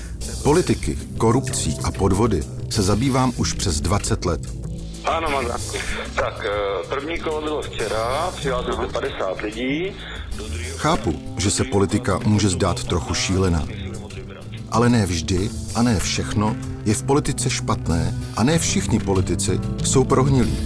Politiky, 0.43 0.99
korupcí 1.19 1.77
a 1.85 1.91
podvody 1.91 2.43
se 2.71 2.83
zabývám 2.83 3.33
už 3.37 3.53
přes 3.53 3.81
20 3.81 4.25
let. 4.25 4.41
Ano, 5.05 5.31
Mazanku. 5.31 5.77
Tak, 6.15 6.47
eh, 6.47 6.89
první 6.89 7.19
kolo 7.19 7.43
bylo 7.43 7.63
včera, 7.63 8.31
přihlásilo 8.37 8.77
se 8.87 8.93
50 8.93 9.41
lidí. 9.41 9.93
Chápu, 10.77 11.15
že 11.39 11.51
se 11.51 11.65
politika 11.65 12.19
může 12.25 12.49
zdát 12.49 12.85
trochu 12.85 13.15
šílená. 13.15 13.67
Ale 14.71 14.89
ne 14.89 15.07
vždy 15.07 15.51
a 15.75 15.83
ne 15.83 16.01
všechno 16.01 16.57
je 16.85 16.95
v 16.95 17.03
politice 17.03 17.51
špatné 17.51 18.15
a 18.37 18.45
ne 18.45 18.59
všichni 18.59 18.99
politici 18.99 19.61
jsou 19.85 20.05
prohnilí. 20.05 20.59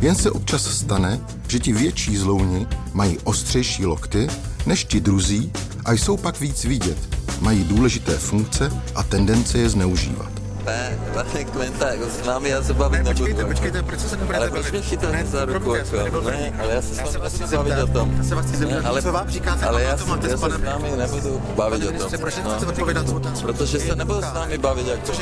Jen 0.00 0.14
se 0.14 0.30
občas 0.30 0.62
stane, 0.62 1.20
že 1.48 1.58
ti 1.58 1.72
větší 1.72 2.16
zlouni 2.16 2.66
mají 2.92 3.18
ostřejší 3.24 3.86
lokty 3.86 4.28
než 4.66 4.84
ti 4.84 5.00
druzí 5.00 5.52
a 5.84 5.92
jsou 5.92 6.16
pak 6.16 6.40
víc 6.40 6.64
vidět. 6.64 6.98
Mají 7.40 7.64
důležité 7.64 8.18
funkce 8.18 8.72
a 8.94 9.02
tendence 9.02 9.58
je 9.58 9.68
zneužívat. 9.68 10.37
Ne, 10.68 10.98
pane 11.14 11.44
Kmenta, 11.44 11.88
jako 11.88 12.04
s 12.22 12.26
námi 12.26 12.48
já 12.48 12.62
se 12.62 12.74
bavit 12.74 12.96
nebudu. 12.98 13.14
počkejte, 13.18 13.44
počkejte, 13.44 13.82
proč 13.82 14.00
se 14.00 14.16
nebudete 14.16 14.38
Ale 14.38 14.50
proč 14.50 14.70
mě 14.70 14.82
chytáte 14.82 15.24
za 15.24 15.44
ruku? 15.44 15.74
Jako? 15.74 16.20
Ne, 16.20 16.52
ale 16.62 16.74
já 16.74 16.82
se 16.82 16.94
s 16.94 16.98
vámi 17.16 17.30
chci 17.30 17.56
bavit 17.56 17.78
o 17.82 17.86
tom. 17.86 18.14
já 18.16 18.24
se 18.24 18.34
vás 18.34 18.46
chci 18.46 18.56
zeptat, 18.56 18.82
Ne, 18.82 18.88
ale, 18.88 19.02
co 19.02 19.12
vám 19.12 19.28
říkáte, 19.30 19.66
ale 19.66 19.82
já, 19.82 19.96
to 19.96 20.04
se, 20.04 20.10
máte 20.10 20.28
já 20.28 20.36
s 20.36 20.40
se 20.40 20.50
s 20.50 20.60
námi 20.60 20.90
nebudu 20.96 21.42
bavit 21.56 21.84
o 21.84 22.08
tom. 22.08 22.20
No, 22.44 22.68
odpovědat 22.68 23.06
na 23.06 23.14
otázku? 23.14 23.46
protože 23.46 23.78
se 23.80 23.96
nebudu 23.96 24.20
s 24.20 24.32
námi 24.34 24.58
bavit 24.58 24.86
jako. 24.86 25.12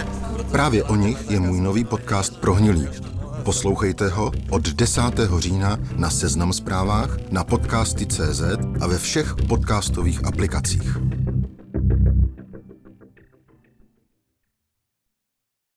Právě 0.50 0.84
o 0.84 0.96
nich 0.96 1.30
je 1.30 1.40
můj 1.40 1.60
nový 1.60 1.84
podcast 1.84 2.40
Prohnilí. 2.40 2.88
Poslouchejte 3.42 4.08
ho 4.08 4.32
od 4.50 4.68
10. 4.68 5.00
října 5.38 5.78
na 5.96 6.10
Seznam 6.10 6.52
zprávách, 6.52 7.16
na 7.30 7.44
podcasty.cz 7.44 8.42
a 8.80 8.86
ve 8.86 8.98
všech 8.98 9.34
podcastových 9.48 10.24
aplikacích. 10.24 10.96